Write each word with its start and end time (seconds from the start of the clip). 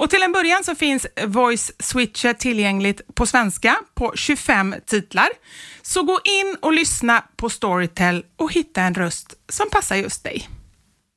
Och 0.00 0.10
till 0.10 0.22
en 0.22 0.32
början 0.32 0.64
så 0.64 0.74
finns 0.74 1.06
Voice 1.26 1.72
Switcher 1.78 2.32
tillgängligt 2.32 3.14
på 3.14 3.26
svenska 3.26 3.76
på 3.94 4.12
25 4.16 4.74
titlar. 4.86 5.28
Så 5.82 6.02
gå 6.02 6.20
in 6.24 6.56
och 6.60 6.72
lyssna 6.72 7.24
på 7.36 7.50
Storytel 7.50 8.24
och 8.36 8.52
hitta 8.52 8.82
en 8.82 8.94
röst 8.94 9.34
som 9.48 9.70
passar 9.70 9.96
just 9.96 10.24
dig. 10.24 10.48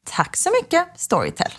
Tack 0.05 0.37
så 0.37 0.49
mycket, 0.61 0.87
Storytel. 0.95 1.51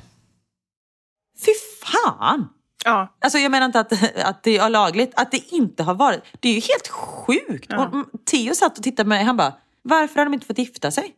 Fy 1.46 1.52
fan! 1.84 2.48
Ja. 2.84 3.16
Alltså 3.20 3.38
jag 3.38 3.50
menar 3.50 3.66
inte 3.66 3.80
att, 3.80 3.92
att 4.24 4.42
det 4.42 4.56
är 4.58 4.70
lagligt, 4.70 5.12
att 5.16 5.30
det 5.30 5.52
inte 5.52 5.82
har 5.82 5.94
varit. 5.94 6.22
Det 6.40 6.48
är 6.48 6.54
ju 6.54 6.60
helt 6.60 6.88
sjukt. 6.88 7.66
Ja. 7.68 7.86
Och 7.86 7.94
mm, 7.94 8.06
Theo 8.30 8.54
satt 8.54 8.78
och 8.78 8.84
tittade 8.84 9.04
på 9.04 9.08
mig 9.08 9.24
han 9.24 9.36
bara, 9.36 9.54
varför 9.82 10.16
har 10.16 10.24
de 10.24 10.34
inte 10.34 10.46
fått 10.46 10.58
gifta 10.58 10.90
sig? 10.90 11.14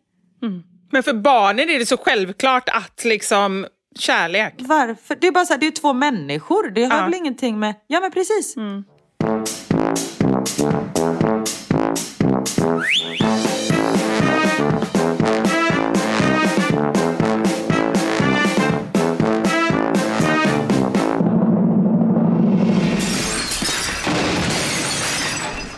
Men 0.91 1.03
för 1.03 1.15
barnen 1.15 1.71
är 1.71 1.79
det 1.79 1.87
så 1.87 1.97
självklart 1.97 2.69
att 2.69 3.05
liksom 3.05 3.67
kärlek. 4.01 4.55
Varför? 4.59 5.17
Det 5.21 5.27
är 5.27 5.33
bara 5.33 5.45
så 5.45 5.53
här, 5.53 5.61
det 5.61 5.67
är 5.67 5.71
två 5.71 5.93
människor. 5.93 6.71
Det 6.71 6.85
har 6.85 6.99
Ja. 6.99 7.05
väl 7.05 7.15
ingenting 7.15 7.59
med... 7.59 7.75
Ja 7.87 8.01
men 8.01 8.11
precis. 8.11 8.55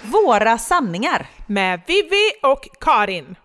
Våra 0.05 0.59
sanningar. 0.59 1.27
Med 1.47 1.81
Vivi 1.87 2.31
och 2.43 2.69
Karin. 2.81 3.37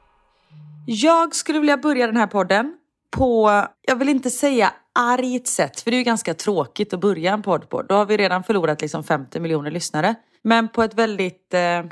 Jag 0.87 1.35
skulle 1.35 1.59
vilja 1.59 1.77
börja 1.77 2.05
den 2.07 2.17
här 2.17 2.27
podden 2.27 2.73
på, 3.13 3.63
jag 3.81 3.95
vill 3.95 4.09
inte 4.09 4.29
säga 4.29 4.73
argt 4.99 5.47
sätt, 5.47 5.81
för 5.81 5.91
det 5.91 5.95
är 5.95 5.99
ju 5.99 6.03
ganska 6.03 6.33
tråkigt 6.33 6.93
att 6.93 6.99
börja 6.99 7.33
en 7.33 7.41
podd 7.41 7.69
på. 7.69 7.81
Då 7.81 7.95
har 7.95 8.05
vi 8.05 8.17
redan 8.17 8.43
förlorat 8.43 8.81
liksom 8.81 9.03
50 9.03 9.39
miljoner 9.39 9.71
lyssnare. 9.71 10.15
Men 10.41 10.69
på 10.69 10.83
ett 10.83 10.93
väldigt 10.93 11.53
eh, 11.53 11.59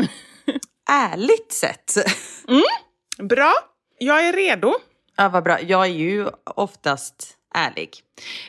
ärligt 0.90 1.54
sätt. 1.54 1.94
Bra, 3.18 3.54
jag 3.98 4.28
är 4.28 4.34
redo. 4.34 4.74
Ja, 5.18 5.30
vad 5.30 5.44
bra. 5.44 5.62
Jag 5.62 5.86
är 5.86 5.94
ju 5.94 6.28
oftast 6.44 7.38
ärlig. 7.54 7.90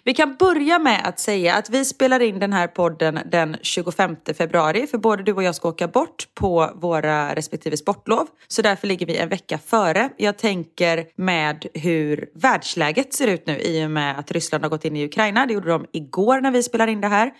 Vi 0.04 0.14
kan 0.14 0.37
börja 0.37 0.78
med 0.78 1.00
att 1.04 1.20
säga 1.20 1.54
att 1.54 1.70
vi 1.70 1.84
spelar 1.84 2.20
in 2.20 2.38
den 2.38 2.52
här 2.52 2.66
podden 2.66 3.19
den 3.26 3.56
25 3.62 4.16
februari 4.38 4.87
för 4.87 4.99
både 4.99 5.22
du 5.22 5.32
och 5.32 5.43
jag 5.43 5.54
ska 5.54 5.69
åka 5.69 5.88
bort 5.88 6.28
på 6.34 6.70
våra 6.75 7.34
respektive 7.34 7.76
sportlov. 7.76 8.26
Så 8.49 8.62
därför 8.62 8.87
ligger 8.87 9.06
vi 9.06 9.16
en 9.16 9.28
vecka 9.28 9.58
före. 9.58 10.10
Jag 10.16 10.38
tänker 10.38 11.06
med 11.16 11.66
hur 11.75 12.28
världsläget 12.34 13.14
ser 13.14 13.26
ut 13.28 13.46
nu 13.46 13.58
i 13.58 13.87
och 13.87 13.90
med 13.90 14.19
att 14.19 14.31
Ryssland 14.31 14.64
har 14.64 14.70
gått 14.70 14.84
in 14.84 14.96
i 14.96 15.04
Ukraina. 15.04 15.46
Det 15.46 15.54
gjorde 15.54 15.70
de 15.70 15.87
igår 15.93 16.40
när 16.40 16.50
vi 16.50 16.62
spelar 16.62 16.87
in 16.87 17.00
det 17.00 17.08
här. 17.08 17.32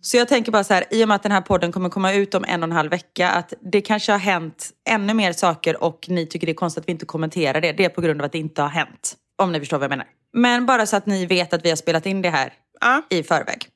Så 0.00 0.16
jag 0.16 0.28
tänker 0.28 0.52
bara 0.52 0.64
så 0.64 0.74
här, 0.74 0.84
i 0.90 1.04
och 1.04 1.08
med 1.08 1.14
att 1.14 1.22
den 1.22 1.32
här 1.32 1.40
podden 1.40 1.72
kommer 1.72 1.88
komma 1.88 2.12
ut 2.12 2.34
om 2.34 2.44
en 2.48 2.62
och 2.62 2.68
en 2.68 2.72
halv 2.72 2.90
vecka, 2.90 3.30
att 3.30 3.52
det 3.72 3.80
kanske 3.80 4.12
har 4.12 4.18
hänt 4.18 4.70
ännu 4.88 5.14
mer 5.14 5.32
saker 5.32 5.82
och 5.84 6.06
ni 6.08 6.26
tycker 6.26 6.46
det 6.46 6.52
är 6.52 6.54
konstigt 6.54 6.82
att 6.82 6.88
vi 6.88 6.92
inte 6.92 7.06
kommenterar 7.06 7.60
det. 7.60 7.72
Det 7.72 7.84
är 7.84 7.88
på 7.88 8.00
grund 8.00 8.20
av 8.20 8.24
att 8.24 8.32
det 8.32 8.38
inte 8.38 8.62
har 8.62 8.68
hänt. 8.68 9.16
Om 9.42 9.52
ni 9.52 9.58
förstår 9.58 9.78
vad 9.78 9.84
jag 9.84 9.90
menar. 9.90 10.06
Men 10.32 10.66
bara 10.66 10.86
så 10.86 10.96
att 10.96 11.06
ni 11.06 11.26
vet 11.26 11.52
att 11.52 11.64
vi 11.64 11.68
har 11.68 11.76
spelat 11.76 12.06
in 12.06 12.22
det 12.22 12.30
här 12.30 12.52
Ja. 12.80 13.02
i 13.10 13.22
förväg. 13.22 13.66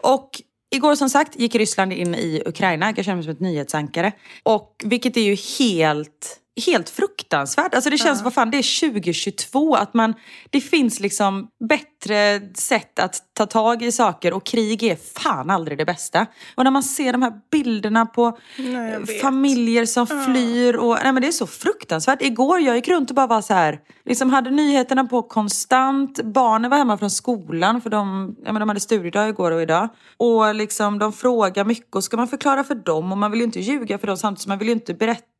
Och 0.00 0.30
igår 0.74 0.94
som 0.94 1.08
sagt 1.10 1.36
gick 1.40 1.54
Ryssland 1.54 1.92
in 1.92 2.14
i 2.14 2.42
Ukraina. 2.46 2.92
Jag 2.96 3.04
känner 3.04 3.16
mig 3.16 3.24
som 3.24 3.32
ett 3.32 3.40
nyhetsankare. 3.40 4.12
Och 4.42 4.82
vilket 4.84 5.16
är 5.16 5.20
ju 5.20 5.36
helt, 5.58 6.40
helt 6.66 6.90
fruktansvärt. 6.90 7.74
Alltså 7.74 7.90
det 7.90 7.98
känns, 7.98 8.22
vad 8.22 8.34
fan, 8.34 8.50
det 8.50 8.58
är 8.58 8.90
2022. 8.90 9.74
Att 9.74 9.94
man, 9.94 10.14
det 10.50 10.60
finns 10.60 11.00
liksom 11.00 11.48
bättre 11.68 12.40
sätt 12.54 12.98
att 12.98 13.14
ta 13.32 13.46
tag 13.46 13.82
i 13.82 13.92
saker 13.92 14.32
och 14.32 14.46
krig 14.46 14.82
är 14.82 14.96
fan 14.96 15.50
aldrig 15.50 15.78
det 15.78 15.84
bästa. 15.84 16.26
Och 16.54 16.64
när 16.64 16.70
man 16.70 16.82
ser 16.82 17.12
de 17.12 17.22
här 17.22 17.32
bilderna 17.50 18.06
på 18.06 18.38
Nej, 18.58 19.06
familjer 19.06 19.86
som 19.86 20.06
flyr 20.06 20.76
och 20.76 20.98
nej 21.02 21.12
men 21.12 21.22
det 21.22 21.28
är 21.28 21.32
så 21.32 21.46
fruktansvärt. 21.46 22.22
Igår 22.22 22.60
jag 22.60 22.76
gick 22.76 22.88
runt 22.88 23.10
och 23.10 23.16
bara 23.16 23.26
var 23.26 23.42
så 23.42 23.54
här, 23.54 23.80
liksom 24.04 24.30
hade 24.30 24.50
nyheterna 24.50 25.04
på 25.04 25.22
konstant. 25.22 26.22
Barnen 26.22 26.70
var 26.70 26.78
hemma 26.78 26.98
från 26.98 27.10
skolan 27.10 27.80
för 27.80 27.90
de, 27.90 28.36
ja, 28.44 28.52
men 28.52 28.60
de 28.60 28.68
hade 28.68 28.80
studiedag 28.80 29.28
igår 29.28 29.50
och 29.50 29.62
idag. 29.62 29.88
Och 30.16 30.54
liksom 30.54 30.98
de 30.98 31.12
frågar 31.12 31.64
mycket 31.64 31.94
och 31.94 32.04
ska 32.04 32.16
man 32.16 32.28
förklara 32.28 32.64
för 32.64 32.74
dem 32.74 33.12
och 33.12 33.18
man 33.18 33.30
vill 33.30 33.40
ju 33.40 33.44
inte 33.44 33.60
ljuga 33.60 33.98
för 33.98 34.06
dem 34.06 34.16
samtidigt 34.16 34.42
som 34.42 34.50
man 34.50 34.58
vill 34.58 34.68
ju 34.68 34.74
inte 34.74 34.94
berätta 34.94 35.33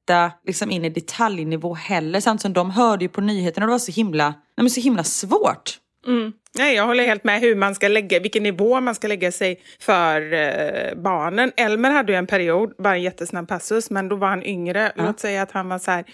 liksom 0.47 0.71
in 0.71 0.85
i 0.85 0.91
detaljnivå 0.91 1.75
heller. 1.75 2.21
Samtidigt 2.21 2.43
som 2.43 2.53
de 2.53 2.71
hörde 2.71 3.05
ju 3.05 3.09
på 3.09 3.21
nyheterna 3.21 3.65
och 3.65 3.69
det 3.69 3.75
var 3.75 3.79
så 3.79 3.93
himla, 3.93 4.25
nej 4.29 4.35
men 4.57 4.71
så 4.71 4.81
himla 4.81 5.05
svårt. 5.05 5.79
Mm. 6.07 6.33
Nej, 6.59 6.75
jag 6.75 6.87
håller 6.87 7.05
helt 7.05 7.25
med 7.25 7.41
hur 7.41 7.55
man 7.55 7.75
ska 7.75 7.89
lägga, 7.89 8.21
vilken 8.21 8.43
nivå 8.43 8.81
man 8.81 8.95
ska 8.95 9.09
lägga 9.09 9.33
sig 9.33 9.61
för 9.81 10.33
eh, 10.33 10.95
barnen. 10.97 11.53
Elmer 11.57 11.91
hade 11.91 12.13
ju 12.13 12.19
en 12.19 12.27
period, 12.27 12.73
bara 12.79 12.95
en 12.95 13.03
jättesnabb 13.03 13.49
passus, 13.49 13.91
men 13.91 14.09
då 14.09 14.17
var 14.17 14.29
han 14.29 14.43
yngre. 14.43 14.93
Låt 14.97 15.21
säga 15.21 15.43
att 15.43 15.53
han 15.53 15.69
var 15.69 15.79
så 15.79 15.91
här 15.91 16.05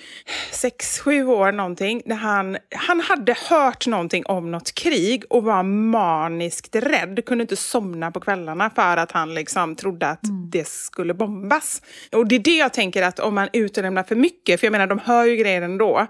sex, 0.53 0.99
sju 0.99 1.27
år 1.27 1.53
någonting. 1.53 2.03
Där 2.05 2.15
han, 2.15 2.57
han 2.75 3.01
hade 3.01 3.35
hört 3.49 3.87
någonting 3.87 4.27
om 4.27 4.51
något 4.51 4.75
krig 4.75 5.25
och 5.31 5.45
var 5.45 5.63
maniskt 5.63 6.77
rädd. 6.77 7.25
Kunde 7.27 7.43
inte 7.43 7.57
somna 7.57 8.11
på 8.11 8.21
kvällarna 8.21 8.71
för 8.71 8.97
att 8.97 9.13
han 9.13 9.35
liksom 9.35 9.77
trodde 9.77 10.07
att 10.07 10.21
det 10.53 10.69
skulle 10.69 11.15
bombas. 11.15 11.83
Och 12.13 12.27
det 12.27 12.35
är 12.35 12.39
det 12.41 12.57
jag 12.57 12.73
tänker 12.73 13.03
att 13.03 13.19
om 13.19 13.35
man 13.35 13.49
utelämnar 13.53 14.03
för 14.03 14.17
mycket, 14.17 14.61
för 14.61 14.67
jag 14.67 14.73
menar 14.73 14.87
de 14.87 14.99
hör 15.05 15.25
ju 15.25 15.37
grejer 15.37 15.63
ändå, 15.63 16.07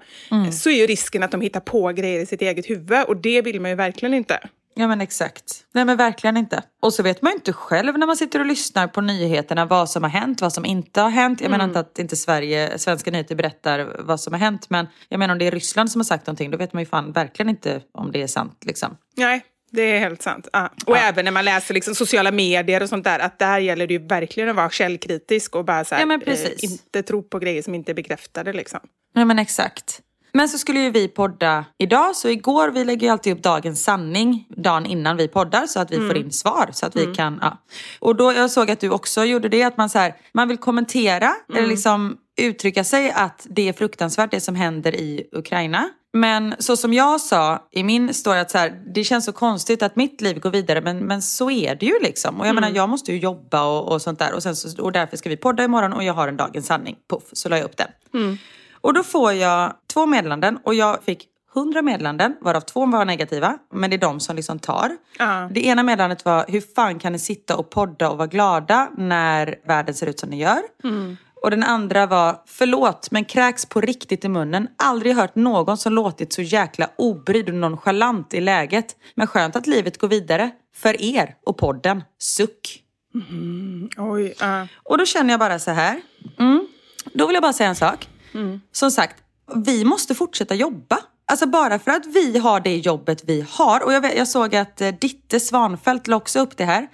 så 0.53 0.71
är 0.71 0.75
ju 0.75 0.87
risken 0.87 1.23
att 1.23 1.31
de 1.31 1.41
hittar 1.41 1.61
på 1.61 1.89
grejer 1.89 2.21
i 2.21 2.27
sitt 2.27 2.43
eget 2.43 2.71
huvud 2.71 3.05
och 3.09 3.17
det 3.17 3.43
vill 3.43 3.61
man 3.61 3.71
ju 3.71 3.77
verkligen 3.77 4.20
inte. 4.21 4.49
Ja 4.75 4.89
men 4.89 5.01
exakt. 5.01 5.65
Nej 5.73 5.85
men 5.85 5.97
verkligen 5.97 6.37
inte. 6.37 6.63
Och 6.83 6.95
så 6.95 7.03
vet 7.03 7.23
man 7.23 7.33
ju 7.33 7.35
inte 7.35 7.53
själv 7.53 7.99
när 7.99 8.07
man 8.07 8.17
sitter 8.17 8.41
och 8.41 8.47
lyssnar 8.47 8.89
på 8.89 9.01
nyheterna 9.01 9.65
vad 9.65 9.91
som 9.91 10.03
har 10.03 10.11
hänt, 10.11 10.41
vad 10.41 10.53
som 10.53 10.65
inte 10.65 11.01
har 11.01 11.11
hänt. 11.11 11.41
Jag 11.41 11.51
menar 11.51 11.65
inte 11.65 11.81
att 11.81 11.99
inte 11.99 12.17
Sverige, 12.17 12.79
svenska 12.79 13.11
nyheter 13.11 13.35
berättar 13.35 13.97
vad 13.99 14.21
som 14.21 14.33
har 14.33 14.41
hänt. 14.41 14.71
Men 14.71 14.87
jag 15.09 15.19
menar 15.19 15.33
om 15.33 15.39
det 15.39 15.47
är 15.47 15.51
Ryssland 15.51 15.93
som 15.93 16.01
har 16.01 16.05
sagt 16.05 16.27
någonting 16.27 16.51
då 16.51 16.59
vet 16.59 16.73
man 16.73 16.83
ju 16.83 16.87
fan 16.87 17.13
verkligen 17.13 17.49
inte 17.49 17.83
om 17.93 18.13
det 18.13 18.23
är 18.23 18.27
sant 18.27 18.63
liksom. 18.65 18.97
Nej, 19.17 19.43
det 19.71 19.83
är 19.83 19.99
helt 19.99 20.23
sant. 20.23 20.49
Ja. 20.53 20.71
Och 20.87 20.97
även 20.97 21.25
när 21.25 21.33
man 21.33 21.45
läser 21.45 21.75
liksom 21.75 21.95
sociala 21.95 22.31
medier 22.31 22.83
och 22.83 22.89
sånt 22.89 23.05
där, 23.05 23.19
att 23.19 23.39
där 23.39 23.59
gäller 23.59 23.87
det 23.87 23.95
ju 23.95 24.07
verkligen 24.07 24.49
att 24.49 24.57
vara 24.57 24.71
källkritisk 24.71 25.57
och 25.57 25.65
bara 25.65 25.85
så 25.85 25.95
här, 25.95 26.07
Ja, 26.07 26.33
eh, 26.33 26.65
inte 26.65 27.03
tro 27.03 27.23
på 27.23 27.39
grejer 27.39 27.63
som 27.63 27.75
inte 27.75 27.93
är 27.93 27.95
bekräftade. 27.95 28.53
Liksom. 28.53 28.81
Nej 29.15 29.25
men 29.25 29.39
exakt. 29.39 30.01
Men 30.33 30.49
så 30.49 30.59
skulle 30.59 30.81
ju 30.81 30.91
vi 30.91 31.09
podda 31.09 31.65
idag, 31.79 32.17
så 32.17 32.29
igår, 32.29 32.69
vi 32.69 32.85
lägger 32.85 33.07
ju 33.07 33.13
alltid 33.13 33.37
upp 33.37 33.43
dagens 33.43 33.85
sanning 33.85 34.47
dagen 34.57 34.87
innan 34.87 35.17
vi 35.17 35.29
poddar 35.29 35.67
så 35.67 35.81
att 35.81 35.93
vi 35.93 35.97
får 35.97 36.17
in 36.17 36.33
svar. 36.33 36.71
Så 36.73 36.87
att 36.87 36.97
vi 36.97 37.15
kan, 37.15 37.39
ja. 37.43 37.59
Och 37.99 38.17
då, 38.17 38.33
jag 38.33 38.51
såg 38.51 38.71
att 38.71 38.81
du 38.81 38.91
också 38.91 39.25
gjorde 39.25 39.49
det, 39.49 39.63
att 39.63 39.77
man, 39.77 39.91
så 39.91 39.99
här, 39.99 40.15
man 40.33 40.49
vill 40.49 40.59
kommentera 40.59 41.33
eller 41.55 41.67
liksom 41.67 42.17
uttrycka 42.41 42.85
sig 42.85 43.11
att 43.11 43.47
det 43.51 43.69
är 43.69 43.73
fruktansvärt 43.73 44.31
det 44.31 44.41
som 44.41 44.55
händer 44.55 44.95
i 44.95 45.29
Ukraina. 45.33 45.89
Men 46.13 46.55
så 46.59 46.77
som 46.77 46.93
jag 46.93 47.21
sa 47.21 47.69
i 47.71 47.83
min 47.83 48.15
story, 48.15 48.39
att 48.39 48.51
så 48.51 48.59
här, 48.59 48.83
det 48.95 49.05
känns 49.05 49.25
så 49.25 49.33
konstigt 49.33 49.83
att 49.83 49.97
mitt 49.97 50.21
liv 50.21 50.41
går 50.41 50.51
vidare 50.51 50.81
men, 50.81 50.99
men 50.99 51.23
så 51.23 51.51
är 51.51 51.75
det 51.75 51.87
ju 51.87 51.99
liksom. 52.03 52.41
Och 52.41 52.47
jag 52.47 52.55
menar 52.55 52.71
jag 52.71 52.89
måste 52.89 53.13
ju 53.13 53.19
jobba 53.19 53.63
och, 53.65 53.93
och 53.93 54.03
sånt 54.03 54.19
där 54.19 54.35
och, 54.35 54.43
sen 54.43 54.57
så, 54.57 54.83
och 54.83 54.93
därför 54.93 55.17
ska 55.17 55.29
vi 55.29 55.37
podda 55.37 55.65
imorgon 55.65 55.93
och 55.93 56.05
jag 56.05 56.15
har 56.15 56.29
en 56.29 56.37
dagens 56.37 56.67
sanning. 56.67 56.97
Puff, 57.11 57.23
så 57.33 57.49
la 57.49 57.57
jag 57.57 57.65
upp 57.65 57.77
den. 57.77 57.89
Och 58.81 58.95
då 58.95 59.03
får 59.03 59.33
jag 59.33 59.73
två 59.93 60.07
meddelanden 60.07 60.59
och 60.65 60.75
jag 60.75 61.03
fick 61.05 61.27
100 61.57 61.83
meddelanden 61.83 62.37
varav 62.41 62.61
två 62.61 62.87
var 62.87 63.05
negativa. 63.05 63.59
Men 63.73 63.91
det 63.91 63.97
är 63.97 63.99
de 63.99 64.21
som 64.21 64.37
liksom 64.37 64.59
tar. 64.59 64.97
Ja. 65.19 65.49
Det 65.53 65.67
ena 65.67 65.83
meddelandet 65.83 66.25
var 66.25 66.45
hur 66.49 66.61
fan 66.75 66.99
kan 66.99 67.13
ni 67.13 67.19
sitta 67.19 67.57
och 67.57 67.71
podda 67.71 68.11
och 68.11 68.19
vara 68.19 68.29
glada 68.29 68.91
när 68.99 69.55
världen 69.67 69.95
ser 69.95 70.07
ut 70.07 70.21
som 70.21 70.31
den 70.31 70.39
gör? 70.39 70.61
Och 71.43 71.51
den 71.51 71.63
andra 71.63 72.07
var 72.07 72.43
förlåt 72.47 73.11
men 73.11 73.25
kräks 73.25 73.67
på 73.67 73.81
riktigt 73.81 74.25
i 74.25 74.29
munnen. 74.29 74.69
Aldrig 74.77 75.17
hört 75.17 75.35
någon 75.35 75.77
som 75.77 75.93
låtit 75.93 76.33
så 76.33 76.43
jäkla 76.43 76.91
obrydd 76.97 77.49
och 77.49 77.55
nonchalant 77.55 78.35
i 78.35 78.41
läget. 78.41 78.97
Men 79.15 79.27
skönt 79.27 79.57
att 79.57 79.67
livet 79.67 79.99
går 79.99 80.09
vidare. 80.09 80.51
För 80.77 81.03
er 81.03 81.35
och 81.47 81.59
podden. 81.59 82.05
Suck. 82.19 82.83
Oj, 83.97 84.35
ja. 84.41 84.67
Och 84.83 84.99
då 84.99 85.05
känner 85.05 85.31
jag 85.31 85.41
bara 85.41 85.59
så 85.59 85.71
här. 85.71 86.01
Mm, 86.39 86.67
då 87.13 87.27
vill 87.27 87.35
jag 87.35 87.43
bara 87.43 87.53
säga 87.53 87.69
en 87.69 87.77
sak. 87.77 88.09
Som 88.73 88.91
sagt, 88.91 89.17
vi 89.55 89.85
måste 89.85 90.15
fortsätta 90.15 90.55
jobba. 90.55 90.99
Alltså 91.27 91.47
bara 91.47 91.79
för 91.79 91.91
att 91.91 92.07
vi 92.07 92.39
har 92.39 92.61
det 92.61 92.77
jobbet 92.77 93.23
vi 93.27 93.47
har. 93.51 93.85
Och 93.85 93.93
jag, 93.93 94.01
vet, 94.01 94.17
jag 94.17 94.29
såg 94.29 94.57
att 94.57 94.81
eh, 94.81 94.89
Ditte 94.89 95.41
Svanfeldt 95.41 96.07
la 96.07 96.17
också 96.17 96.41
upp 96.41 96.57
det 96.57 96.65
här. 96.65 96.89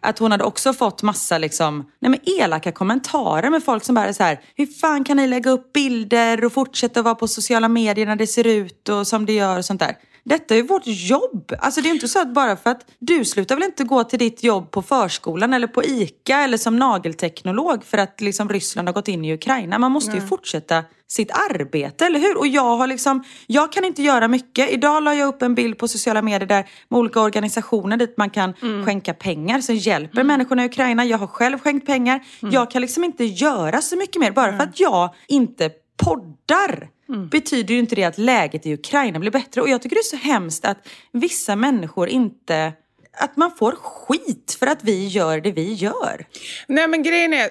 Att 0.00 0.18
hon 0.18 0.30
hade 0.32 0.44
också 0.44 0.72
fått 0.72 1.02
massa 1.02 1.38
liksom, 1.38 1.90
nej 2.00 2.10
men 2.10 2.20
elaka 2.40 2.72
kommentarer 2.72 3.50
med 3.50 3.64
folk 3.64 3.84
som 3.84 3.94
bara 3.94 4.06
är 4.06 4.12
så 4.12 4.22
här. 4.22 4.40
Hur 4.54 4.66
fan 4.66 5.04
kan 5.04 5.16
ni 5.16 5.26
lägga 5.26 5.50
upp 5.50 5.72
bilder 5.72 6.44
och 6.44 6.52
fortsätta 6.52 7.02
vara 7.02 7.14
på 7.14 7.28
sociala 7.28 7.68
medier 7.68 8.06
när 8.06 8.16
det 8.16 8.26
ser 8.26 8.46
ut 8.46 8.88
och 8.88 9.06
som 9.06 9.26
det 9.26 9.32
gör 9.32 9.58
och 9.58 9.64
sånt 9.64 9.80
där. 9.80 9.96
Detta 10.28 10.54
är 10.54 10.58
ju 10.58 10.66
vårt 10.66 10.86
jobb. 10.86 11.52
Alltså 11.58 11.80
det 11.80 11.88
är 11.88 11.90
inte 11.90 12.08
så 12.08 12.20
att 12.20 12.34
bara 12.34 12.56
för 12.56 12.70
att 12.70 12.86
du 12.98 13.24
slutar 13.24 13.54
väl 13.54 13.64
inte 13.64 13.84
gå 13.84 14.04
till 14.04 14.18
ditt 14.18 14.42
jobb 14.42 14.70
på 14.70 14.82
förskolan 14.82 15.54
eller 15.54 15.66
på 15.66 15.84
ICA 15.84 16.38
eller 16.38 16.56
som 16.56 16.76
nagelteknolog 16.76 17.84
för 17.84 17.98
att 17.98 18.20
liksom 18.20 18.48
Ryssland 18.48 18.88
har 18.88 18.92
gått 18.92 19.08
in 19.08 19.24
i 19.24 19.34
Ukraina. 19.34 19.78
Man 19.78 19.92
måste 19.92 20.16
ju 20.16 20.20
fortsätta 20.20 20.84
sitt 21.08 21.30
arbete, 21.30 22.06
eller 22.06 22.20
hur? 22.20 22.38
Och 22.38 22.46
jag 22.46 22.76
har 22.76 22.86
liksom, 22.86 23.24
jag 23.46 23.72
kan 23.72 23.84
inte 23.84 24.02
göra 24.02 24.28
mycket. 24.28 24.70
Idag 24.70 25.02
la 25.02 25.14
jag 25.14 25.28
upp 25.28 25.42
en 25.42 25.54
bild 25.54 25.78
på 25.78 25.88
sociala 25.88 26.22
medier 26.22 26.48
där 26.48 26.68
med 26.88 26.98
olika 26.98 27.20
organisationer 27.20 27.96
dit 27.96 28.14
man 28.16 28.30
kan 28.30 28.54
skänka 28.84 29.14
pengar 29.14 29.60
som 29.60 29.74
hjälper 29.74 30.22
människorna 30.24 30.62
i 30.62 30.66
Ukraina. 30.66 31.04
Jag 31.04 31.18
har 31.18 31.26
själv 31.26 31.58
skänkt 31.58 31.86
pengar. 31.86 32.20
Jag 32.40 32.70
kan 32.70 32.82
liksom 32.82 33.04
inte 33.04 33.24
göra 33.24 33.82
så 33.82 33.96
mycket 33.96 34.20
mer 34.20 34.30
bara 34.30 34.56
för 34.56 34.64
att 34.64 34.80
jag 34.80 35.14
inte 35.28 35.70
poddar. 36.04 36.88
Betyder 37.30 37.74
ju 37.74 37.80
inte 37.80 37.94
det 37.94 38.04
att 38.04 38.18
läget 38.18 38.66
i 38.66 38.74
Ukraina 38.74 39.18
blir 39.18 39.30
bättre. 39.30 39.60
Och 39.60 39.68
jag 39.68 39.82
tycker 39.82 39.96
det 39.96 40.00
är 40.00 40.02
så 40.02 40.16
hemskt 40.16 40.64
att 40.64 40.88
vissa 41.12 41.56
människor 41.56 42.08
inte... 42.08 42.72
Att 43.18 43.36
man 43.36 43.50
får 43.56 43.72
skit 43.72 44.56
för 44.58 44.66
att 44.66 44.84
vi 44.84 45.06
gör 45.06 45.40
det 45.40 45.52
vi 45.52 45.72
gör. 45.72 46.26
Nej, 46.66 46.88
men 46.88 47.02
grejen 47.02 47.34
är, 47.34 47.48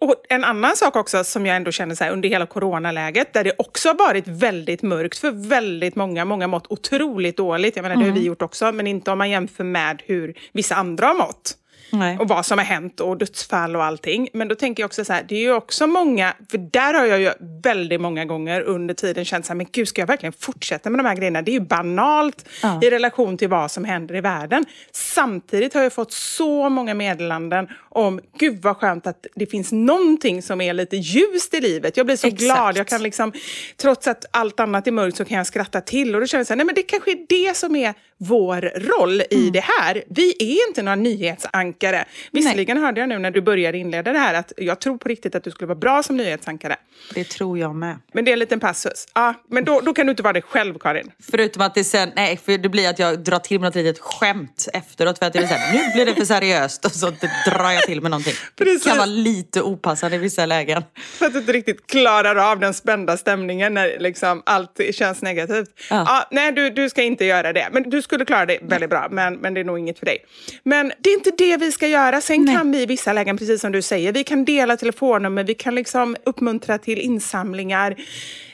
och 0.00 0.14
en 0.28 0.44
annan 0.44 0.76
sak 0.76 0.96
också 0.96 1.24
som 1.24 1.46
jag 1.46 1.56
ändå 1.56 1.70
känner 1.70 1.94
så 1.94 2.04
här, 2.04 2.10
under 2.10 2.28
hela 2.28 2.46
coronaläget, 2.46 3.32
där 3.32 3.44
det 3.44 3.52
också 3.58 3.88
har 3.88 3.94
varit 3.94 4.28
väldigt 4.28 4.82
mörkt 4.82 5.18
för 5.18 5.30
väldigt 5.30 5.96
många. 5.96 6.24
Många 6.24 6.44
har 6.44 6.50
mått 6.50 6.66
otroligt 6.72 7.36
dåligt. 7.36 7.76
Jag 7.76 7.82
menar, 7.82 7.96
det 7.96 8.04
har 8.04 8.12
vi 8.12 8.24
gjort 8.24 8.42
också, 8.42 8.72
men 8.72 8.86
inte 8.86 9.10
om 9.10 9.18
man 9.18 9.30
jämför 9.30 9.64
med 9.64 10.02
hur 10.06 10.38
vissa 10.52 10.74
andra 10.74 11.06
har 11.06 11.14
mått. 11.14 11.56
Nej. 11.92 12.18
Och 12.18 12.28
vad 12.28 12.46
som 12.46 12.58
har 12.58 12.64
hänt 12.64 13.00
och 13.00 13.16
dödsfall 13.18 13.76
och 13.76 13.84
allting. 13.84 14.28
Men 14.32 14.48
då 14.48 14.54
tänker 14.54 14.82
jag 14.82 14.88
också 14.88 15.04
så 15.04 15.12
här, 15.12 15.24
det 15.28 15.34
är 15.34 15.40
ju 15.40 15.52
också 15.52 15.86
många, 15.86 16.32
för 16.50 16.58
där 16.58 16.94
har 16.94 17.06
jag 17.06 17.20
ju 17.20 17.30
väldigt 17.62 18.00
många 18.00 18.24
gånger 18.24 18.60
under 18.60 18.94
tiden 18.94 19.24
känt 19.24 19.46
så 19.46 19.52
här, 19.52 19.56
men 19.56 19.66
gud, 19.72 19.88
ska 19.88 20.02
jag 20.02 20.06
verkligen 20.06 20.32
fortsätta 20.32 20.90
med 20.90 20.98
de 20.98 21.06
här 21.06 21.16
grejerna? 21.16 21.42
Det 21.42 21.50
är 21.50 21.52
ju 21.52 21.60
banalt 21.60 22.48
Ja. 22.62 22.80
i 22.82 22.90
relation 22.90 23.38
till 23.38 23.48
vad 23.48 23.70
som 23.70 23.84
händer 23.84 24.14
i 24.16 24.20
världen. 24.20 24.64
Samtidigt 24.92 25.74
har 25.74 25.82
jag 25.82 25.92
fått 25.92 26.12
så 26.12 26.68
många 26.68 26.94
meddelanden 26.94 27.68
om, 27.94 28.20
gud 28.38 28.62
vad 28.62 28.76
skönt 28.76 29.06
att 29.06 29.26
det 29.34 29.46
finns 29.46 29.72
någonting 29.72 30.42
som 30.42 30.60
är 30.60 30.72
lite 30.74 30.96
ljust 30.96 31.54
i 31.54 31.60
livet. 31.60 31.96
Jag 31.96 32.06
blir 32.06 32.16
så 32.16 32.26
Exakt. 32.26 32.42
glad. 32.42 32.76
Jag 32.76 32.86
kan 32.88 33.02
liksom, 33.02 33.32
trots 33.76 34.06
att 34.08 34.24
allt 34.30 34.60
annat 34.60 34.86
är 34.86 34.92
mörkt 34.92 35.16
så 35.16 35.24
kan 35.24 35.36
jag 35.36 35.46
skratta 35.46 35.80
till. 35.80 36.14
Och 36.14 36.20
då 36.20 36.26
känner 36.26 36.40
jag 36.40 36.46
så 36.46 36.52
här, 36.52 36.56
nej 36.56 36.66
men 36.66 36.74
det 36.74 36.82
kanske 36.82 37.10
är 37.12 37.26
det 37.28 37.56
som 37.56 37.76
är 37.76 37.94
vår 38.18 38.60
roll 38.76 39.20
i 39.30 39.34
Mm. 39.42 39.52
det 39.52 39.60
här. 39.64 40.02
Vi 40.08 40.34
är 40.38 40.68
inte 40.68 40.82
några 40.82 40.96
nyhetsankare. 40.96 42.04
Visserligen 42.32 42.78
hörde 42.78 43.00
jag 43.00 43.08
nu 43.08 43.18
när 43.18 43.30
du 43.30 43.40
började 43.42 43.78
inleda 43.78 44.12
det 44.12 44.18
här 44.18 44.34
att 44.34 44.52
jag 44.56 44.80
tror 44.80 44.98
på 44.98 45.08
riktigt 45.08 45.34
att 45.34 45.44
du 45.44 45.50
skulle 45.50 45.68
vara 45.68 45.78
bra 45.78 46.02
som 46.02 46.16
nyhetsankare. 46.16 46.76
Det 47.14 47.24
tror 47.24 47.58
jag 47.58 47.74
med. 47.74 47.96
Men 48.12 48.24
det 48.24 48.30
är 48.30 48.32
en 48.32 48.38
liten 48.38 48.60
passus. 48.60 49.06
Ja, 49.14 49.34
men 49.50 49.64
då, 49.64 49.80
då 49.80 49.92
kan 49.94 50.06
du 50.06 50.10
inte 50.10 50.22
vara 50.22 50.32
det 50.32 50.42
själv, 50.42 50.78
Karin. 50.78 51.10
Förutom 51.30 51.62
att 51.62 51.74
det 51.74 51.84
sen, 51.84 52.10
nej 52.16 52.36
för 52.36 52.58
det 52.58 52.68
blir 52.68 52.88
att 52.90 52.98
jag 52.98 53.18
drar 53.20 53.38
till 53.38 53.60
med 53.60 53.66
något 53.66 53.74
litet 53.74 53.98
skämt 54.00 54.68
efteråt 54.72 55.18
för 55.18 55.26
att 55.26 55.32
det 55.32 55.38
blir 55.38 55.48
så 55.48 55.54
här, 55.54 55.72
nu 55.72 55.94
blir 55.94 56.06
det 56.06 56.14
för 56.14 56.24
seriöst 56.24 56.84
och 56.84 56.92
så 56.92 57.06
drar 57.46 57.70
jag 57.70 57.81
till 57.86 58.00
med 58.00 58.10
någonting. 58.10 58.34
Precis. 58.56 58.82
Det 58.82 58.88
kan 58.88 58.98
vara 58.98 59.06
lite 59.06 59.62
opassande 59.62 60.16
i 60.16 60.18
vissa 60.18 60.46
lägen. 60.46 60.82
För 61.18 61.26
att 61.26 61.32
du 61.32 61.38
inte 61.38 61.52
riktigt 61.52 61.86
klarar 61.86 62.36
av 62.36 62.60
den 62.60 62.74
spända 62.74 63.16
stämningen 63.16 63.74
när 63.74 63.98
liksom 63.98 64.42
allt 64.46 64.80
känns 64.92 65.22
negativt. 65.22 65.68
Ja. 65.90 66.04
Ja. 66.06 66.28
nej, 66.30 66.52
du, 66.52 66.70
du 66.70 66.90
ska 66.90 67.02
inte 67.02 67.24
göra 67.24 67.52
det. 67.52 67.68
Men 67.72 67.90
du 67.90 68.02
skulle 68.02 68.24
klara 68.24 68.46
det 68.46 68.58
väldigt 68.62 68.90
bra, 68.90 69.08
men, 69.10 69.34
men 69.34 69.54
det 69.54 69.60
är 69.60 69.64
nog 69.64 69.78
inget 69.78 69.98
för 69.98 70.06
dig. 70.06 70.18
Men 70.64 70.92
det 70.98 71.10
är 71.10 71.14
inte 71.14 71.30
det 71.38 71.56
vi 71.56 71.72
ska 71.72 71.88
göra. 71.88 72.20
Sen 72.20 72.46
kan 72.56 72.72
vi 72.72 72.82
i 72.82 72.86
vissa 72.86 73.12
lägen, 73.12 73.38
precis 73.38 73.60
som 73.60 73.72
du 73.72 73.82
säger, 73.82 74.12
vi 74.12 74.24
kan 74.24 74.44
dela 74.44 74.76
telefonnummer, 74.76 75.44
vi 75.44 75.54
kan 75.54 75.74
liksom 75.74 76.16
uppmuntra 76.24 76.78
till 76.78 76.98
insamlingar. 76.98 77.96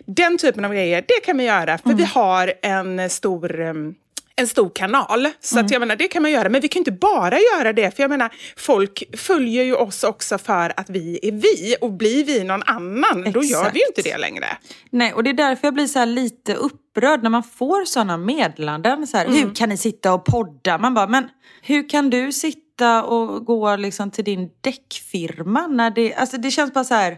Den 0.07 0.39
typen 0.39 0.65
av 0.65 0.73
grejer, 0.73 1.05
det 1.09 1.25
kan 1.25 1.39
vi 1.39 1.45
göra. 1.45 1.79
För 1.79 1.95
vi 1.95 2.05
har 2.05 2.53
en 2.63 3.11
stor... 3.11 3.95
en 4.39 4.47
stor 4.47 4.71
kanal. 4.75 5.29
Så 5.41 5.61
att 5.61 5.71
jag 5.71 5.81
menar, 5.81 5.97
det 5.97 6.09
kan 6.09 6.23
man 6.23 6.31
göra. 6.31 6.49
Men 6.49 6.61
vi 6.61 6.69
kan 6.69 6.81
inte 6.81 6.93
bara 6.93 7.39
göra 7.39 7.73
det. 7.73 7.97
För 7.97 8.03
jag 8.03 8.11
menar, 8.11 8.31
folk 8.57 9.03
följer 9.17 9.65
ju 9.65 9.75
oss 9.75 10.05
också 10.05 10.39
för 10.39 10.73
att 10.77 10.91
vi 10.91 11.19
är 11.23 11.33
vi. 11.33 11.77
Och 11.81 11.93
blir 11.93 12.25
vi 12.25 12.45
någon 12.45 12.63
annan, 12.63 13.33
då 13.33 13.43
gör 13.43 13.71
vi 13.73 13.79
ju 13.79 13.87
inte 13.87 14.01
Exakt. 14.01 14.15
det 14.15 14.19
längre. 14.19 14.47
Nej, 14.91 15.13
och 15.13 15.25
det 15.25 15.31
är 15.31 15.35
därför 15.35 15.67
jag 15.67 15.75
blir 15.75 15.87
så 15.87 16.05
lite 16.05 16.55
upprörd 16.55 17.23
när 17.23 17.31
man 17.31 17.43
får 17.43 17.85
sådana 17.85 18.17
meddelanden. 18.17 19.07
Så 19.07 19.17
här, 19.17 19.27
Hur 19.27 19.55
kan 19.55 19.69
ni 19.69 19.77
sitta 19.77 20.13
och 20.13 20.25
podda? 20.25 20.79
Man 20.79 20.95
bara, 20.95 21.07
men 21.07 21.29
hur 21.63 21.89
kan 21.89 22.11
du 22.11 22.33
sitta 22.33 23.05
och 23.05 23.45
gå 23.45 23.77
liksom 23.77 24.11
till 24.11 24.25
din 24.25 24.49
däckfirma? 24.61 25.67
När 25.67 25.91
det, 25.91 26.15
alltså 26.15 26.37
det 26.37 26.51
känns 26.51 26.73
bara 26.73 26.85
så 26.85 26.95
här, 26.95 27.17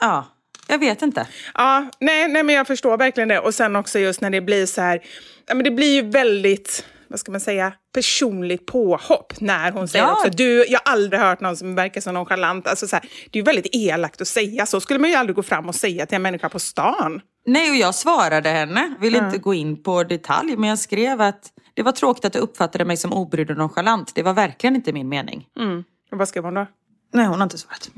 ja, 0.00 0.26
jag 0.66 0.78
vet 0.78 1.02
inte. 1.02 1.26
Ja, 1.54 1.90
nej, 2.00 2.28
nej, 2.28 2.42
men 2.42 2.54
jag 2.54 2.66
förstår 2.66 2.96
verkligen 2.98 3.28
det. 3.28 3.38
Och 3.38 3.54
sen 3.54 3.76
också 3.76 3.98
just 3.98 4.20
när 4.20 4.30
det 4.30 4.40
blir 4.40 4.66
så 4.66 4.80
här, 4.80 5.00
ja, 5.46 5.54
men 5.54 5.64
det 5.64 5.70
blir 5.70 5.94
ju 5.94 6.10
väldigt, 6.10 6.86
vad 7.08 7.20
ska 7.20 7.32
man 7.32 7.40
säga, 7.40 7.72
personligt 7.94 8.66
påhopp 8.66 9.32
när 9.40 9.70
hon 9.72 9.88
säger 9.88 10.04
Ja. 10.04 10.12
också, 10.12 10.28
du, 10.30 10.66
jag 10.68 10.80
har 10.84 10.92
aldrig 10.92 11.20
hört 11.20 11.40
någon 11.40 11.56
som 11.56 11.74
verkar 11.74 12.00
så 12.00 12.12
nonchalant. 12.12 12.66
Alltså, 12.66 12.86
så 12.86 12.96
här, 12.96 13.04
det 13.30 13.38
är 13.38 13.40
ju 13.40 13.44
väldigt 13.44 13.68
elakt 13.72 14.20
att 14.20 14.28
säga 14.28 14.66
så. 14.66 14.80
skulle 14.80 14.98
man 15.00 15.10
ju 15.10 15.16
aldrig 15.16 15.36
gå 15.36 15.42
fram 15.42 15.68
och 15.68 15.74
säga 15.74 16.06
till 16.06 16.16
en 16.16 16.22
människa 16.22 16.48
på 16.48 16.58
stan. 16.58 17.20
Nej, 17.46 17.70
och 17.70 17.76
jag 17.76 17.94
svarade 17.94 18.48
henne. 18.48 18.94
Vill 19.00 19.14
inte 19.16 19.38
gå 19.38 19.54
in 19.54 19.82
på 19.82 20.04
detalj, 20.04 20.56
men 20.56 20.68
jag 20.68 20.78
skrev 20.78 21.20
att 21.20 21.50
det 21.74 21.82
var 21.82 21.92
tråkigt 21.92 22.24
att 22.24 22.32
du 22.32 22.38
uppfattade 22.38 22.84
mig 22.84 22.96
som 22.96 23.12
obrydd 23.12 23.50
och 23.50 23.56
nonchalant. 23.56 24.14
Det 24.14 24.22
var 24.22 24.32
verkligen 24.32 24.76
inte 24.76 24.92
min 24.92 25.08
mening. 25.08 25.46
Och 26.12 26.18
vad 26.18 26.28
skrev 26.28 26.44
hon 26.44 26.54
då? 26.54 26.66
Nej, 27.12 27.26
hon 27.26 27.34
har 27.40 27.42
inte 27.42 27.58
svarat. 27.58 27.90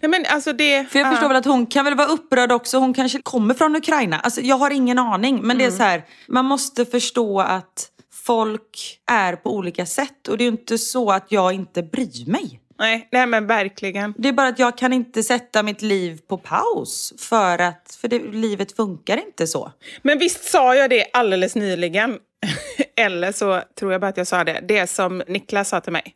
Nej, 0.00 0.10
men 0.10 0.24
alltså 0.28 0.52
det... 0.52 0.90
För 0.90 0.98
jag 0.98 1.06
ja. 1.06 1.10
förstår 1.10 1.28
väl 1.28 1.36
att 1.36 1.44
hon 1.44 1.66
kan 1.66 1.84
väl 1.84 1.94
vara 1.94 2.08
upprörd 2.08 2.52
också. 2.52 2.78
Hon 2.78 2.94
kanske 2.94 3.22
kommer 3.22 3.54
från 3.54 3.76
Ukraina. 3.76 4.20
Alltså, 4.20 4.40
jag 4.40 4.56
har 4.56 4.70
ingen 4.70 4.98
aning. 4.98 5.40
Men 5.42 5.58
det 5.58 5.64
är 5.64 5.70
så 5.70 5.82
här, 5.82 6.04
man 6.28 6.44
måste 6.44 6.84
förstå 6.84 7.40
att 7.40 7.88
folk 8.12 9.00
är 9.06 9.36
på 9.36 9.54
olika 9.54 9.86
sätt. 9.86 10.28
Och 10.28 10.38
det 10.38 10.44
är 10.44 10.46
ju 10.46 10.52
inte 10.52 10.78
så 10.78 11.10
att 11.10 11.26
jag 11.28 11.52
inte 11.52 11.82
bryr 11.82 12.30
mig. 12.30 12.60
Nej, 12.78 13.08
nej, 13.12 13.26
men 13.26 13.46
verkligen. 13.46 14.14
Det 14.18 14.28
är 14.28 14.32
bara 14.32 14.48
att 14.48 14.58
jag 14.58 14.78
kan 14.78 14.92
inte 14.92 15.22
sätta 15.22 15.62
mitt 15.62 15.82
liv 15.82 16.20
på 16.28 16.38
paus. 16.38 17.12
För 17.18 17.58
att 17.58 17.98
för 18.00 18.08
det, 18.08 18.18
livet 18.18 18.76
funkar 18.76 19.16
inte 19.16 19.46
så. 19.46 19.72
Men 20.02 20.18
visst 20.18 20.44
sa 20.44 20.74
jag 20.74 20.90
det 20.90 21.06
alldeles 21.12 21.54
nyligen? 21.54 22.18
Eller 22.96 23.32
så 23.32 23.62
tror 23.78 23.92
jag 23.92 24.00
bara 24.00 24.08
att 24.08 24.16
jag 24.16 24.26
sa 24.26 24.44
det. 24.44 24.64
Det 24.68 24.86
som 24.86 25.22
Niklas 25.26 25.68
sa 25.68 25.80
till 25.80 25.92
mig. 25.92 26.14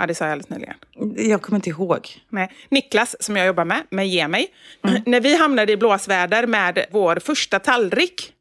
Ja, 0.00 0.06
det 0.06 0.14
sa 0.14 0.24
jag 0.24 0.32
alldeles 0.32 0.48
nyligen. 0.48 0.74
Jag 1.30 1.42
kommer 1.42 1.56
inte 1.56 1.70
ihåg. 1.70 2.08
Nej. 2.28 2.52
Niklas, 2.68 3.16
som 3.20 3.36
jag 3.36 3.46
jobbar 3.46 3.64
med, 3.64 3.82
med 3.90 4.08
Ge 4.08 4.28
mig. 4.28 4.48
När 5.06 5.20
vi 5.20 5.36
hamnade 5.36 5.72
i 5.72 5.76
blåsväder 5.76 6.46
med 6.46 6.86
vår 6.90 7.16
första 7.16 7.58
tallrik 7.58 8.32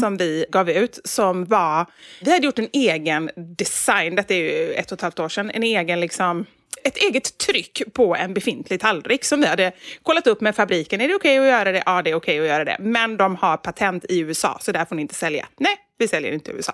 som 0.00 0.16
vi 0.16 0.46
gav 0.50 0.70
ut, 0.70 0.98
som 1.04 1.44
var... 1.44 1.86
Vi 2.20 2.32
hade 2.32 2.46
gjort 2.46 2.58
en 2.58 2.68
egen 2.72 3.30
design, 3.36 4.14
detta 4.14 4.34
är 4.34 4.38
ju 4.38 4.72
ett 4.72 4.92
och 4.92 4.98
ett 4.98 5.02
halvt 5.02 5.18
år 5.18 5.28
sedan, 5.28 5.50
en 5.54 5.62
egen 5.62 6.00
liksom 6.00 6.46
ett 6.86 6.96
eget 6.96 7.38
tryck 7.38 7.82
på 7.92 8.16
en 8.16 8.34
befintlig 8.34 8.80
tallrik 8.80 9.24
som 9.24 9.40
vi 9.40 9.46
hade 9.46 9.72
kollat 10.02 10.26
upp 10.26 10.40
med 10.40 10.56
fabriken. 10.56 11.00
Är 11.00 11.08
det 11.08 11.14
okej 11.14 11.38
att 11.38 11.46
göra 11.46 11.72
det? 11.72 11.82
Ja, 11.86 12.02
det 12.02 12.10
är 12.10 12.14
okej 12.14 12.40
att 12.40 12.46
göra 12.46 12.64
det. 12.64 12.76
Men 12.80 13.16
de 13.16 13.36
har 13.36 13.56
patent 13.56 14.04
i 14.08 14.20
USA, 14.20 14.58
så 14.60 14.72
där 14.72 14.84
får 14.84 14.96
ni 14.96 15.02
inte 15.02 15.14
sälja. 15.14 15.46
Nej, 15.56 15.76
vi 15.98 16.08
säljer 16.08 16.32
inte 16.32 16.50
i 16.50 16.54
USA. 16.54 16.72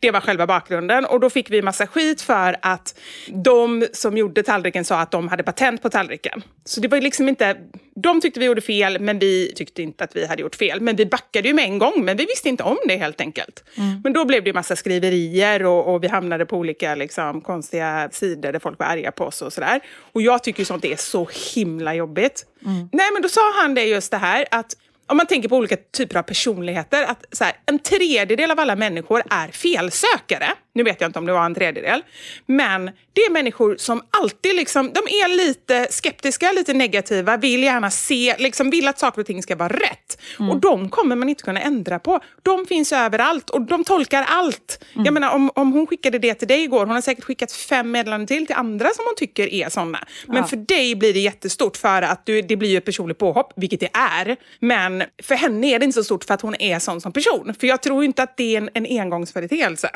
Det 0.00 0.10
var 0.10 0.20
själva 0.20 0.46
bakgrunden. 0.46 1.04
Och 1.04 1.20
då 1.20 1.30
fick 1.30 1.50
vi 1.50 1.62
massa 1.62 1.86
skit 1.86 2.22
för 2.22 2.56
att 2.62 2.98
de 3.26 3.86
som 3.92 4.16
gjorde 4.16 4.42
tallriken 4.42 4.84
sa 4.84 5.00
att 5.00 5.10
de 5.10 5.28
hade 5.28 5.42
patent 5.42 5.82
på 5.82 5.90
tallriken. 5.90 6.42
Så 6.64 6.80
det 6.80 6.88
var 6.88 6.96
ju 6.96 7.02
liksom 7.02 7.28
inte... 7.28 7.56
De 8.02 8.20
tyckte 8.20 8.40
vi 8.40 8.46
gjorde 8.46 8.60
fel, 8.60 9.00
men 9.00 9.18
vi 9.18 9.52
tyckte 9.56 9.82
inte 9.82 10.04
att 10.04 10.16
vi 10.16 10.26
hade 10.26 10.42
gjort 10.42 10.56
fel. 10.56 10.80
Men 10.80 10.96
vi 10.96 11.06
backade 11.06 11.48
ju 11.48 11.54
med 11.54 11.64
en 11.64 11.78
gång, 11.78 12.04
men 12.04 12.16
vi 12.16 12.24
visste 12.24 12.48
inte 12.48 12.62
om 12.62 12.76
det 12.86 12.96
helt 12.96 13.20
enkelt. 13.20 13.64
Men 14.04 14.12
då 14.12 14.24
blev 14.24 14.44
det 14.44 14.48
ju 14.48 14.54
massa 14.54 14.76
skriverier 14.76 15.64
och, 15.66 15.94
och 15.94 16.04
vi 16.04 16.08
hamnade 16.08 16.46
på 16.46 16.56
olika 16.56 16.94
liksom, 16.94 17.40
konstiga 17.40 18.08
sidor 18.12 18.52
där 18.52 18.58
folk 18.58 18.78
var 18.78 18.86
arga 18.86 19.12
på 19.12 19.24
oss 19.24 19.42
och 19.42 19.52
sådär. 19.52 19.80
Och 20.12 20.22
jag 20.22 20.44
tycker 20.44 20.60
ju 20.60 20.64
sånt 20.64 20.84
är 20.84 20.96
så 20.96 21.28
himla 21.54 21.94
jobbigt. 21.94 22.46
Nej, 22.92 23.06
men 23.12 23.22
då 23.22 23.28
sa 23.28 23.40
han 23.62 23.74
det 23.74 23.84
just 23.84 24.10
det 24.10 24.16
här 24.16 24.46
att 24.50 24.76
om 25.06 25.16
man 25.16 25.26
tänker 25.26 25.48
på 25.48 25.56
olika 25.56 25.76
typer 25.76 26.18
av 26.18 26.22
personligheter, 26.22 27.02
att 27.02 27.24
så 27.32 27.44
här, 27.44 27.52
en 27.66 27.78
tredjedel 27.78 28.50
av 28.50 28.60
alla 28.60 28.76
människor 28.76 29.22
är 29.30 29.48
felsökare. 29.48 30.48
Nu 30.78 30.84
vet 30.84 31.00
jag 31.00 31.08
inte 31.08 31.18
om 31.18 31.26
det 31.26 31.32
var 31.32 31.46
en 31.46 31.54
tredjedel. 31.54 32.02
Men 32.46 32.84
det 33.12 33.20
är 33.20 33.30
människor 33.30 33.76
som 33.78 34.02
alltid 34.10 34.56
liksom, 34.56 34.92
de 34.92 34.98
är 34.98 35.36
lite 35.36 35.86
skeptiska, 35.90 36.52
lite 36.52 36.72
negativa, 36.72 37.36
vill 37.36 37.62
gärna 37.62 37.90
se, 37.90 38.36
liksom 38.38 38.70
vill 38.70 38.88
att 38.88 38.98
saker 38.98 39.20
och 39.20 39.26
ting 39.26 39.42
ska 39.42 39.56
vara 39.56 39.68
rätt. 39.68 40.18
Och 40.38 40.60
de 40.60 40.88
kommer 40.88 41.16
man 41.16 41.28
inte 41.28 41.42
kunna 41.42 41.60
ändra 41.60 41.98
på. 41.98 42.20
De 42.42 42.66
finns 42.66 42.92
överallt 42.92 43.50
och 43.50 43.60
de 43.60 43.84
tolkar 43.84 44.22
allt. 44.28 44.84
Jag 45.04 45.14
menar, 45.14 45.34
om, 45.34 45.50
om 45.54 45.72
hon 45.72 45.86
skickade 45.86 46.18
det 46.18 46.34
till 46.34 46.48
dig 46.48 46.62
igår, 46.62 46.86
hon 46.86 46.94
har 46.94 47.00
säkert 47.00 47.24
skickat 47.24 47.52
fem 47.52 47.90
meddelanden 47.90 48.26
till 48.26 48.46
till 48.46 48.56
andra 48.56 48.88
som 48.88 49.04
hon 49.04 49.14
tycker 49.16 49.54
är 49.54 49.68
såna. 49.68 50.06
Men 50.26 50.44
för 50.44 50.56
dig 50.56 50.94
blir 50.94 51.12
det 51.14 51.20
jättestort 51.20 51.76
för 51.76 52.02
att 52.02 52.26
du, 52.26 52.42
det 52.42 52.56
blir 52.56 52.70
ju 52.70 52.78
ett 52.78 52.84
personligt 52.84 53.18
påhopp, 53.18 53.52
vilket 53.56 53.80
det 53.80 53.90
är. 53.92 54.36
Men 54.60 55.02
för 55.22 55.34
henne 55.34 55.66
är 55.74 55.78
det 55.78 55.84
inte 55.84 55.94
så 55.94 56.04
stort 56.04 56.24
för 56.24 56.34
att 56.34 56.40
hon 56.40 56.54
är 56.58 56.78
sån 56.78 57.00
som 57.00 57.12
person. 57.12 57.54
För 57.60 57.66
jag 57.66 57.82
tror 57.82 58.04
inte 58.04 58.22
att 58.22 58.36
det 58.36 58.56
är 58.56 58.58
en, 58.58 58.70
en 58.74 59.00
engångsföreteelse. 59.00 59.90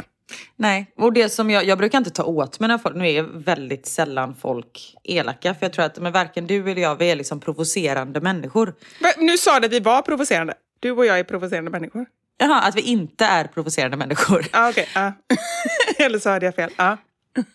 Nej, 0.56 0.92
och 0.98 1.12
det 1.12 1.28
som 1.28 1.50
jag, 1.50 1.64
jag 1.64 1.78
brukar 1.78 1.98
inte 1.98 2.10
ta 2.10 2.24
åt 2.24 2.60
mig 2.60 2.68
när 2.68 2.78
folk, 2.78 2.96
nu 2.96 3.08
är 3.10 3.22
väldigt 3.22 3.86
sällan 3.86 4.34
folk 4.34 4.96
elaka. 5.04 5.54
För 5.54 5.66
jag 5.66 5.72
tror 5.72 5.84
att 5.84 5.98
men 5.98 6.12
varken 6.12 6.46
du 6.46 6.70
eller 6.70 6.82
jag, 6.82 6.96
vi 6.96 7.10
är 7.10 7.16
liksom 7.16 7.40
provocerande 7.40 8.20
människor. 8.20 8.74
Men 9.00 9.26
Nu 9.26 9.38
sa 9.38 9.60
du 9.60 9.66
att 9.66 9.72
vi 9.72 9.80
var 9.80 10.02
provocerande. 10.02 10.54
Du 10.80 10.90
och 10.90 11.06
jag 11.06 11.18
är 11.18 11.24
provocerande 11.24 11.70
människor. 11.70 12.06
Jaha, 12.38 12.60
att 12.60 12.74
vi 12.76 12.80
inte 12.80 13.24
är 13.24 13.44
provocerande 13.44 13.96
människor. 13.96 14.46
Ah, 14.52 14.68
Okej, 14.70 14.88
ja. 14.94 15.12
Eller 16.04 16.18
så 16.18 16.30
hade 16.30 16.46
jag 16.46 16.54
fel. 16.54 16.70
Ja. 16.76 16.96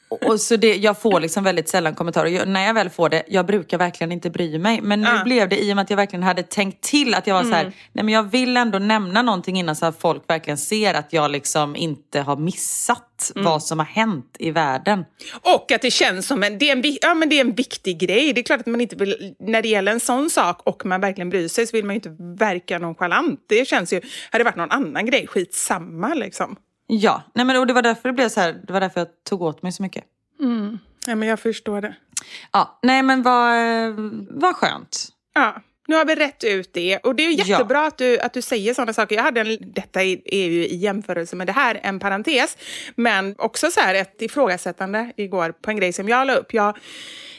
Och 0.09 0.41
så 0.41 0.55
det, 0.55 0.75
jag 0.75 1.01
får 1.01 1.19
liksom 1.19 1.43
väldigt 1.43 1.69
sällan 1.69 1.95
kommentarer. 1.95 2.29
Jag, 2.29 2.47
när 2.47 2.65
jag 2.67 2.73
väl 2.73 2.89
får 2.89 3.09
det, 3.09 3.23
jag 3.27 3.45
brukar 3.45 3.77
verkligen 3.77 4.11
inte 4.11 4.29
bry 4.29 4.59
mig. 4.59 4.81
Men 4.81 5.01
nu 5.01 5.07
Ja. 5.07 5.23
blev 5.23 5.49
det 5.49 5.63
i 5.63 5.71
och 5.71 5.75
med 5.75 5.83
att 5.83 5.89
jag 5.89 5.97
verkligen 5.97 6.23
hade 6.23 6.43
tänkt 6.43 6.83
till 6.83 7.13
att 7.13 7.27
jag 7.27 7.35
var 7.35 7.43
så 7.43 7.49
här, 7.51 7.63
nej 7.93 8.05
men 8.05 8.13
jag 8.13 8.23
vill 8.23 8.57
ändå 8.57 8.79
nämna 8.79 9.21
någonting 9.21 9.59
innan 9.59 9.75
så 9.75 9.85
att 9.85 10.01
folk 10.01 10.23
verkligen 10.29 10.57
ser 10.57 10.93
att 10.93 11.13
jag 11.13 11.31
liksom 11.31 11.75
inte 11.75 12.21
har 12.21 12.37
missat 12.37 13.31
vad 13.35 13.63
som 13.63 13.79
har 13.79 13.85
hänt 13.85 14.35
i 14.39 14.51
världen. 14.51 15.05
Och 15.41 15.71
att 15.71 15.81
det 15.81 15.91
känns 15.91 16.27
som 16.27 16.43
en, 16.43 16.57
det 16.57 16.69
är 16.69 16.75
en, 16.75 16.97
ja, 17.01 17.13
men 17.13 17.29
det 17.29 17.35
är 17.35 17.41
en 17.41 17.53
viktig 17.53 17.99
grej. 17.99 18.33
Det 18.33 18.41
är 18.41 18.43
klart 18.43 18.59
att 18.59 18.65
man 18.65 18.81
inte 18.81 18.95
vill, 18.95 19.35
när 19.39 19.61
det 19.61 19.67
gäller 19.69 19.91
en 19.91 19.99
sån 19.99 20.29
sak 20.29 20.61
och 20.63 20.85
man 20.85 21.01
verkligen 21.01 21.29
bryr 21.29 21.47
sig 21.47 21.67
så 21.67 21.77
vill 21.77 21.85
man 21.85 21.93
ju 21.95 21.97
inte 21.97 22.15
verka 22.45 22.79
nonchalant. 22.79 23.39
Det 23.49 23.67
känns 23.67 23.93
ju, 23.93 24.01
hade 24.31 24.43
det 24.43 24.43
varit 24.43 24.55
någon 24.57 24.71
annan 24.71 25.05
grej, 25.05 25.27
skitsamma 25.27 26.13
liksom. 26.13 26.55
Ja, 26.87 27.23
nej 27.33 27.45
men 27.45 27.57
och 27.57 27.67
det 27.67 27.73
var 27.73 27.81
därför 27.81 28.09
det 28.09 28.13
blev 28.13 28.29
så 28.29 28.39
här, 28.41 28.53
det 28.67 28.73
var 28.73 28.79
därför 28.81 28.99
jag 29.01 29.07
tog 29.29 29.41
åt 29.41 29.63
mig 29.63 29.71
så 29.71 29.83
mycket. 29.83 30.03
Ja, 31.05 31.15
men 31.15 31.27
jag 31.27 31.39
förstår 31.39 31.81
det. 31.81 31.95
Ja, 32.51 32.79
nej 32.83 33.03
men 33.03 33.23
vad, 33.23 33.53
vad 34.29 34.55
skönt. 34.55 35.07
Ja, 35.35 35.61
nu 35.87 35.95
har 35.95 36.05
vi 36.05 36.15
rätt 36.15 36.43
ut 36.43 36.73
det. 36.73 36.97
Och 36.97 37.15
det 37.15 37.23
är 37.25 37.29
ju 37.29 37.35
Ja. 37.35 37.45
jättebra 37.45 37.85
att, 37.85 37.97
du, 37.97 38.19
att 38.19 38.33
du 38.33 38.41
säger 38.41 38.73
sådana 38.73 38.93
saker. 38.93 39.15
Jag 39.15 39.23
hade 39.23 39.41
en, 39.41 39.57
detta 39.73 40.03
är, 40.03 40.33
är 40.33 40.47
ju 40.47 40.65
i 40.67 40.75
jämförelse 40.75 41.35
med 41.35 41.47
det 41.47 41.53
här 41.53 41.79
en 41.83 41.99
parentes. 41.99 42.57
Men 42.95 43.35
också 43.37 43.71
så 43.71 43.79
här 43.79 43.95
ett 43.95 44.21
ifrågasättande 44.21 45.11
igår 45.17 45.51
på 45.51 45.69
en 45.71 45.77
grej 45.77 45.93
som 45.93 46.09
jag 46.09 46.27
la 46.27 46.35
upp. 46.35 46.53
Jag, 46.53 46.77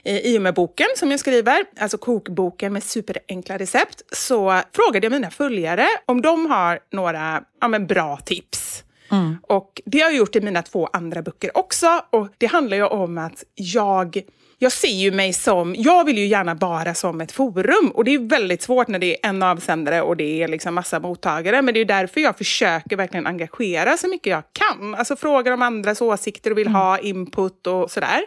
eh, 0.02 0.16
I 0.16 0.38
och 0.38 0.42
med 0.42 0.54
boken 0.54 0.86
som 0.96 1.10
jag 1.10 1.20
skriver, 1.20 1.64
alltså 1.80 1.98
kokboken 1.98 2.72
med 2.72 2.82
superenkla 2.84 3.58
recept, 3.58 4.02
så 4.12 4.60
frågade 4.72 5.04
jag 5.06 5.12
mina 5.12 5.30
följare 5.30 5.86
om 6.06 6.22
de 6.22 6.46
har 6.50 6.78
några 6.92 7.42
ja, 7.60 7.68
men 7.68 7.86
bra 7.86 8.16
tips. 8.16 8.84
Mm. 9.10 9.36
Och 9.42 9.80
det 9.84 10.00
har 10.00 10.10
jag 10.10 10.16
gjort 10.16 10.36
i 10.36 10.40
mina 10.40 10.62
två 10.62 10.86
andra 10.86 11.22
böcker 11.22 11.58
också. 11.58 12.02
Och 12.10 12.28
det 12.38 12.46
handlar 12.46 12.76
ju 12.76 12.84
om 12.84 13.18
att 13.18 13.44
jag 13.54 14.22
jag 14.60 14.72
ser 14.72 14.88
ju 14.88 15.10
mig 15.12 15.32
som, 15.32 15.74
jag 15.78 16.04
vill 16.04 16.18
ju 16.18 16.26
gärna 16.26 16.54
vara 16.54 16.94
som 16.94 17.20
ett 17.20 17.32
forum 17.32 17.90
och 17.94 18.04
det 18.04 18.14
är 18.14 18.18
väldigt 18.18 18.62
svårt 18.62 18.88
när 18.88 18.98
det 18.98 19.06
är 19.06 19.28
en 19.28 19.42
avsändare 19.42 20.02
och 20.02 20.16
det 20.16 20.42
är 20.42 20.48
liksom 20.48 20.74
massa 20.74 21.00
mottagare. 21.00 21.62
Men 21.62 21.74
det 21.74 21.80
är 21.80 21.84
därför 21.84 22.20
jag 22.20 22.38
försöker 22.38 22.96
verkligen 22.96 23.26
engagera 23.26 23.96
så 23.96 24.08
mycket 24.08 24.30
jag 24.30 24.42
kan. 24.52 24.94
Alltså 24.94 25.16
frågar 25.16 25.52
om 25.52 25.62
andras 25.62 26.00
åsikter 26.00 26.50
och 26.50 26.58
vill 26.58 26.68
ha 26.68 26.98
input 26.98 27.66
och 27.66 27.90
sådär. 27.90 28.20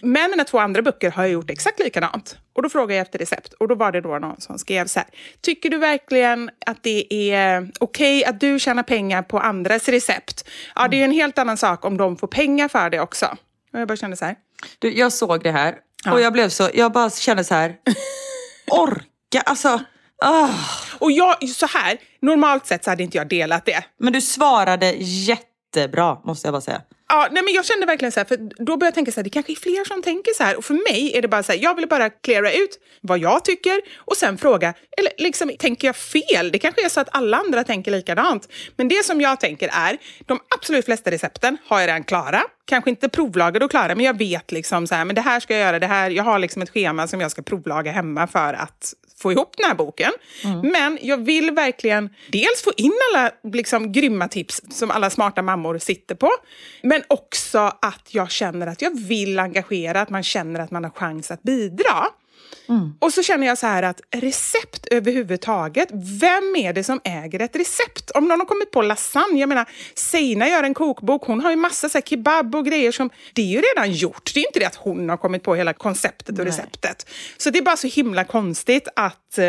Men 0.00 0.30
mina 0.30 0.44
två 0.44 0.58
andra 0.58 0.82
böcker 0.82 1.10
har 1.10 1.22
jag 1.22 1.32
gjort 1.32 1.50
exakt 1.50 1.80
likadant. 1.80 2.38
Och 2.52 2.62
då 2.62 2.68
frågade 2.68 2.94
jag 2.94 3.02
efter 3.02 3.18
recept 3.18 3.52
och 3.52 3.68
då 3.68 3.74
var 3.74 3.92
det 3.92 4.00
då 4.00 4.18
någon 4.18 4.40
som 4.40 4.58
skrev 4.58 4.86
så 4.86 4.98
här. 4.98 5.08
Tycker 5.40 5.70
du 5.70 5.78
verkligen 5.78 6.50
att 6.66 6.82
det 6.82 7.32
är 7.32 7.70
okej 7.80 8.18
okay 8.20 8.24
att 8.24 8.40
du 8.40 8.58
tjänar 8.58 8.82
pengar 8.82 9.22
på 9.22 9.38
andras 9.38 9.88
recept? 9.88 10.48
Ja, 10.74 10.88
det 10.88 11.00
är 11.00 11.04
en 11.04 11.10
helt 11.10 11.38
annan 11.38 11.56
sak 11.56 11.84
om 11.84 11.96
de 11.96 12.16
får 12.16 12.26
pengar 12.26 12.68
för 12.68 12.90
det 12.90 13.00
också. 13.00 13.26
Och 13.72 13.80
jag 13.80 13.88
bara 13.88 13.96
kände 13.96 14.16
så 14.16 14.24
här. 14.24 14.36
Du, 14.78 14.98
jag 14.98 15.12
såg 15.12 15.42
det 15.42 15.50
här 15.50 15.74
och 16.12 16.20
jag 16.20 16.32
blev 16.32 16.48
så, 16.48 16.70
jag 16.74 16.92
bara 16.92 17.10
kände 17.10 17.44
så 17.44 17.54
här, 17.54 17.76
orka, 18.70 19.40
alltså. 19.44 19.80
ah. 20.22 20.48
Och 20.98 21.12
jag, 21.12 21.48
så 21.48 21.66
här, 21.66 21.98
normalt 22.20 22.66
sett 22.66 22.84
så 22.84 22.90
hade 22.90 23.02
inte 23.02 23.16
jag 23.16 23.28
delat 23.28 23.64
det. 23.66 23.84
Men 23.98 24.12
du 24.12 24.20
svarade 24.20 24.94
jättebra, 24.98 26.18
måste 26.24 26.46
jag 26.46 26.52
bara 26.52 26.60
säga. 26.60 26.82
Ja, 27.08 27.28
nej, 27.30 27.42
men 27.42 27.54
jag 27.54 27.64
kände 27.64 27.86
verkligen 27.86 28.12
så 28.12 28.20
här, 28.20 28.24
för 28.24 28.36
då 28.36 28.76
började 28.76 28.86
jag 28.86 28.94
tänka 28.94 29.12
så 29.12 29.20
här, 29.20 29.24
det 29.24 29.30
kanske 29.30 29.52
är 29.52 29.56
fler 29.56 29.84
som 29.84 30.02
tänker 30.02 30.32
så 30.32 30.44
här. 30.44 30.56
Och 30.56 30.64
för 30.64 30.74
mig 30.74 31.16
är 31.16 31.22
det 31.22 31.28
bara 31.28 31.42
så 31.42 31.52
här, 31.52 31.58
jag 31.58 31.74
vill 31.74 31.88
bara 31.88 32.10
klara 32.10 32.52
ut 32.52 32.78
vad 33.00 33.18
jag 33.18 33.44
tycker 33.44 33.80
och 33.96 34.16
sen 34.16 34.38
fråga, 34.38 34.74
eller 34.98 35.12
liksom, 35.18 35.52
tänker 35.58 35.88
jag 35.88 35.96
fel? 35.96 36.52
Det 36.52 36.58
kanske 36.58 36.84
är 36.84 36.88
så 36.88 37.00
att 37.00 37.08
alla 37.12 37.36
andra 37.36 37.64
tänker 37.64 37.90
likadant. 37.90 38.48
Men 38.76 38.88
det 38.88 39.04
som 39.04 39.20
jag 39.20 39.40
tänker 39.40 39.70
är, 39.72 39.98
de 40.26 40.40
absolut 40.54 40.84
flesta 40.84 41.10
recepten 41.10 41.58
har 41.66 41.80
jag 41.80 41.88
redan 41.88 42.04
klara. 42.04 42.42
Kanske 42.64 42.90
inte 42.90 43.08
provlagade 43.08 43.64
och 43.64 43.70
klara, 43.70 43.94
men 43.94 44.04
jag 44.04 44.18
vet 44.18 44.52
liksom 44.52 44.86
så 44.86 44.94
här, 44.94 45.04
men 45.04 45.14
det 45.14 45.20
här 45.20 45.40
ska 45.40 45.54
jag 45.54 45.62
göra, 45.62 45.78
det 45.78 45.86
här, 45.86 46.10
jag 46.10 46.24
har 46.24 46.38
liksom 46.38 46.62
ett 46.62 46.70
schema 46.70 47.08
som 47.08 47.20
jag 47.20 47.30
ska 47.30 47.42
provlaga 47.42 47.92
hemma 47.92 48.26
för 48.26 48.54
att 48.54 48.94
få 49.24 49.32
ihop 49.32 49.54
den 49.56 49.66
här 49.66 49.74
boken. 49.74 50.12
Mm. 50.44 50.60
Men 50.60 50.98
jag 51.02 51.24
vill 51.24 51.50
verkligen 51.50 52.10
dels 52.32 52.62
få 52.64 52.72
in 52.76 52.92
alla 53.12 53.30
liksom, 53.52 53.92
grymma 53.92 54.28
tips 54.28 54.62
som 54.70 54.90
alla 54.90 55.10
smarta 55.10 55.42
mammor 55.42 55.78
sitter 55.78 56.14
på. 56.14 56.30
Men 56.82 57.02
också 57.08 57.58
att 57.58 58.08
jag 58.10 58.30
känner 58.30 58.66
att 58.66 58.82
jag 58.82 58.98
vill 58.98 59.38
engagera, 59.38 60.00
att 60.00 60.10
man 60.10 60.22
känner 60.22 60.60
att 60.60 60.70
man 60.70 60.84
har 60.84 60.90
chans 60.90 61.30
att 61.30 61.42
bidra. 61.42 62.06
Mm. 62.68 62.94
Och 62.98 63.12
så 63.12 63.22
känner 63.22 63.46
jag 63.46 63.58
så 63.58 63.66
här 63.66 63.82
att 63.82 64.00
recept 64.10 64.86
överhuvudtaget, 64.90 65.88
vem 66.20 66.56
är 66.56 66.72
det 66.72 66.84
som 66.84 67.00
äger 67.04 67.40
ett 67.40 67.56
recept? 67.56 68.10
Om 68.10 68.28
någon 68.28 68.40
har 68.40 68.46
kommit 68.46 68.70
på 68.70 68.82
lasagne, 68.82 69.40
jag 69.40 69.48
menar 69.48 69.68
Seina 69.94 70.48
gör 70.48 70.62
en 70.62 70.74
kokbok, 70.74 71.24
hon 71.24 71.40
har 71.40 71.50
ju 71.50 71.56
massa 71.56 71.88
så 71.88 72.00
kebab 72.00 72.54
och 72.54 72.66
grejer 72.66 72.92
som, 72.92 73.10
det 73.32 73.42
är 73.42 73.46
ju 73.46 73.60
redan 73.60 73.92
gjort. 73.92 74.30
Det 74.34 74.40
är 74.40 74.46
inte 74.46 74.58
det 74.58 74.66
att 74.66 74.74
hon 74.74 75.08
har 75.08 75.16
kommit 75.16 75.42
på 75.42 75.54
hela 75.54 75.72
konceptet 75.72 76.28
och 76.28 76.34
Nej. 76.34 76.46
receptet. 76.46 77.10
Så 77.36 77.50
det 77.50 77.58
är 77.58 77.62
bara 77.62 77.76
så 77.76 77.86
himla 77.86 78.24
konstigt 78.24 78.88
att 78.96 79.38
eh, 79.38 79.44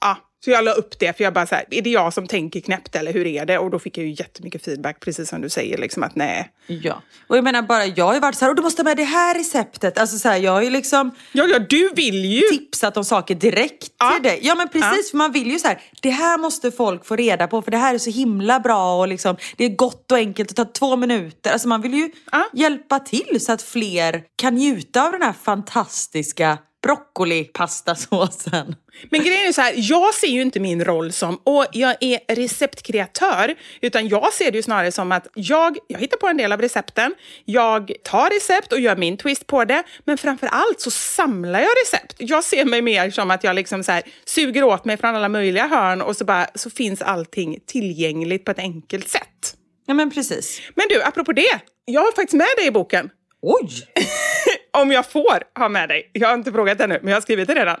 ja, 0.00 0.16
så 0.44 0.50
jag 0.50 0.64
la 0.64 0.72
upp 0.72 0.98
det, 0.98 1.16
för 1.16 1.24
jag 1.24 1.34
bara 1.34 1.46
så 1.46 1.54
här, 1.54 1.64
är 1.70 1.82
det 1.82 1.90
jag 1.90 2.12
som 2.12 2.26
tänker 2.26 2.60
knäppt 2.60 2.96
eller 2.96 3.12
hur 3.12 3.26
är 3.26 3.46
det? 3.46 3.58
Och 3.58 3.70
då 3.70 3.78
fick 3.78 3.98
jag 3.98 4.06
ju 4.06 4.12
jättemycket 4.12 4.64
feedback, 4.64 5.00
precis 5.00 5.28
som 5.28 5.40
du 5.40 5.48
säger, 5.48 5.78
liksom 5.78 6.02
att 6.02 6.16
nej. 6.16 6.52
Ja, 6.66 7.02
och 7.26 7.36
jag 7.36 7.44
menar 7.44 7.62
bara, 7.62 7.86
jag 7.86 8.04
har 8.04 8.14
ju 8.14 8.20
varit 8.20 8.34
så 8.34 8.44
här, 8.44 8.50
och 8.50 8.56
du 8.56 8.62
måste 8.62 8.82
ha 8.82 8.84
med 8.84 8.96
det 8.96 9.04
här 9.04 9.34
receptet. 9.34 9.98
Alltså 9.98 10.18
så 10.18 10.28
här, 10.28 10.36
jag 10.36 10.52
har 10.52 10.62
ju 10.62 10.70
liksom... 10.70 11.10
Ja, 11.32 11.46
ja, 11.46 11.58
du 11.58 11.90
vill 11.94 12.24
ju! 12.24 12.40
Tipsat 12.40 12.96
om 12.96 13.04
saker 13.04 13.34
direkt 13.34 13.88
ja. 13.98 14.10
till 14.10 14.22
dig. 14.22 14.38
Ja, 14.42 14.54
men 14.54 14.68
precis, 14.68 15.06
ja. 15.06 15.10
för 15.10 15.16
man 15.16 15.32
vill 15.32 15.50
ju 15.50 15.58
så 15.58 15.68
här, 15.68 15.82
det 16.02 16.10
här 16.10 16.38
måste 16.38 16.70
folk 16.70 17.06
få 17.06 17.16
reda 17.16 17.46
på, 17.46 17.62
för 17.62 17.70
det 17.70 17.76
här 17.76 17.94
är 17.94 17.98
så 17.98 18.10
himla 18.10 18.60
bra 18.60 18.98
och 18.98 19.08
liksom, 19.08 19.36
det 19.56 19.64
är 19.64 19.76
gott 19.76 20.12
och 20.12 20.18
enkelt, 20.18 20.48
det 20.48 20.54
tar 20.54 20.72
två 20.72 20.96
minuter. 20.96 21.52
Alltså 21.52 21.68
man 21.68 21.82
vill 21.82 21.94
ju 21.94 22.10
ja. 22.32 22.48
hjälpa 22.52 22.98
till 22.98 23.40
så 23.40 23.52
att 23.52 23.62
fler 23.62 24.22
kan 24.36 24.54
njuta 24.54 25.06
av 25.06 25.12
den 25.12 25.22
här 25.22 25.34
fantastiska 25.42 26.58
broccolipastasåsen. 26.82 28.76
Men 29.10 29.20
grejen 29.20 29.48
är 29.48 29.52
så 29.52 29.60
här, 29.60 29.74
jag 29.76 30.14
ser 30.14 30.26
ju 30.26 30.42
inte 30.42 30.60
min 30.60 30.84
roll 30.84 31.12
som 31.12 31.36
och 31.44 31.66
jag 31.72 31.96
är 32.00 32.34
receptkreatör, 32.34 33.54
utan 33.80 34.08
jag 34.08 34.32
ser 34.32 34.50
det 34.50 34.56
ju 34.56 34.62
snarare 34.62 34.92
som 34.92 35.12
att 35.12 35.26
jag, 35.34 35.78
jag 35.86 35.98
hittar 35.98 36.16
på 36.16 36.28
en 36.28 36.36
del 36.36 36.52
av 36.52 36.60
recepten, 36.60 37.14
jag 37.44 37.92
tar 38.04 38.30
recept 38.30 38.72
och 38.72 38.80
gör 38.80 38.96
min 38.96 39.16
twist 39.16 39.46
på 39.46 39.64
det, 39.64 39.82
men 40.04 40.18
framför 40.18 40.46
allt 40.46 40.80
så 40.80 40.90
samlar 40.90 41.60
jag 41.60 41.70
recept. 41.84 42.14
Jag 42.18 42.44
ser 42.44 42.64
mig 42.64 42.82
mer 42.82 43.10
som 43.10 43.30
att 43.30 43.44
jag 43.44 43.56
liksom 43.56 43.84
så 43.84 43.92
här, 43.92 44.02
suger 44.24 44.62
åt 44.62 44.84
mig 44.84 44.96
från 44.96 45.16
alla 45.16 45.28
möjliga 45.28 45.66
hörn 45.66 46.02
och 46.02 46.16
så, 46.16 46.24
bara, 46.24 46.46
så 46.54 46.70
finns 46.70 47.02
allting 47.02 47.58
tillgängligt 47.66 48.44
på 48.44 48.50
ett 48.50 48.58
enkelt 48.58 49.08
sätt. 49.08 49.54
Ja 49.86 49.94
men 49.94 50.10
precis. 50.10 50.60
Men 50.74 50.86
du, 50.88 51.02
apropå 51.02 51.32
det, 51.32 51.60
jag 51.84 52.00
har 52.00 52.12
faktiskt 52.12 52.32
med 52.32 52.48
dig 52.56 52.66
i 52.66 52.70
boken. 52.70 53.10
Oj! 53.42 53.68
Om 54.72 54.92
jag 54.92 55.10
får 55.10 55.58
ha 55.58 55.68
med 55.68 55.88
dig. 55.88 56.10
Jag 56.12 56.28
har 56.28 56.34
inte 56.34 56.52
frågat 56.52 56.80
ännu, 56.80 56.98
men 57.02 57.08
jag 57.08 57.16
har 57.16 57.20
skrivit 57.20 57.48
det 57.48 57.54
redan. 57.54 57.76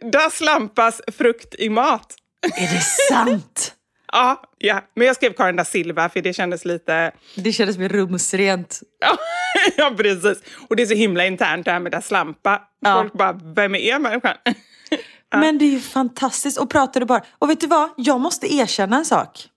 Das 0.12 0.40
Lampas 0.40 1.00
frukt 1.18 1.54
i 1.58 1.68
mat. 1.68 2.14
Är 2.56 2.74
det 2.74 2.80
sant? 2.80 3.74
ja, 4.12 4.42
ja, 4.58 4.80
men 4.94 5.06
jag 5.06 5.16
skrev 5.16 5.32
Karin 5.32 5.56
da 5.56 5.64
Silva 5.64 6.08
för 6.08 6.20
det 6.20 6.32
kändes 6.32 6.64
lite... 6.64 7.12
Det 7.34 7.52
kändes 7.52 7.78
mer 7.78 7.88
rumsrent. 7.88 8.80
ja, 9.76 9.94
precis. 9.96 10.42
Och 10.68 10.76
det 10.76 10.82
är 10.82 10.86
så 10.86 10.94
himla 10.94 11.26
internt 11.26 11.64
det 11.64 11.70
här 11.70 11.80
med 11.80 11.92
Das 11.92 12.10
Lampa. 12.10 12.62
Ja. 12.80 12.94
Folk 13.02 13.12
bara, 13.12 13.32
vem 13.32 13.74
är 13.74 13.98
människan? 13.98 14.36
ja. 15.30 15.38
Men 15.38 15.58
det 15.58 15.64
är 15.64 15.70
ju 15.70 15.80
fantastiskt. 15.80 16.58
Och 16.58 16.70
pratar 16.70 17.00
du 17.00 17.06
bara... 17.06 17.22
Och 17.38 17.50
vet 17.50 17.60
du 17.60 17.66
vad? 17.66 17.90
Jag 17.96 18.20
måste 18.20 18.54
erkänna 18.54 18.96
en 18.96 19.04
sak. 19.04 19.48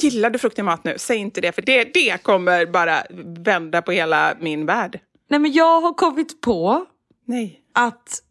Gillar 0.00 0.30
du 0.30 0.38
frukt 0.38 0.58
i 0.58 0.62
mat 0.62 0.84
nu? 0.84 0.94
Säg 0.96 1.16
inte 1.16 1.40
det, 1.40 1.52
för 1.52 1.62
det, 1.62 1.84
det 1.94 2.22
kommer 2.22 2.66
bara 2.66 3.02
vända 3.38 3.82
på 3.82 3.92
hela 3.92 4.34
min 4.40 4.66
värld. 4.66 5.00
Nej, 5.28 5.40
men 5.40 5.52
jag 5.52 5.80
har 5.80 5.94
kommit 5.94 6.40
på 6.40 6.86
Nej. 7.24 7.60
att 7.74 8.22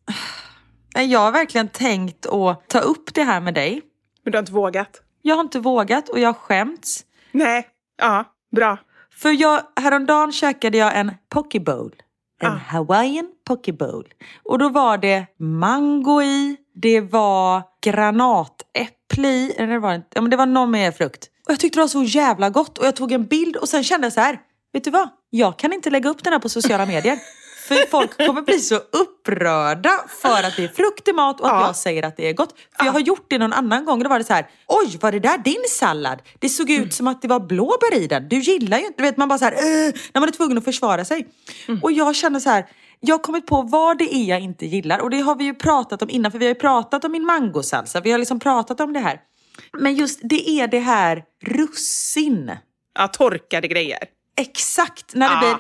jag 0.94 1.20
har 1.20 1.32
verkligen 1.32 1.68
tänkt 1.68 2.26
att 2.26 2.70
ta 2.70 2.80
upp 2.80 3.14
det 3.14 3.24
här 3.24 3.42
med 3.42 3.54
dig. 3.54 3.82
Men 4.24 4.32
du 4.32 4.38
har 4.38 4.42
inte 4.42 4.52
vågat? 4.52 5.02
Jag 5.22 5.36
har 5.36 5.42
inte 5.42 5.60
vågat 5.60 6.10
och 6.10 6.20
jag 6.20 6.30
har 6.30 6.34
skämts. 6.34 7.06
Nej, 7.32 7.68
ja, 7.98 8.24
bra. 8.56 8.78
För 9.12 9.30
jag, 9.30 9.62
häromdagen 9.76 10.32
käkade 10.32 10.78
jag 10.78 10.98
en 10.98 11.12
poke 11.30 11.60
bowl. 11.60 11.96
En 12.42 12.52
ah. 12.52 12.56
Hawaiian 12.56 13.28
poke 13.48 13.74
bowl. 13.74 14.14
Och 14.44 14.60
då 14.60 14.70
var 14.70 14.98
det 14.98 15.26
mango 15.40 16.22
i, 16.22 16.58
det 16.76 17.02
var 17.02 17.64
granatäpple 17.82 19.28
i, 19.28 19.52
eller 19.58 19.74
det 19.74 19.80
var, 19.80 20.02
ja, 20.14 20.22
men 20.22 20.30
det 20.30 20.38
var 20.38 20.46
någon 20.46 20.72
mer 20.72 20.92
frukt. 20.92 21.30
Och 21.46 21.52
jag 21.52 21.60
tyckte 21.60 21.80
det 21.80 21.84
var 21.84 21.88
så 21.88 22.04
jävla 22.04 22.50
gott 22.50 22.78
och 22.78 22.86
jag 22.86 22.96
tog 22.96 23.12
en 23.12 23.26
bild 23.26 23.56
och 23.56 23.70
sen 23.70 23.84
kände 23.84 24.06
jag 24.06 24.14
så 24.14 24.22
här, 24.22 24.40
vet 24.74 24.84
du 24.84 24.92
vad? 24.92 25.10
Jag 25.30 25.60
kan 25.60 25.74
inte 25.74 25.90
lägga 25.90 26.10
upp 26.10 26.24
den 26.24 26.34
här 26.34 26.40
på 26.40 26.50
sociala 26.50 26.86
medier. 26.86 27.20
För 27.68 27.90
folk 27.90 28.18
kommer 28.28 28.42
bli 28.42 28.60
så 28.60 28.76
upprörda 28.76 29.92
för 30.22 30.44
att 30.44 30.56
det 30.56 30.64
är 30.64 30.68
frukt 30.68 31.08
i 31.08 31.14
mat 31.14 31.42
och 31.42 31.48
att 31.48 31.54
ja. 31.54 31.66
jag 31.68 31.76
säger 31.76 32.04
att 32.04 32.18
det 32.18 32.30
är 32.30 32.34
gott. 32.34 32.52
För 32.52 32.66
ja. 32.78 32.86
jag 32.86 32.94
har 32.94 33.00
gjort 33.00 33.26
det 33.30 33.38
någon 33.38 33.54
annan 33.54 33.86
gång 33.86 33.98
och 33.98 34.04
då 34.04 34.10
var 34.10 34.18
det 34.18 34.26
så 34.26 34.34
här, 34.34 34.48
oj 34.68 34.98
var 35.02 35.12
det 35.12 35.20
där 35.20 35.38
din 35.38 35.64
sallad? 35.70 36.22
Det 36.40 36.50
såg 36.50 36.70
ut 36.70 36.78
mm. 36.78 36.92
som 36.92 37.08
att 37.08 37.22
det 37.22 37.28
var 37.28 37.40
blåbär 37.40 37.94
i 37.96 38.08
den. 38.08 38.30
Du 38.30 38.40
gillar 38.40 38.78
ju 38.78 38.86
inte, 38.86 39.04
vet 39.04 39.18
man 39.18 39.28
bara 39.28 39.40
så 39.40 39.46
här, 39.46 39.52
äh, 39.52 39.94
när 40.14 40.20
man 40.20 40.30
är 40.30 40.32
tvungen 40.32 40.58
att 40.58 40.64
försvara 40.64 41.06
sig. 41.06 41.28
Mm. 41.68 41.84
Och 41.84 41.92
jag 41.92 42.16
känner 42.16 42.40
så 42.40 42.50
här, 42.50 42.66
jag 43.00 43.14
har 43.14 43.24
kommit 43.24 43.46
på 43.46 43.62
vad 43.62 43.98
det 43.98 44.16
är 44.16 44.30
jag 44.30 44.40
inte 44.40 44.66
gillar 44.66 45.00
och 45.00 45.10
det 45.10 45.20
har 45.20 45.36
vi 45.36 45.44
ju 45.44 45.54
pratat 45.54 46.02
om 46.02 46.10
innan 46.10 46.32
för 46.32 46.40
vi 46.40 46.46
har 46.46 46.54
ju 46.54 46.60
pratat 46.60 47.06
om 47.06 47.12
min 47.12 47.26
mangosalsa. 47.26 48.02
Vi 48.02 48.12
har 48.12 48.20
liksom 48.20 48.40
pratat 48.40 48.80
om 48.80 48.94
det 48.94 49.00
här. 49.00 49.20
Men 49.74 49.96
just 49.96 50.20
det 50.24 50.50
är 50.50 50.68
det 50.68 50.80
här 50.80 51.24
russin. 51.46 52.52
Ja, 52.94 53.08
torkade 53.08 53.68
grejer. 53.68 54.00
Exakt, 54.38 55.16
när 55.16 55.30
det 55.30 55.34
ja. 55.34 55.40
blir 55.40 55.58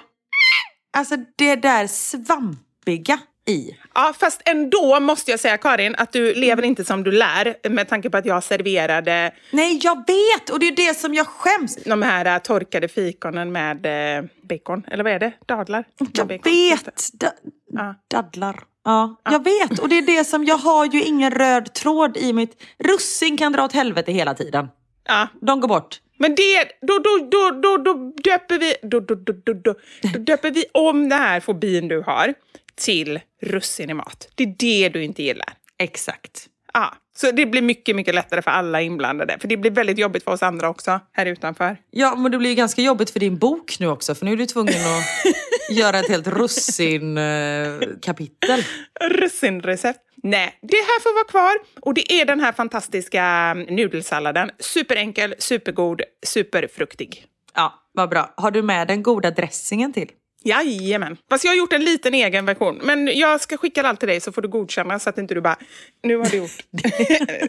alltså 0.97 1.15
det 1.36 1.55
där 1.55 1.88
svampiga 1.88 3.19
i. 3.45 3.77
Ja, 3.93 4.13
fast 4.19 4.41
ändå 4.45 4.99
måste 4.99 5.31
jag 5.31 5.39
säga 5.39 5.58
Karin 5.58 5.95
att 5.97 6.12
du 6.12 6.34
lever 6.34 6.63
inte 6.63 6.86
som 6.86 7.03
du 7.03 7.12
lär 7.12 7.69
med 7.69 7.89
tanke 7.89 8.10
på 8.10 8.17
att 8.17 8.25
jag 8.25 8.43
serverade... 8.43 9.31
Nej, 9.51 9.79
jag 9.84 9.95
vet! 9.95 10.49
Och 10.49 10.60
det 10.60 10.67
är 10.67 10.75
det 10.75 10.97
som 10.97 11.13
jag 11.13 11.27
skäms. 11.27 11.75
De 11.75 12.01
här 12.01 12.36
uh, 12.36 12.41
torkade 12.41 12.88
fikonen 12.88 13.51
med 13.51 13.86
uh, 13.86 14.29
bacon, 14.41 14.86
eller 14.88 15.03
vad 15.03 15.13
är 15.13 15.19
det? 15.19 15.34
Dadlar? 15.45 15.86
Jag 16.13 16.25
vet! 16.25 17.10
Da 17.13 17.31
ja. 17.71 17.95
Dadlar. 18.08 18.63
Ja, 18.85 19.21
jag 19.23 19.43
vet. 19.43 19.79
Och 19.79 19.89
det 19.89 19.97
är 19.97 20.01
det 20.17 20.23
som, 20.23 20.43
jag 20.43 20.57
har 20.57 20.85
ju 20.85 21.03
ingen 21.03 21.31
röd 21.31 21.73
tråd 21.73 22.17
i 22.17 22.33
mitt... 22.33 22.63
Russin 22.77 23.37
kan 23.37 23.51
dra 23.51 23.63
åt 23.63 23.73
helvete 23.73 24.11
hela 24.11 24.33
tiden. 24.33 24.67
Ja. 25.07 25.27
De 25.41 25.59
går 25.59 25.67
bort. 25.67 25.99
Men 26.17 26.35
det, 26.35 26.65
då, 26.81 26.99
då, 26.99 27.29
då, 27.31 27.59
då, 27.61 27.77
då 27.77 28.13
döper 28.23 28.59
vi, 28.59 28.75
då, 28.81 28.99
då, 28.99 29.15
då, 29.15 29.33
då, 29.33 29.53
då, 29.53 29.75
då 30.13 30.19
döper 30.19 30.51
vi 30.51 30.65
om 30.73 31.09
den 31.09 31.19
här 31.19 31.39
fobin 31.39 31.87
du 31.87 32.01
har 32.01 32.33
till 32.75 33.19
russin 33.41 33.89
i 33.89 33.93
mat. 33.93 34.27
Det 34.35 34.43
är 34.43 34.55
det 34.57 34.89
du 34.89 35.03
inte 35.03 35.23
gillar. 35.23 35.53
Exakt. 35.77 36.47
Ja, 36.73 36.93
så 37.15 37.31
det 37.31 37.45
blir 37.45 37.61
mycket, 37.61 37.95
mycket 37.95 38.15
lättare 38.15 38.41
för 38.41 38.51
alla 38.51 38.81
inblandade. 38.81 39.37
För 39.39 39.47
det 39.47 39.57
blir 39.57 39.71
väldigt 39.71 39.97
jobbigt 39.97 40.23
för 40.23 40.31
oss 40.31 40.43
andra 40.43 40.69
också, 40.69 40.99
här 41.11 41.25
utanför. 41.25 41.77
Ja, 41.91 42.15
men 42.15 42.31
det 42.31 42.37
blir 42.37 42.55
ganska 42.55 42.81
jobbigt 42.81 43.09
för 43.09 43.19
din 43.19 43.37
bok 43.37 43.79
nu 43.79 43.87
också. 43.87 44.15
För 44.15 44.25
nu 44.25 44.33
är 44.33 44.37
du 44.37 44.45
tvungen 44.45 44.73
att 44.73 45.03
göra 45.69 45.99
ett 45.99 46.10
helt 46.10 46.28
russin-kapitel. 46.28 48.63
Russinrecept. 49.12 49.99
Nej, 50.23 50.60
det 50.62 50.78
här 50.78 51.01
får 51.01 51.13
vara 51.13 51.25
kvar. 51.25 51.56
Och 51.82 51.93
det 51.93 52.13
är 52.13 52.25
den 52.25 52.39
här 52.39 52.51
fantastiska 52.51 53.54
nudelsalladen. 53.54 54.51
Superenkel, 54.60 55.36
supergod, 55.39 56.01
superfruktig. 56.25 57.25
Ja, 57.56 57.73
vad 57.93 58.10
bra. 58.10 58.34
Har 58.38 58.51
du 58.51 58.62
med 58.62 58.88
den 58.88 59.04
goda 59.04 59.32
dressingen 59.32 59.93
till? 59.93 60.10
Jajamän. 60.45 61.17
Fast 61.29 61.43
jag 61.43 61.51
har 61.51 61.55
gjort 61.58 61.73
en 61.73 61.84
liten 61.84 62.13
egen 62.13 62.45
version. 62.45 62.79
Men 62.84 63.08
jag 63.17 63.41
ska 63.41 63.58
skicka 63.58 63.84
allt 63.84 63.99
till 63.99 64.10
dig 64.10 64.21
så 64.21 64.31
får 64.31 64.41
du 64.41 64.47
godkänna 64.47 64.99
så 64.99 65.10
att 65.10 65.17
inte 65.17 65.34
du 65.34 65.41
bara, 65.41 65.58
nu 66.03 66.15
har 66.17 66.25
du 66.25 66.38
gjort, 66.38 66.51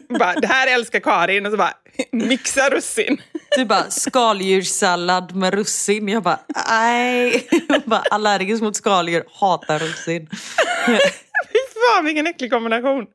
bara, 0.19 0.35
det 0.35 0.47
här 0.47 0.75
älskar 0.75 1.01
Karin 1.01 1.47
och 1.47 1.53
så 1.53 1.59
bara 1.59 1.75
mixa 2.13 2.71
russin. 2.71 3.23
Du 3.57 3.65
bara, 3.65 3.91
skaldjurssallad 3.91 5.37
med 5.37 5.55
russin. 5.55 6.09
Jag 6.09 6.23
bara, 6.23 6.41
nej. 6.69 7.49
Jag 7.69 7.83
bara, 7.83 8.03
allergisk 8.11 8.63
mot 8.63 8.77
skaldjur, 8.77 9.25
hatar 9.33 9.79
russin. 9.79 10.29
Fy 10.87 11.59
fan 11.95 12.05
vilken 12.05 12.27
äcklig 12.27 12.51
kombination. 12.51 13.07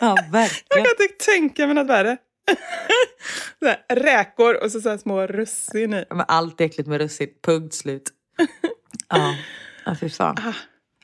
Ja, 0.00 0.16
Jag 0.16 0.32
verkligen. 0.32 0.84
kan 0.84 0.94
inte 1.00 1.24
tänka 1.24 1.66
mig 1.66 1.74
något 1.74 1.86
värre. 1.86 2.16
Här, 3.64 3.96
räkor 3.96 4.64
och 4.64 4.72
så, 4.72 4.80
så 4.80 4.98
små 4.98 5.26
russin 5.26 5.94
i. 5.94 6.04
Men 6.10 6.24
allt 6.28 6.60
är 6.60 6.64
äckligt 6.64 6.88
med 6.88 7.00
russin, 7.00 7.28
punkt 7.46 7.74
slut. 7.74 8.10
Ja, 9.18 9.34
ja 9.84 9.96
fy 10.00 10.08
fan. 10.08 10.36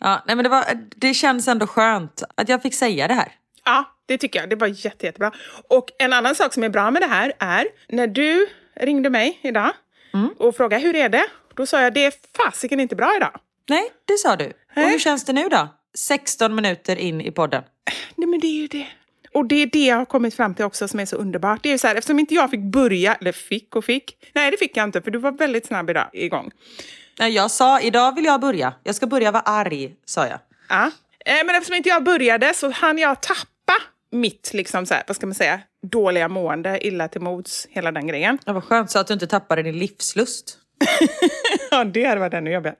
Ja, 0.01 0.23
nej, 0.27 0.37
men 0.37 0.43
det, 0.43 0.49
var, 0.49 0.65
det 0.97 1.15
känns 1.15 1.49
ändå 1.49 1.67
skönt 1.67 2.23
att 2.35 2.49
jag 2.49 2.63
fick 2.63 2.75
säga 2.75 3.09
det 3.09 3.15
här. 3.15 3.33
Ja, 3.65 3.85
det 4.07 4.19
tycker 4.19 4.41
jag. 4.41 4.51
Det 4.51 4.57
var 4.57 4.67
jätte, 4.67 5.07
jättebra. 5.07 5.33
Och 5.69 5.91
en 5.99 6.13
annan 6.13 6.35
sak 6.35 6.55
som 6.55 6.63
är 6.63 6.69
bra 6.69 6.91
med 6.91 7.03
det 7.03 7.09
här 7.09 7.33
är 7.39 7.67
när 7.89 8.07
du 8.07 8.47
ringde 8.75 9.11
mig 9.11 9.39
idag 9.43 9.73
och 10.39 10.57
frågade 10.57 10.83
hur 10.83 10.97
är 10.97 11.09
det? 11.09 11.27
Då 11.55 11.67
sa 11.67 11.81
jag 11.81 11.95
det 11.95 12.05
är 12.05 12.13
fasiken 12.37 12.81
inte 12.81 12.97
bra 12.97 13.17
idag. 13.17 13.41
Nej, 13.69 13.93
det 14.05 14.19
sa 14.19 14.37
du. 14.37 14.47
Och 14.47 14.53
Nej. 14.77 14.91
hur 14.91 14.99
känns 14.99 15.25
det 15.25 15.33
nu 15.33 15.49
då? 15.49 15.69
16 15.95 16.55
minuter 16.55 16.97
in 16.97 17.21
i 17.21 17.31
podden. 17.31 17.63
Nej, 18.17 18.29
men 18.29 18.41
det 18.41 18.47
är 18.47 18.61
ju 18.61 18.67
det. 18.67 18.87
Och 19.35 19.47
det 19.47 19.63
är 19.63 19.67
det 19.67 19.87
jag 19.87 19.97
har 19.97 20.05
kommit 20.05 20.35
fram 20.35 20.55
till 20.55 20.65
också 20.65 20.89
som 20.89 21.01
är 21.01 21.05
så 21.05 21.17
underbart. 21.17 21.63
Det 21.63 21.69
är 21.69 21.73
ju 21.73 21.79
så 21.79 21.87
här, 21.87 21.95
eftersom 21.95 22.19
inte 22.19 22.35
jag 22.35 22.51
fick 22.51 22.61
börja, 22.61 23.15
eller 23.15 23.33
fick 23.33 23.77
och 23.77 23.85
fick. 23.85 24.17
Nej, 24.35 24.51
det 24.51 24.57
fick 24.57 24.77
jag 24.77 24.85
inte 24.85 25.03
för 25.03 25.11
du 25.11 25.19
var 25.19 25.33
väldigt 25.33 25.67
snabb 25.67 25.91
idag 25.91 26.11
igång. 26.13 26.51
Nej, 27.19 27.33
jag 27.33 27.51
sa 27.51 27.81
idag 27.81 28.15
vill 28.15 28.25
jag 28.25 28.41
börja. 28.41 28.73
Jag 28.83 28.95
ska 28.95 29.07
börja 29.07 29.31
vara 29.31 29.43
arg, 29.43 29.95
sa 30.05 30.27
jag. 30.27 30.39
Ja. 30.69 30.91
Eh, 31.27 31.45
Men 31.47 31.57
eftersom 31.57 31.75
inte 31.77 31.89
jag 31.89 32.05
började 32.05 32.55
så 32.55 32.71
hann 32.71 32.99
jag 32.99 33.21
tappa 33.23 33.47
mitt, 34.13 34.51
liksom 34.55 34.87
så 34.87 34.95
här, 34.95 35.03
vad 35.07 35.17
ska 35.17 35.27
man 35.27 35.35
säga, 35.35 35.61
dåliga 35.83 36.29
mående, 36.29 36.87
illa 36.87 37.09
till 37.09 37.21
mods, 37.21 37.67
hela 37.71 37.93
den 37.93 38.07
grejen. 38.07 38.39
Det 38.45 38.53
var 38.53 38.61
skönt 38.61 38.91
så 38.91 38.99
att 38.99 39.07
du 39.07 39.13
inte 39.15 39.27
tappade 39.27 39.63
din 39.63 39.79
livslust. 39.79 40.59
Ja, 41.71 41.85
det 41.85 42.05
hade 42.05 42.21
varit 42.21 42.35
ännu 42.35 42.53
jobbigare. 42.53 42.77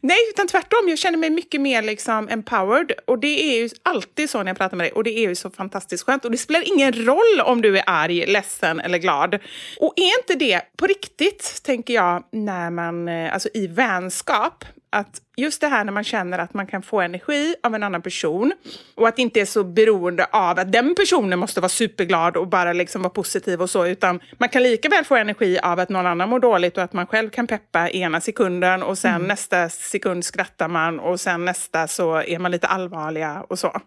Nej, 0.00 0.18
utan 0.30 0.46
tvärtom. 0.46 0.88
Jag 0.88 0.98
känner 0.98 1.18
mig 1.18 1.30
mycket 1.30 1.60
mer 1.60 1.82
liksom 1.82 2.28
empowered. 2.28 2.92
Och 3.06 3.18
det 3.18 3.42
är 3.42 3.62
ju 3.62 3.68
alltid 3.82 4.30
så 4.30 4.38
när 4.38 4.46
jag 4.46 4.58
pratar 4.58 4.76
med 4.76 4.84
dig. 4.84 4.92
Och 4.92 5.04
det 5.04 5.18
är 5.18 5.28
ju 5.28 5.34
så 5.34 5.50
fantastiskt 5.50 6.04
skönt. 6.04 6.24
Och 6.24 6.30
det 6.30 6.38
spelar 6.38 6.68
ingen 6.74 6.92
roll 6.92 7.40
om 7.44 7.62
du 7.62 7.78
är 7.78 7.84
arg, 7.86 8.26
ledsen 8.26 8.80
eller 8.80 8.98
glad. 8.98 9.34
Och 9.80 9.92
är 9.96 10.18
inte 10.20 10.34
det 10.34 10.62
på 10.76 10.86
riktigt, 10.86 11.60
tänker 11.64 11.94
jag, 11.94 12.24
när 12.32 12.70
man, 12.70 13.08
eh, 13.08 13.32
alltså 13.34 13.48
i 13.54 13.66
vänskap, 13.66 14.64
att 14.90 15.20
just 15.36 15.60
det 15.60 15.68
här 15.68 15.84
när 15.84 15.92
man 15.92 16.04
känner 16.04 16.38
att 16.38 16.54
man 16.54 16.66
kan 16.66 16.82
få 16.82 17.00
energi 17.00 17.54
av 17.62 17.74
en 17.74 17.82
annan 17.82 18.02
person 18.02 18.52
och 18.94 19.08
att 19.08 19.16
det 19.16 19.22
inte 19.22 19.40
är 19.40 19.44
så 19.44 19.64
beroende 19.64 20.24
av 20.24 20.58
att 20.58 20.72
den 20.72 20.94
personen 20.94 21.38
måste 21.38 21.60
vara 21.60 21.68
superglad 21.68 22.36
och 22.36 22.48
bara 22.48 22.72
liksom 22.72 23.02
vara 23.02 23.10
positiv 23.10 23.62
och 23.62 23.70
så, 23.70 23.86
utan 23.86 24.20
man 24.38 24.48
kan 24.48 24.62
lika 24.62 24.88
väl 24.88 25.04
få 25.04 25.16
energi 25.16 25.58
av 25.58 25.78
att 25.78 25.88
någon 25.88 26.06
annan 26.06 26.28
mår 26.28 26.40
dåligt 26.40 26.76
och 26.76 26.82
att 26.82 26.92
man 26.92 27.06
själv 27.06 27.30
kan 27.30 27.46
peppa 27.46 27.90
ena 27.90 28.20
sekunden 28.20 28.82
och 28.82 28.98
sen 28.98 29.22
nästa 29.22 29.68
sekund 29.68 30.24
skrattar 30.24 30.68
man 30.68 31.00
och 31.00 31.20
sen 31.20 31.44
nästa 31.44 31.88
så 31.88 32.22
är 32.22 32.38
man 32.38 32.50
lite 32.50 32.66
allvarliga 32.66 33.44
och 33.48 33.58
så. 33.58 33.80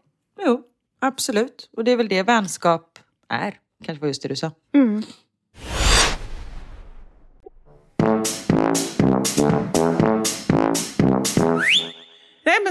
Jo, 0.46 0.64
absolut. 1.02 1.70
Och 1.78 1.84
det 1.84 1.92
är 1.92 1.98
väl 1.98 2.08
det 2.08 2.24
vänskap 2.24 3.00
är. 3.30 3.54
Kanske 3.84 4.02
var 4.02 4.08
just 4.08 4.22
det 4.22 4.28
du 4.28 4.36
sa. 4.36 4.52
Nej, 4.74 5.04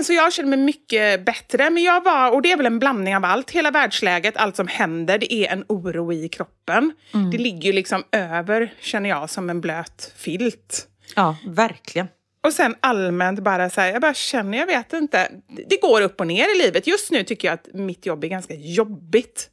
men 0.01 0.05
så 0.05 0.13
jag 0.13 0.33
känner 0.33 0.49
mig 0.49 0.59
mycket 0.59 1.25
bättre. 1.25 1.71
Men 1.71 1.83
jag 1.83 2.05
var, 2.05 2.31
och 2.35 2.43
det 2.43 2.53
är 2.53 2.57
väl 2.57 2.67
en 2.67 2.79
blandning 2.79 3.17
av 3.17 3.25
allt. 3.25 3.51
Hela 3.51 3.71
världsläget, 3.71 4.37
allt 4.37 4.57
som 4.57 4.67
händer, 4.67 5.19
det 5.19 5.35
är 5.35 5.53
en 5.53 5.65
oro 5.69 6.13
i 6.13 6.29
kroppen. 6.29 6.93
Det 7.33 7.39
ligger 7.39 7.63
ju 7.63 7.73
liksom 7.73 8.05
över, 8.13 8.75
känner 8.81 9.09
jag, 9.11 9.31
som 9.31 9.51
en 9.51 9.61
blöt 9.61 10.13
filt. 10.17 10.89
Ja, 11.17 11.37
verkligen. 11.47 12.09
Och 12.45 12.53
sen 12.53 12.75
allmänt 12.81 13.41
bara 13.41 13.71
så 13.71 13.81
här, 13.81 13.93
jag 13.93 14.01
bara 14.01 14.15
känner, 14.15 14.59
jag 14.59 14.67
vet 14.67 14.93
inte. 14.93 15.31
Det 15.69 15.81
går 15.81 16.01
upp 16.01 16.21
och 16.21 16.27
ner 16.27 16.57
i 16.57 16.59
livet. 16.59 16.87
Just 16.87 17.11
nu 17.11 17.25
tycker 17.25 17.49
jag 17.49 17.55
att 17.55 17.69
mitt 17.75 18.07
jobb 18.07 18.25
är 18.25 18.29
ganska 18.29 18.55
jobbigt. 18.55 19.51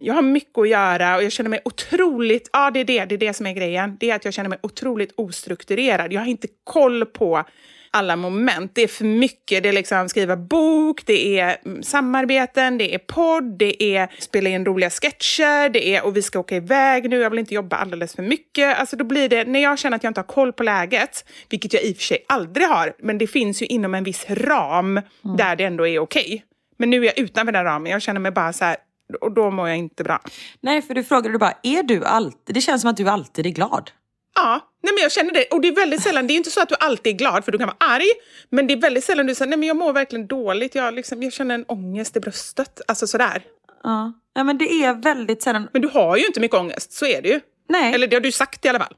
Jag 0.00 0.14
har 0.14 0.22
mycket 0.22 0.58
att 0.58 0.68
göra 0.68 1.16
och 1.16 1.22
jag 1.22 1.32
känner 1.32 1.50
mig 1.50 1.60
otroligt, 1.64 2.50
ja 2.52 2.70
det 2.70 2.80
är 2.80 2.84
det, 2.84 3.04
det 3.04 3.14
är 3.14 3.18
det 3.18 3.34
som 3.34 3.46
är 3.46 3.52
grejen. 3.52 3.96
Det 4.00 4.10
är 4.10 4.16
att 4.16 4.24
jag 4.24 4.34
känner 4.34 4.50
mig 4.50 4.58
otroligt 4.62 5.12
ostrukturerad. 5.16 6.12
Jag 6.12 6.20
har 6.20 6.28
inte 6.28 6.48
koll 6.64 7.06
på 7.06 7.44
alla 7.92 8.16
moment. 8.16 8.74
Det 8.74 8.82
är 8.82 8.88
för 8.88 9.04
mycket. 9.04 9.62
Det 9.62 9.68
är 9.68 9.72
liksom 9.72 10.08
skriva 10.08 10.36
bok, 10.36 11.06
det 11.06 11.38
är 11.38 11.56
mm, 11.64 11.82
samarbeten, 11.82 12.78
det 12.78 12.94
är 12.94 12.98
podd, 12.98 13.58
det 13.58 13.82
är 13.82 14.08
spela 14.18 14.50
in 14.50 14.64
roliga 14.64 14.90
sketcher, 14.90 15.68
det 15.68 15.96
är 15.96 16.04
och 16.04 16.16
vi 16.16 16.22
ska 16.22 16.38
åka 16.38 16.56
iväg 16.56 17.10
nu, 17.10 17.20
jag 17.20 17.30
vill 17.30 17.38
inte 17.38 17.54
jobba 17.54 17.76
alldeles 17.76 18.14
för 18.14 18.22
mycket. 18.22 18.78
Alltså 18.78 18.96
då 18.96 19.04
blir 19.04 19.28
det, 19.28 19.44
när 19.44 19.62
jag 19.62 19.78
känner 19.78 19.96
att 19.96 20.02
jag 20.02 20.10
inte 20.10 20.20
har 20.20 20.26
koll 20.26 20.52
på 20.52 20.62
läget, 20.62 21.24
vilket 21.50 21.72
jag 21.72 21.82
i 21.82 21.92
och 21.92 21.96
för 21.96 22.04
sig 22.04 22.24
aldrig 22.28 22.66
har, 22.66 22.92
men 22.98 23.18
det 23.18 23.26
finns 23.26 23.62
ju 23.62 23.66
inom 23.66 23.94
en 23.94 24.04
viss 24.04 24.26
ram 24.28 25.00
där 25.38 25.56
det 25.56 25.64
ändå 25.64 25.86
är 25.86 25.98
okej. 25.98 26.44
Men 26.78 26.90
nu 26.90 27.00
är 27.00 27.04
jag 27.04 27.18
utanför 27.18 27.52
den 27.52 27.64
ramen, 27.64 27.92
jag 27.92 28.02
känner 28.02 28.20
mig 28.20 28.32
bara 28.32 28.52
så 28.52 28.64
här, 28.64 28.76
och 29.20 29.32
då 29.32 29.50
mår 29.50 29.68
jag 29.68 29.78
inte 29.78 30.04
bra. 30.04 30.20
Nej, 30.60 30.82
för 30.82 30.94
du 30.94 31.04
frågade 31.04 31.34
du 31.34 31.38
bara, 31.38 31.54
är 31.62 31.82
du 31.82 32.04
alltid... 32.04 32.54
Det 32.54 32.60
känns 32.60 32.82
som 32.82 32.90
att 32.90 32.96
du 32.96 33.08
alltid 33.08 33.46
är 33.46 33.50
glad. 33.50 33.90
Ja, 34.34 34.60
nej 34.82 34.92
men 34.94 35.02
jag 35.02 35.12
känner 35.12 35.32
det. 35.32 35.44
Och 35.44 35.60
det 35.60 35.68
är 35.68 35.74
väldigt 35.74 36.02
sällan, 36.02 36.26
det 36.26 36.32
är 36.32 36.36
inte 36.36 36.50
så 36.50 36.60
att 36.60 36.68
du 36.68 36.74
alltid 36.80 37.12
är 37.14 37.18
glad, 37.18 37.44
för 37.44 37.52
du 37.52 37.58
kan 37.58 37.66
vara 37.66 37.94
arg, 37.94 38.08
men 38.50 38.66
det 38.66 38.74
är 38.74 38.80
väldigt 38.80 39.04
sällan 39.04 39.26
du 39.26 39.34
säger, 39.34 39.48
nej 39.48 39.58
men 39.58 39.68
jag 39.68 39.76
mår 39.76 39.92
verkligen 39.92 40.26
dåligt, 40.26 40.74
jag, 40.74 40.94
liksom, 40.94 41.22
jag 41.22 41.32
känner 41.32 41.54
en 41.54 41.64
ångest 41.68 42.16
i 42.16 42.20
bröstet. 42.20 42.80
Alltså 42.88 43.06
sådär. 43.06 43.42
Ja. 43.82 44.12
ja, 44.34 44.44
men 44.44 44.58
det 44.58 44.72
är 44.72 44.94
väldigt 44.94 45.42
sällan... 45.42 45.68
Men 45.72 45.82
du 45.82 45.88
har 45.88 46.16
ju 46.16 46.26
inte 46.26 46.40
mycket 46.40 46.56
ångest, 46.56 46.92
så 46.92 47.06
är 47.06 47.22
det 47.22 47.28
ju. 47.28 47.40
Nej. 47.68 47.94
Eller 47.94 48.06
det 48.06 48.16
har 48.16 48.20
du 48.20 48.32
sagt 48.32 48.64
i 48.64 48.68
alla 48.68 48.78
fall. 48.78 48.94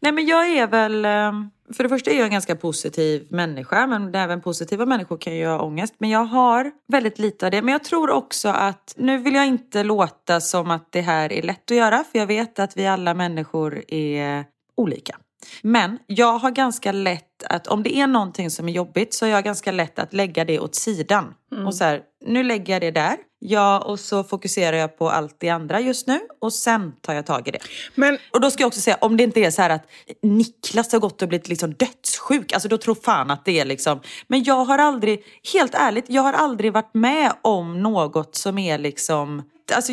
Nej, 0.00 0.12
men 0.12 0.26
jag 0.26 0.46
är 0.48 0.66
väl... 0.66 1.04
eh, 1.04 1.32
För 1.76 1.82
det 1.82 1.88
första 1.88 2.10
är 2.10 2.14
jag 2.16 2.24
en 2.24 2.32
ganska 2.32 2.56
positiv 2.56 3.26
människa, 3.30 3.86
men 3.86 4.14
även 4.14 4.40
positiva 4.40 4.86
människor 4.86 5.18
kan 5.18 5.36
ju 5.36 5.46
ha 5.46 5.60
ångest. 5.62 5.94
Men 5.98 6.10
jag 6.10 6.24
har 6.24 6.70
väldigt 6.88 7.18
lite 7.18 7.46
av 7.46 7.50
det. 7.50 7.62
Men 7.62 7.72
jag 7.72 7.84
tror 7.84 8.10
också 8.10 8.48
att, 8.48 8.94
nu 8.96 9.18
vill 9.18 9.34
jag 9.34 9.46
inte 9.46 9.82
låta 9.84 10.40
som 10.40 10.70
att 10.70 10.92
det 10.92 11.00
här 11.00 11.32
är 11.32 11.42
lätt 11.42 11.70
att 11.70 11.76
göra, 11.76 12.04
för 12.12 12.18
jag 12.18 12.26
vet 12.26 12.58
att 12.58 12.76
vi 12.76 12.86
alla 12.86 13.14
människor 13.14 13.84
är 13.88 14.44
olika. 14.74 15.16
Men 15.62 15.98
jag 16.06 16.38
har 16.38 16.50
ganska 16.50 16.92
lätt 16.92 17.42
att, 17.44 17.66
om 17.66 17.82
det 17.82 17.96
är 17.96 18.06
någonting 18.06 18.50
som 18.50 18.68
är 18.68 18.72
jobbigt, 18.72 19.14
så 19.14 19.26
har 19.26 19.30
jag 19.30 19.44
ganska 19.44 19.72
lätt 19.72 19.98
att 19.98 20.12
lägga 20.12 20.44
det 20.44 20.60
åt 20.60 20.74
sidan. 20.74 21.34
Och 21.66 21.74
så 21.74 21.84
här, 21.84 22.02
nu 22.26 22.42
lägger 22.42 22.72
jag 22.72 22.82
det 22.82 22.90
där. 22.90 23.16
Ja, 23.38 23.78
och 23.78 24.00
så 24.00 24.24
fokuserar 24.24 24.76
jag 24.76 24.98
på 24.98 25.10
allt 25.10 25.36
det 25.38 25.48
andra 25.48 25.80
just 25.80 26.06
nu 26.06 26.20
och 26.40 26.52
sen 26.52 26.92
tar 27.00 27.14
jag 27.14 27.26
tag 27.26 27.48
i 27.48 27.50
det. 27.50 27.58
Men 27.94 28.18
Och 28.30 28.40
då 28.40 28.50
ska 28.50 28.62
jag 28.62 28.68
också 28.68 28.80
säga, 28.80 28.98
om 29.00 29.16
det 29.16 29.22
inte 29.22 29.40
är 29.40 29.50
så 29.50 29.62
här 29.62 29.70
att 29.70 29.86
Niklas 30.22 30.92
har 30.92 30.98
gått 30.98 31.22
och 31.22 31.28
blivit 31.28 31.48
liksom 31.48 31.74
dödssjuk, 31.74 32.52
alltså 32.52 32.68
då 32.68 32.78
tror 32.78 32.94
fan 32.94 33.30
att 33.30 33.44
det 33.44 33.60
är 33.60 33.64
liksom... 33.64 34.00
Men 34.26 34.44
jag 34.44 34.64
har 34.64 34.78
aldrig, 34.78 35.24
helt 35.52 35.74
ärligt, 35.74 36.04
jag 36.08 36.22
har 36.22 36.32
aldrig 36.32 36.72
varit 36.72 36.94
med 36.94 37.32
om 37.42 37.82
något 37.82 38.36
som 38.36 38.58
är 38.58 38.78
liksom... 38.78 39.42
Alltså, 39.74 39.92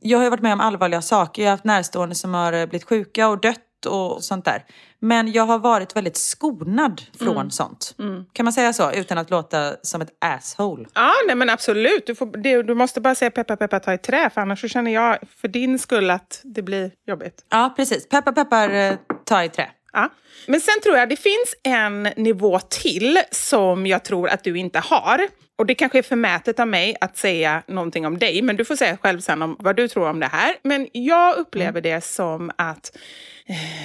jag 0.00 0.18
har 0.18 0.24
ju 0.24 0.30
varit 0.30 0.42
med 0.42 0.52
om 0.52 0.60
allvarliga 0.60 1.02
saker, 1.02 1.42
jag 1.42 1.48
har 1.48 1.52
haft 1.52 1.64
närstående 1.64 2.14
som 2.14 2.34
har 2.34 2.66
blivit 2.66 2.88
sjuka 2.88 3.28
och 3.28 3.40
dött 3.40 3.65
och 3.86 4.24
sånt 4.24 4.44
där. 4.44 4.64
Men 4.98 5.32
jag 5.32 5.46
har 5.46 5.58
varit 5.58 5.96
väldigt 5.96 6.16
skonad 6.16 7.02
från 7.18 7.50
sånt. 7.50 7.94
Kan 8.32 8.44
man 8.44 8.52
säga 8.52 8.72
så? 8.72 8.92
Utan 8.92 9.18
att 9.18 9.30
låta 9.30 9.76
som 9.82 10.00
ett 10.00 10.10
asshole. 10.18 10.86
ja, 10.94 11.12
nej 11.26 11.36
men 11.36 11.50
absolut. 11.50 12.06
Du, 12.06 12.14
får, 12.14 12.26
det, 12.26 12.62
du 12.62 12.74
måste 12.74 13.00
bara 13.00 13.14
säga 13.14 13.30
peppa 13.30 13.56
peppa 13.56 13.80
ta 13.80 13.92
i 13.94 13.98
trä, 13.98 14.30
för 14.34 14.40
annars 14.40 14.60
så 14.60 14.68
känner 14.68 14.90
jag 14.90 15.18
för 15.36 15.48
din 15.48 15.78
skull 15.78 16.10
att 16.10 16.40
det 16.44 16.62
blir 16.62 16.90
jobbigt. 17.06 17.44
Ja, 17.48 17.74
precis. 17.76 18.08
Peppar 18.08 18.32
peppar, 18.32 18.70
eh, 18.70 18.94
ta 19.24 19.44
i 19.44 19.48
trä. 19.48 19.70
Ja. 19.92 20.08
Men 20.46 20.60
sen 20.60 20.74
tror 20.82 20.96
jag 20.96 21.08
det 21.08 21.16
finns 21.16 21.54
en 21.62 22.02
nivå 22.02 22.58
till 22.58 23.18
som 23.30 23.86
jag 23.86 24.04
tror 24.04 24.28
att 24.28 24.44
du 24.44 24.58
inte 24.58 24.78
har. 24.78 25.20
Och 25.58 25.66
det 25.66 25.74
kanske 25.74 25.98
är 25.98 26.02
förmätet 26.02 26.60
av 26.60 26.68
mig 26.68 26.96
att 27.00 27.16
säga 27.16 27.62
någonting 27.66 28.06
om 28.06 28.18
dig, 28.18 28.42
men 28.42 28.56
du 28.56 28.64
får 28.64 28.76
säga 28.76 28.96
själv 28.96 29.20
sen 29.20 29.42
om 29.42 29.56
vad 29.58 29.76
du 29.76 29.88
tror 29.88 30.08
om 30.08 30.20
det 30.20 30.26
här. 30.26 30.54
Men 30.62 30.88
jag 30.92 31.36
upplever 31.36 31.80
det 31.80 32.04
som 32.04 32.50
att 32.56 32.96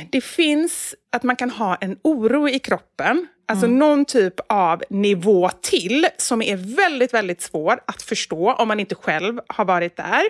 det 0.10 0.22
finns 0.22 0.96
att 1.12 1.24
man 1.24 1.36
kan 1.36 1.50
ha 1.50 1.76
en 1.76 1.98
oro 2.02 2.50
i 2.50 2.60
kroppen, 2.60 3.28
alltså 3.52 3.68
någon 3.68 4.06
typ 4.06 4.34
av 4.50 4.84
nivå 4.90 5.50
till 5.62 6.08
som 6.18 6.42
är 6.42 6.76
väldigt, 6.76 7.14
väldigt 7.14 7.42
svår 7.42 7.80
att 7.86 8.02
förstå 8.02 8.54
om 8.54 8.68
man 8.68 8.80
inte 8.80 8.96
själv 8.96 9.40
har 9.48 9.66
varit 9.66 9.98
där. 9.98 10.22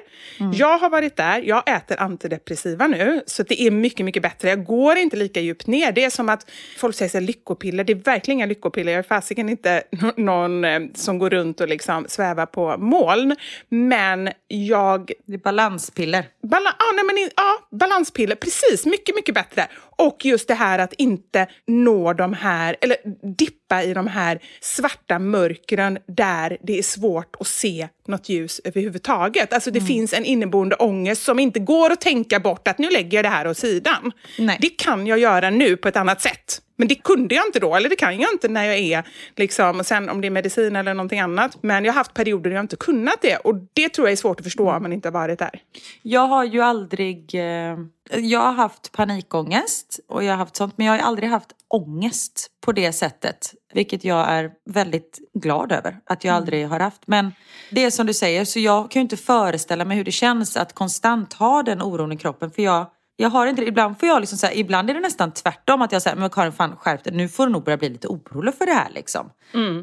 Jag 0.54 0.78
har 0.78 0.90
varit 0.90 1.16
där, 1.16 1.42
jag 1.42 1.70
äter 1.70 2.02
antidepressiva 2.02 2.88
nu, 2.88 3.22
så 3.26 3.44
det 3.44 3.62
är 3.62 3.72
mycket, 3.72 4.06
mycket 4.06 4.24
bättre. 4.24 4.50
Jag 4.50 4.66
går 4.66 4.98
inte 4.98 5.18
lika 5.18 5.40
djupt 5.40 5.68
ner. 5.68 5.92
Det 5.92 6.04
är 6.04 6.10
som 6.10 6.30
att 6.30 6.50
folk 6.78 6.96
säger 6.96 7.10
så 7.10 7.18
här, 7.18 7.26
lyckopiller, 7.26 7.84
det 7.84 7.94
är 7.94 7.96
verkligen 7.96 8.38
inga 8.38 8.46
lyckopiller. 8.46 8.92
Jag 8.92 9.00
är 9.00 9.04
fasiken 9.04 9.50
inte 9.50 9.84
nå- 9.92 10.14
någon 10.18 10.66
eh, 10.66 10.80
som 10.96 11.20
går 11.20 11.30
runt 11.30 11.62
och 11.62 11.68
liksom 11.68 12.06
sväva 12.10 12.46
på 12.46 12.78
moln. 12.78 13.36
Men 13.70 14.30
jag 14.48 15.12
Det 15.26 15.34
är 15.34 15.38
balanspiller. 15.38 16.26
Bala 16.44 16.70
ah, 16.70 16.92
nej, 16.96 17.04
men, 17.06 17.30
ja, 17.36 17.78
balanspiller, 17.78 18.36
precis. 18.36 18.86
Mycket, 18.86 19.16
mycket 19.16 19.36
bättre. 19.36 19.68
Och 20.02 20.26
just 20.26 20.48
det 20.48 20.54
här 20.54 20.80
att 20.80 20.94
inte 20.94 21.48
nå 21.68 22.14
de 22.14 22.34
här, 22.34 22.76
eller 22.82 22.98
dippa 23.38 23.84
i 23.84 23.94
de 23.94 24.08
här 24.08 24.40
svarta 24.62 25.20
mörkren 25.20 25.98
där 26.08 26.58
det 26.64 26.78
är 26.80 26.84
svårt 26.84 27.36
att 27.40 27.48
se 27.48 27.88
något 28.12 28.30
ljus 28.30 28.62
överhuvudtaget. 28.64 29.54
Alltså 29.54 29.72
det 29.72 29.80
Mm. 29.80 29.88
finns 29.88 30.14
en 30.14 30.26
inneboende 30.26 30.76
ångest 30.76 31.24
som 31.24 31.40
inte 31.40 31.60
går 31.60 31.92
att 31.92 32.02
tänka 32.02 32.40
bort 32.40 32.68
att 32.68 32.78
nu 32.78 32.90
lägger 32.90 33.18
jag 33.18 33.26
det 33.26 33.30
här 33.30 33.48
åt 33.48 33.58
sidan. 33.58 34.12
Nej. 34.40 34.58
Det 34.62 34.70
kan 34.70 35.08
jag 35.08 35.20
göra 35.20 35.50
nu 35.50 35.78
på 35.78 35.88
ett 35.88 35.98
annat 35.98 36.22
sätt. 36.22 36.62
Men 36.76 36.88
det 36.88 36.96
kunde 36.96 37.36
jag 37.36 37.46
inte 37.46 37.60
då, 37.60 37.76
eller 37.76 37.90
det 37.90 37.96
kan 37.96 38.20
jag 38.20 38.32
inte 38.34 38.48
när 38.48 38.64
jag 38.66 38.78
är, 38.78 39.04
liksom, 39.36 39.80
och 39.80 39.86
sen 39.86 40.10
om 40.10 40.22
det 40.22 40.28
är 40.28 40.30
medicin 40.30 40.76
eller 40.76 40.94
någonting 40.94 41.20
annat. 41.20 41.58
Men 41.64 41.86
jag 41.86 41.94
har 41.94 41.98
haft 41.98 42.14
perioder 42.14 42.50
där 42.50 42.56
jag 42.58 42.64
inte 42.64 42.76
kunnat 42.76 43.22
det 43.22 43.38
och 43.38 43.56
det 43.74 43.90
tror 43.90 44.08
jag 44.08 44.12
är 44.12 44.16
svårt 44.18 44.40
att 44.40 44.44
förstå 44.46 44.72
om 44.72 44.82
man 44.84 44.94
inte 44.94 45.08
har 45.08 45.14
varit 45.14 45.40
där. 45.40 45.62
Jag 46.02 46.28
har 46.28 46.44
ju 46.44 46.62
aldrig... 46.62 47.36
Eh, 47.36 47.78
jag 48.20 48.40
har 48.40 48.52
haft 48.54 48.92
panikångest 48.92 50.00
och 50.08 50.24
jag 50.24 50.32
har 50.32 50.38
haft 50.38 50.56
sånt. 50.56 50.74
Men 50.78 50.88
jag 50.88 50.94
har 50.94 51.00
aldrig 51.00 51.30
haft 51.30 51.50
ångest 51.68 52.48
på 52.66 52.72
det 52.72 52.94
sättet. 52.94 53.54
Vilket 53.74 54.04
jag 54.04 54.30
är 54.30 54.52
väldigt 54.70 55.20
glad 55.34 55.72
över 55.72 56.00
att 56.06 56.24
jag 56.24 56.36
aldrig 56.36 56.68
har 56.68 56.80
haft. 56.80 57.08
Men 57.08 57.32
det 57.72 57.84
är 57.84 57.92
som 57.92 58.08
du 58.08 58.14
säger, 58.14 58.46
så 58.46 58.60
jag 58.60 58.92
kan 58.92 59.00
ju 59.00 59.04
inte 59.04 59.18
föreställa 59.18 59.86
mig 59.86 59.98
hur 59.98 60.04
det 60.04 60.12
känns 60.12 60.58
att 60.58 60.74
konstant 60.74 61.34
ha 61.34 61.64
den 61.64 61.82
oron 61.82 62.12
i 62.12 62.18
kroppen. 62.18 62.52
För 62.52 62.62
jag, 62.62 62.86
jag 63.22 63.30
har 63.30 63.48
inte 63.48 63.62
det. 63.62 63.68
Ibland 63.68 64.00
får 64.00 64.10
jag 64.10 64.20
liksom 64.20 64.38
så 64.38 64.48
här, 64.48 64.58
ibland 64.58 64.90
är 64.90 64.94
det 64.94 65.00
nästan 65.00 65.32
tvärtom. 65.32 65.82
Att 65.82 65.92
jag 65.92 66.02
säger, 66.02 66.18
men 66.18 66.30
Karin 66.30 66.52
fan 66.52 66.76
skärp 66.76 67.04
dig. 67.04 67.14
Nu 67.14 67.30
får 67.30 67.46
du 67.46 67.52
nog 67.52 67.64
börja 67.64 67.78
bli 67.78 67.90
lite 67.90 68.08
orolig 68.08 68.54
för 68.54 68.66
det 68.66 68.74
här 68.74 68.90
liksom. 68.90 69.30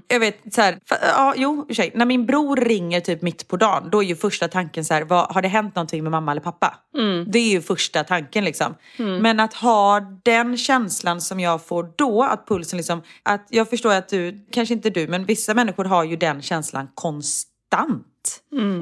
Jag 0.09 0.21
vet 0.21 0.55
så 0.55 0.61
här, 0.61 0.79
för, 0.89 0.99
ja 1.03 1.35
jo 1.37 1.67
ursäkt. 1.69 1.97
När 1.97 2.07
min 2.07 2.27
bror 2.27 2.57
ringer 2.57 3.01
typ 3.01 3.23
mitt 3.23 3.49
på 3.49 3.57
dagen. 3.57 3.89
Då 3.91 4.03
är 4.03 4.07
ju 4.07 4.17
första 4.17 4.49
tanken 4.49 4.85
så 4.85 4.95
här, 4.95 5.03
vad, 5.03 5.35
har 5.35 5.43
det 5.43 5.49
hänt 5.49 5.75
någonting 5.75 6.03
med 6.03 6.13
mamma 6.13 6.31
eller 6.31 6.41
pappa? 6.41 6.75
Det 7.27 7.39
är 7.39 7.51
ju 7.51 7.63
första 7.63 8.05
tanken 8.05 8.45
liksom. 8.45 8.75
Men 8.97 9.41
att 9.41 9.55
ha 9.55 10.01
den 10.25 10.57
känslan 10.57 11.21
som 11.21 11.41
jag 11.41 11.67
får 11.67 11.93
då, 11.97 12.23
att 12.23 12.49
pulsen 12.49 12.77
liksom, 12.77 13.03
att 13.23 13.47
jag 13.51 13.71
förstår 13.71 13.95
att 13.95 14.09
du, 14.09 14.47
kanske 14.53 14.75
inte 14.75 14.91
du, 14.91 15.09
men 15.09 15.25
vissa 15.25 15.55
människor 15.55 15.85
har 15.85 16.05
ju 16.05 16.17
den 16.17 16.43
känslan 16.43 16.89
konstant. 16.95 18.05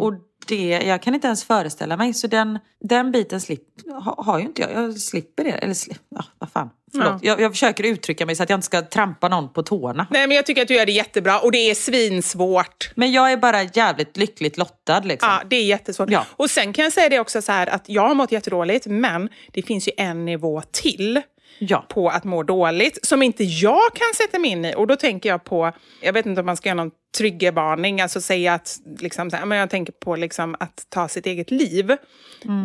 Och 0.01 0.12
det, 0.49 0.81
jag 0.87 1.03
kan 1.03 1.15
inte 1.15 1.27
ens 1.27 1.45
föreställa 1.45 1.97
mig. 1.97 2.15
Så 2.15 2.27
den, 2.27 2.59
den 2.81 3.13
biten 3.13 3.41
slip, 3.41 3.63
ha, 4.05 4.23
har 4.25 4.39
ju 4.39 4.45
inte 4.45 4.63
jag. 4.63 4.73
Jag 4.73 4.99
slipper 4.99 5.45
det. 5.45 5.51
Eller 5.51 5.75
slip, 5.75 6.03
ja, 6.09 6.25
vad 6.39 6.53
fan. 6.53 6.71
Förlåt. 6.93 7.23
Jag, 7.23 7.41
jag 7.41 7.53
försöker 7.53 7.85
uttrycka 7.85 8.27
mig 8.27 8.37
så 8.37 8.43
att 8.43 8.51
jag 8.51 8.57
inte 8.57 8.67
ska 8.67 8.83
trampa 8.83 9.29
någon 9.29 9.53
på 9.53 9.63
tårna. 9.63 10.07
Nej, 10.11 10.27
men 10.27 10.37
jag 10.37 10.47
tycker 10.47 10.63
att 10.63 10.69
du 10.69 10.75
gör 10.75 10.87
det 10.87 10.93
jättebra 10.93 11.41
och 11.41 11.53
det 11.53 11.71
är 11.71 11.75
svinsvårt. 11.75 12.91
Men 12.95 13.13
jag 13.13 13.33
är 13.33 13.37
bara 13.37 13.63
jävligt 13.63 14.17
lyckligt 14.17 14.59
lottad 14.59 15.01
liksom. 15.01 15.29
Ja, 15.29 15.43
det 15.51 15.57
är 15.57 15.65
jättesvårt. 15.65 16.11
Ja. 16.11 16.27
Och 16.31 16.51
sen 16.51 16.73
kan 16.73 16.83
jag 16.83 16.93
säga 16.93 17.09
det 17.09 17.21
också 17.21 17.43
så 17.43 17.53
här 17.53 17.67
att 17.67 17.89
jag 17.89 18.09
har 18.09 18.15
mått 18.15 18.33
jättedåligt, 18.33 18.87
men 18.87 19.29
det 19.53 19.63
finns 19.63 19.89
ju 19.89 19.93
en 19.97 20.25
nivå 20.25 20.63
till 20.73 21.23
Ja. 21.59 21.87
på 21.88 22.09
att 22.09 22.25
må 22.25 22.42
dåligt 22.42 22.99
som 23.07 23.23
inte 23.23 23.45
jag 23.45 23.95
kan 23.95 24.14
sätta 24.14 24.38
mig 24.38 24.51
in 24.51 24.64
i. 24.64 24.75
Och 24.77 24.87
då 24.87 24.97
tänker 24.97 25.29
jag 25.29 25.45
på, 25.45 25.73
jag 26.03 26.12
vet 26.12 26.27
inte 26.27 26.40
om 26.40 26.47
man 26.47 26.57
ska 26.57 26.69
göra 26.69 26.77
någon 26.77 26.90
triggervarning, 27.19 28.01
alltså 28.01 28.21
säga 28.21 28.55
att, 28.55 28.77
liksom, 28.99 29.31
så 29.31 29.37
här, 29.37 29.47
men 29.47 29.59
jag 29.59 29.71
tänker 29.71 29.92
på 29.92 30.16
liksom, 30.16 30.57
att 30.61 30.87
ta 30.88 31.09
sitt 31.09 31.27
eget 31.27 31.51
liv. 31.51 31.97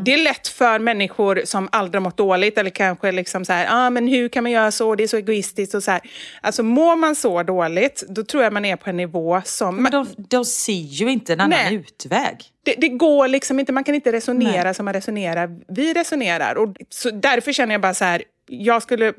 Det 0.06 0.13
är 0.13 0.17
lätt 0.17 0.47
för 0.47 0.80
människor 0.80 1.41
som 1.45 1.69
aldrig 1.71 2.01
mått 2.01 2.17
dåligt 2.17 2.58
eller 2.58 2.69
kanske 2.69 3.12
liksom 3.12 3.45
så 3.45 3.54
här, 3.54 3.67
ah, 3.69 3.89
men 3.89 4.08
hur 4.08 4.30
kan 4.30 4.43
man 4.43 4.51
göra 4.51 4.71
så, 4.71 4.95
det 4.95 5.04
är 5.04 5.08
så 5.08 5.17
egoistiskt 5.17 5.75
och 5.75 5.84
så 5.84 5.91
här. 5.91 6.01
Alltså 6.41 6.63
mår 6.63 6.95
man 6.95 7.15
så 7.15 7.43
dåligt, 7.43 8.04
då 8.10 8.23
tror 8.23 8.43
jag 8.43 8.54
man 8.54 8.65
är 8.65 8.75
på 8.75 8.89
en 8.89 8.97
nivå 8.97 9.41
som... 9.45 9.84
Men 9.84 9.91
de, 9.91 10.08
de 10.17 10.45
ser 10.45 10.73
ju 10.73 11.12
inte 11.12 11.34
en 11.34 11.39
annan 11.39 11.60
Nej. 11.65 11.75
utväg. 11.75 12.38
Det, 12.63 12.75
det 12.77 12.89
går 12.89 13.27
liksom 13.27 13.60
inte, 13.60 13.71
man 13.71 13.84
kan 13.84 13.95
inte 13.95 14.12
resonera 14.12 14.63
Nej. 14.63 14.75
som 14.75 14.86
man 14.86 14.93
resonerar. 14.93 15.49
Vi 15.67 15.93
resonerar. 15.93 16.56
Och 16.56 16.75
så 16.89 17.12
därför 17.12 17.51
känner 17.51 17.73
jag 17.73 17.82
bara 17.82 17.93
så 17.93 18.06
här, 18.06 18.23
jag 18.52 18.84
skulle... 18.84 19.14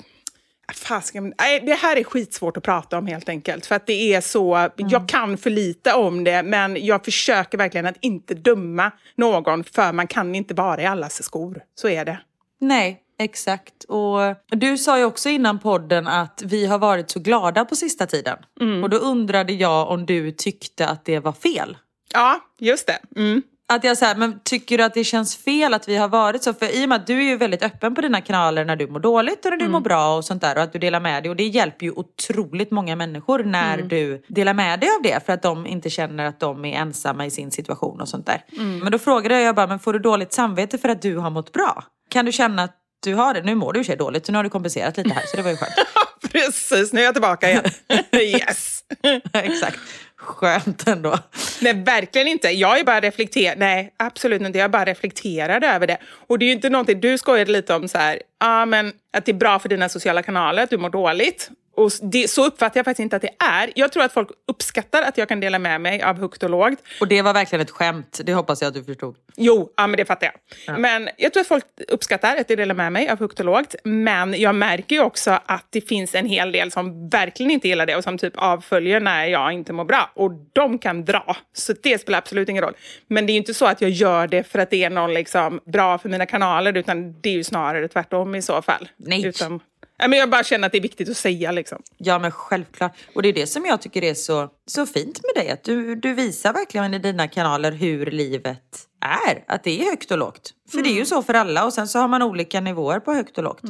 Fasken, 0.74 1.34
nej, 1.38 1.60
det 1.60 1.74
här 1.74 1.96
är 1.96 2.04
skitsvårt 2.04 2.56
att 2.56 2.62
prata 2.62 2.98
om 2.98 3.06
helt 3.06 3.28
enkelt. 3.28 3.66
För 3.66 3.74
att 3.74 3.86
det 3.86 4.14
är 4.14 4.20
så, 4.20 4.70
jag 4.76 5.08
kan 5.08 5.38
för 5.38 5.50
lite 5.50 5.94
om 5.94 6.24
det, 6.24 6.42
men 6.42 6.84
jag 6.86 7.04
försöker 7.04 7.58
verkligen 7.58 7.86
att 7.86 7.96
inte 8.00 8.34
döma 8.34 8.90
någon, 9.16 9.64
för 9.64 9.92
man 9.92 10.06
kan 10.06 10.34
inte 10.34 10.54
vara 10.54 10.82
i 10.82 10.86
allas 10.86 11.22
skor. 11.22 11.62
Så 11.74 11.88
är 11.88 12.04
det. 12.04 12.18
Nej, 12.60 13.00
exakt. 13.18 13.84
Och 13.84 14.18
du 14.48 14.78
sa 14.78 14.98
ju 14.98 15.04
också 15.04 15.28
innan 15.28 15.58
podden 15.58 16.06
att 16.06 16.42
vi 16.44 16.66
har 16.66 16.78
varit 16.78 17.10
så 17.10 17.20
glada 17.20 17.64
på 17.64 17.76
sista 17.76 18.06
tiden. 18.06 18.38
Och 18.82 18.90
då 18.90 18.96
undrade 18.96 19.52
jag 19.52 19.90
om 19.90 20.06
du 20.06 20.30
tyckte 20.30 20.88
att 20.88 21.04
det 21.04 21.18
var 21.18 21.32
fel. 21.32 21.76
Ja, 22.12 22.40
just 22.58 22.86
det. 22.86 22.98
Mm. 23.20 23.42
Att 23.68 23.84
jag 23.84 23.98
så 23.98 24.04
här, 24.04 24.14
men 24.14 24.40
tycker 24.44 24.78
du 24.78 24.84
att 24.84 24.94
det 24.94 25.04
känns 25.04 25.36
fel 25.36 25.74
att 25.74 25.88
vi 25.88 25.96
har 25.96 26.08
varit 26.08 26.42
så? 26.42 26.54
För 26.54 26.66
i 26.66 26.84
och 26.84 26.88
med 26.88 26.96
att 26.96 27.06
du 27.06 27.18
är 27.18 27.22
ju 27.22 27.36
väldigt 27.36 27.62
öppen 27.62 27.94
på 27.94 28.00
dina 28.00 28.20
kanaler 28.20 28.64
när 28.64 28.76
du 28.76 28.86
mår 28.86 29.00
dåligt 29.00 29.44
och 29.44 29.50
när 29.50 29.58
du 29.58 29.68
mår 29.68 29.80
bra 29.80 30.16
och 30.16 30.24
sånt 30.24 30.42
där. 30.42 30.56
Och 30.56 30.62
att 30.62 30.72
du 30.72 30.78
delar 30.78 31.00
med 31.00 31.22
dig. 31.22 31.30
Och 31.30 31.36
det 31.36 31.46
hjälper 31.46 31.86
ju 31.86 31.92
otroligt 31.92 32.70
många 32.70 32.96
människor 32.96 33.44
när 33.44 33.76
du 33.82 34.22
delar 34.28 34.54
med 34.54 34.80
dig 34.80 34.88
av 34.96 35.02
det. 35.02 35.26
För 35.26 35.32
att 35.32 35.42
de 35.42 35.66
inte 35.66 35.90
känner 35.90 36.24
att 36.24 36.40
de 36.40 36.64
är 36.64 36.76
ensamma 36.78 37.26
i 37.26 37.30
sin 37.30 37.50
situation 37.50 38.00
och 38.00 38.08
sånt 38.08 38.26
där. 38.26 38.44
Men 38.82 38.92
då 38.92 38.98
frågade 38.98 39.40
jag 39.40 39.54
bara, 39.54 39.66
men 39.66 39.78
får 39.78 39.92
du 39.92 39.98
dåligt 39.98 40.32
samvete 40.32 40.78
för 40.78 40.88
att 40.88 41.02
du 41.02 41.16
har 41.16 41.30
mått 41.30 41.52
bra? 41.52 41.84
Kan 42.10 42.24
du 42.24 42.32
känna 42.32 42.62
att 42.62 42.76
du 43.02 43.14
har 43.14 43.34
det? 43.34 43.42
Nu 43.42 43.54
mår 43.54 43.72
du 43.72 43.80
i 43.80 43.84
sig 43.84 43.96
dåligt 43.96 44.26
så 44.26 44.32
nu 44.32 44.38
har 44.38 44.44
du 44.44 44.50
kompenserat 44.50 44.96
lite 44.96 45.14
här 45.14 45.22
så 45.26 45.36
det 45.36 45.42
var 45.42 45.50
ju 45.50 45.56
skönt. 45.56 45.72
Precis, 46.32 46.92
nu 46.92 47.00
är 47.00 47.04
jag 47.04 47.14
tillbaka 47.14 47.50
igen. 47.50 47.64
yes! 48.12 48.84
Exakt. 49.32 49.78
Skönt 50.22 50.88
ändå. 50.88 51.18
Nej, 51.60 51.74
verkligen 51.74 52.28
inte. 52.28 52.48
Jag 52.48 52.80
är 52.80 52.84
bara 52.84 53.00
reflekterad. 53.00 53.58
Nej, 53.58 53.94
absolut 53.96 54.42
inte. 54.42 54.58
Jag 54.58 54.64
är 54.64 54.68
bara 54.68 54.84
reflekterad 54.84 55.64
över 55.64 55.86
det. 55.86 55.98
Och 56.26 56.38
det 56.38 56.44
är 56.44 56.46
ju 56.46 56.52
inte 56.52 56.70
någonting, 56.70 57.00
du 57.00 57.18
skojade 57.18 57.52
lite 57.52 57.74
om 57.74 57.88
så 57.88 57.98
här, 57.98 58.22
ah, 58.40 58.66
men 58.66 58.92
att 59.12 59.24
det 59.24 59.32
är 59.32 59.36
bra 59.36 59.58
för 59.58 59.68
dina 59.68 59.88
sociala 59.88 60.22
kanaler, 60.22 60.62
att 60.62 60.70
du 60.70 60.78
mår 60.78 60.90
dåligt. 60.90 61.50
Och 61.74 61.90
det, 62.02 62.30
så 62.30 62.46
uppfattar 62.46 62.78
jag 62.78 62.84
faktiskt 62.84 63.00
inte 63.00 63.16
att 63.16 63.22
det 63.22 63.44
är. 63.44 63.72
Jag 63.74 63.92
tror 63.92 64.02
att 64.02 64.12
folk 64.12 64.28
uppskattar 64.48 65.02
att 65.02 65.18
jag 65.18 65.28
kan 65.28 65.40
dela 65.40 65.58
med 65.58 65.80
mig 65.80 66.02
av 66.02 66.18
högt 66.18 66.42
och 66.42 66.50
lågt. 66.50 66.78
Och 67.00 67.08
det 67.08 67.22
var 67.22 67.34
verkligen 67.34 67.60
ett 67.60 67.70
skämt. 67.70 68.20
Det 68.24 68.34
hoppas 68.34 68.62
jag 68.62 68.68
att 68.68 68.74
du 68.74 68.84
förstod. 68.84 69.16
Jo, 69.36 69.70
ja, 69.76 69.86
men 69.86 69.96
det 69.96 70.04
fattar 70.04 70.32
jag. 70.66 70.80
Men 70.80 71.08
jag 71.16 71.32
tror 71.32 71.40
att 71.40 71.46
folk 71.46 71.64
uppskattar 71.88 72.36
att 72.36 72.50
jag 72.50 72.58
delar 72.58 72.74
med 72.74 72.92
mig 72.92 73.08
av 73.08 73.18
högt 73.18 73.38
och 73.40 73.46
lågt. 73.46 73.74
Men 73.84 74.40
jag 74.40 74.54
märker 74.54 74.96
ju 74.96 75.02
också 75.02 75.38
att 75.46 75.66
det 75.70 75.80
finns 75.80 76.14
en 76.14 76.26
hel 76.26 76.52
del 76.52 76.70
som 76.70 77.08
verkligen 77.08 77.50
inte 77.50 77.68
gillar 77.68 77.86
det 77.86 77.96
och 77.96 78.04
som 78.04 78.18
typ 78.18 78.32
avföljer 78.36 79.00
när 79.00 79.26
jag 79.26 79.52
inte 79.52 79.72
mår 79.72 79.84
bra. 79.84 80.10
Och 80.14 80.32
de 80.52 80.78
kan 80.78 81.04
dra. 81.04 81.36
Så 81.52 81.74
det 81.82 82.00
spelar 82.00 82.18
absolut 82.18 82.48
ingen 82.48 82.64
roll. 82.64 82.74
Men 83.06 83.26
det 83.26 83.30
är 83.30 83.34
ju 83.34 83.38
inte 83.38 83.54
så 83.54 83.66
att 83.66 83.80
jag 83.80 83.90
gör 83.90 84.26
det 84.26 84.44
för 84.44 84.58
att 84.58 84.70
det 84.70 84.84
är 84.84 84.90
någon 84.90 85.14
liksom 85.14 85.60
bra 85.64 85.98
för 85.98 86.08
mina 86.08 86.26
kanaler, 86.26 86.76
utan 86.76 87.20
det 87.20 87.28
är 87.28 87.34
ju 87.34 87.44
snarare 87.44 87.88
tvärtom 87.88 88.34
i 88.34 88.42
så 88.42 88.62
fall. 88.62 88.88
Nej. 88.96 89.26
Utan, 89.26 89.60
Nej, 89.98 90.08
men 90.08 90.18
jag 90.18 90.30
bara 90.30 90.44
känner 90.44 90.66
att 90.66 90.72
det 90.72 90.78
är 90.78 90.82
viktigt 90.82 91.08
att 91.08 91.16
säga 91.16 91.52
liksom. 91.52 91.82
Ja 91.96 92.18
men 92.18 92.30
självklart. 92.30 92.96
Och 93.14 93.22
det 93.22 93.28
är 93.28 93.32
det 93.32 93.46
som 93.46 93.66
jag 93.66 93.82
tycker 93.82 94.04
är 94.04 94.14
så, 94.14 94.48
så 94.66 94.86
fint 94.86 95.20
med 95.22 95.44
dig. 95.44 95.52
Att 95.52 95.64
du, 95.64 95.96
du 95.96 96.14
visar 96.14 96.52
verkligen 96.52 96.94
i 96.94 96.98
dina 96.98 97.28
kanaler 97.28 97.72
hur 97.72 98.06
livet 98.06 98.88
är. 99.02 99.44
Att 99.46 99.64
det 99.64 99.80
är 99.80 99.84
högt 99.84 100.10
och 100.10 100.18
lågt. 100.18 100.54
För 100.72 100.82
det 100.82 100.88
är 100.88 100.94
ju 100.94 101.04
så 101.04 101.22
för 101.22 101.34
alla 101.34 101.64
och 101.64 101.72
sen 101.72 101.88
så 101.88 101.98
har 101.98 102.08
man 102.08 102.22
olika 102.22 102.60
nivåer 102.60 103.00
på 103.00 103.12
högt 103.12 103.38
och 103.38 103.44
lågt. 103.44 103.60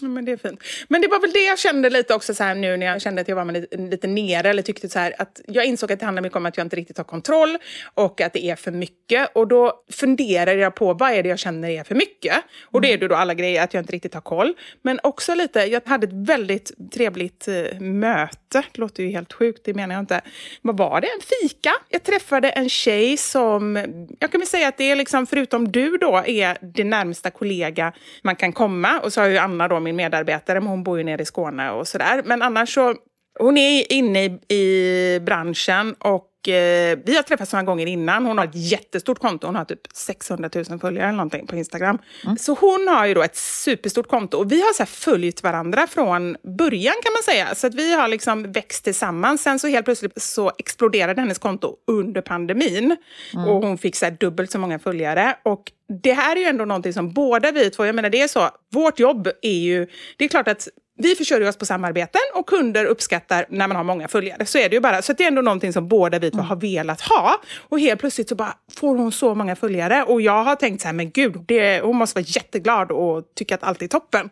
Ja, 0.00 0.08
men 0.08 0.24
det 0.24 0.32
är 0.32 0.36
fint. 0.36 0.60
Men 0.88 1.00
det 1.00 1.08
var 1.08 1.20
väl 1.20 1.32
det 1.32 1.44
jag 1.44 1.58
kände 1.58 1.90
lite 1.90 2.14
också 2.14 2.34
så 2.34 2.44
här 2.44 2.54
nu 2.54 2.76
när 2.76 2.86
jag 2.86 3.02
kände 3.02 3.20
att 3.20 3.28
jag 3.28 3.36
var 3.36 3.44
lite, 3.44 3.76
lite 3.76 4.06
nere 4.06 4.50
eller 4.50 4.62
tyckte 4.62 4.88
så 4.88 4.98
här 4.98 5.14
att 5.18 5.40
jag 5.46 5.64
insåg 5.64 5.92
att 5.92 6.00
det 6.00 6.04
handlar 6.04 6.22
mycket 6.22 6.36
om 6.36 6.46
att 6.46 6.56
jag 6.56 6.66
inte 6.66 6.76
riktigt 6.76 6.96
har 6.96 7.04
kontroll 7.04 7.58
och 7.94 8.20
att 8.20 8.32
det 8.32 8.44
är 8.44 8.56
för 8.56 8.70
mycket. 8.70 9.30
Och 9.34 9.48
då 9.48 9.72
funderade 9.92 10.60
jag 10.60 10.74
på 10.74 10.94
vad 10.94 11.10
är 11.12 11.22
det 11.22 11.28
jag 11.28 11.38
känner 11.38 11.68
är 11.68 11.84
för 11.84 11.94
mycket? 11.94 12.36
Och 12.64 12.80
det 12.80 12.92
är 12.92 12.98
ju 12.98 13.08
då 13.08 13.14
alla 13.14 13.34
grejer 13.34 13.64
att 13.64 13.74
jag 13.74 13.82
inte 13.82 13.92
riktigt 13.92 14.14
har 14.14 14.20
koll. 14.20 14.54
Men 14.82 15.00
också 15.02 15.34
lite, 15.34 15.60
jag 15.60 15.82
hade 15.86 16.06
ett 16.06 16.28
väldigt 16.28 16.92
trevligt 16.92 17.48
eh, 17.48 17.80
möte. 17.80 18.62
Det 18.72 18.78
låter 18.78 19.02
ju 19.02 19.10
helt 19.10 19.32
sjukt, 19.32 19.60
det 19.64 19.74
menar 19.74 19.94
jag 19.94 20.02
inte. 20.02 20.20
Vad 20.62 20.76
var 20.76 21.00
det? 21.00 21.06
En 21.06 21.48
fika. 21.48 21.72
Jag 21.88 22.02
träffade 22.02 22.50
en 22.50 22.68
tjej 22.68 23.16
som, 23.16 23.76
jag 24.18 24.32
kan 24.32 24.40
väl 24.40 24.48
säga 24.48 24.67
att 24.68 24.76
det 24.76 24.90
är 24.90 24.96
liksom, 24.96 25.26
förutom 25.26 25.72
du 25.72 25.96
då, 25.96 26.22
är 26.26 26.58
det 26.60 26.84
närmsta 26.84 27.30
kollega 27.30 27.92
man 28.22 28.36
kan 28.36 28.52
komma. 28.52 29.00
Och 29.00 29.12
så 29.12 29.20
har 29.20 29.28
ju 29.28 29.38
Anna 29.38 29.68
då, 29.68 29.80
min 29.80 29.96
medarbetare, 29.96 30.60
men 30.60 30.68
hon 30.68 30.82
bor 30.82 30.98
ju 30.98 31.04
nere 31.04 31.22
i 31.22 31.24
Skåne 31.24 31.70
och 31.70 31.88
sådär. 31.88 32.22
Men 32.24 32.42
annars 32.42 32.74
så, 32.74 32.94
hon 33.38 33.58
är 33.58 33.92
inne 33.92 34.24
i, 34.24 34.54
i 34.54 35.20
branschen 35.20 35.94
och 35.98 36.48
eh, 36.48 36.98
vi 37.04 37.16
har 37.16 37.22
träffats 37.22 37.52
några 37.52 37.64
gånger 37.64 37.86
innan. 37.86 38.26
Hon 38.26 38.38
har 38.38 38.44
ett 38.44 38.54
jättestort 38.54 39.18
konto. 39.18 39.46
Hon 39.46 39.56
har 39.56 39.64
typ 39.64 39.80
600 39.94 40.50
000 40.54 40.78
följare 40.80 41.06
eller 41.06 41.16
någonting 41.16 41.46
på 41.46 41.56
Instagram. 41.56 41.98
Så 42.38 42.56
hon 42.60 42.88
har 42.88 43.06
ju 43.06 43.14
då 43.14 43.22
ett 43.22 43.36
superstort 43.36 44.08
konto. 44.08 44.38
Och 44.38 44.52
vi 44.52 44.60
har 44.60 44.72
så 44.72 44.86
följt 44.86 45.42
varandra 45.42 45.86
från 45.86 46.36
början 46.58 46.94
kan 47.02 47.12
man 47.12 47.22
säga. 47.22 47.54
Så 47.54 47.66
att 47.66 47.74
vi 47.74 47.94
har 47.94 48.08
liksom 48.08 48.52
växt 48.52 48.84
tillsammans. 48.84 49.42
Sen 49.42 49.58
så 49.58 49.68
helt 49.68 49.84
plötsligt 49.84 50.22
så 50.22 50.52
exploderade 50.58 51.20
hennes 51.20 51.38
konto 51.38 51.76
under 51.86 52.20
pandemin. 52.20 52.96
Och 53.34 53.62
hon 53.62 53.78
fick 53.78 53.96
så 53.96 54.10
dubbelt 54.20 54.50
så 54.50 54.58
många 54.58 54.78
följare. 54.78 55.36
Och 55.42 55.72
det 56.02 56.12
här 56.12 56.36
är 56.36 56.40
ju 56.40 56.46
ändå 56.46 56.64
någonting 56.64 56.92
som 56.92 57.12
båda 57.12 57.52
vi 57.52 57.70
två, 57.70 57.86
jag 57.86 57.94
menar 57.94 58.10
det 58.10 58.20
är 58.20 58.28
så, 58.28 58.50
vårt 58.72 58.98
jobb 59.00 59.28
är 59.42 59.58
ju, 59.58 59.86
det 60.16 60.24
är 60.24 60.28
klart 60.28 60.48
att 60.48 60.68
vi 61.00 61.14
försörjer 61.14 61.48
oss 61.48 61.56
på 61.56 61.66
samarbeten 61.66 62.20
och 62.34 62.46
kunder 62.46 62.84
uppskattar 62.84 63.46
när 63.48 63.68
man 63.68 63.76
har 63.76 63.84
många 63.84 64.08
följare. 64.08 64.46
Så 64.46 64.58
är 64.58 64.68
det 64.68 64.74
ju 64.74 64.80
bara. 64.80 65.02
Så 65.02 65.12
det 65.12 65.24
är 65.24 65.28
ändå 65.28 65.42
någonting 65.42 65.72
som 65.72 65.88
båda 65.88 66.18
vi 66.18 66.30
två 66.30 66.38
har 66.38 66.56
velat 66.56 67.00
ha. 67.00 67.40
Och 67.68 67.80
helt 67.80 68.00
plötsligt 68.00 68.28
så 68.28 68.34
bara 68.34 68.54
får 68.76 68.96
hon 68.96 69.12
så 69.12 69.34
många 69.34 69.56
följare. 69.56 70.02
Och 70.02 70.20
jag 70.20 70.44
har 70.44 70.56
tänkt 70.56 70.80
så 70.80 70.88
här, 70.88 70.92
men 70.92 71.10
gud, 71.10 71.44
det, 71.46 71.80
hon 71.80 71.96
måste 71.96 72.20
vara 72.20 72.26
jätteglad 72.28 72.90
och 72.90 73.24
tycka 73.34 73.54
att 73.54 73.62
allt 73.62 73.82
är 73.82 73.88
toppen. 73.88 74.30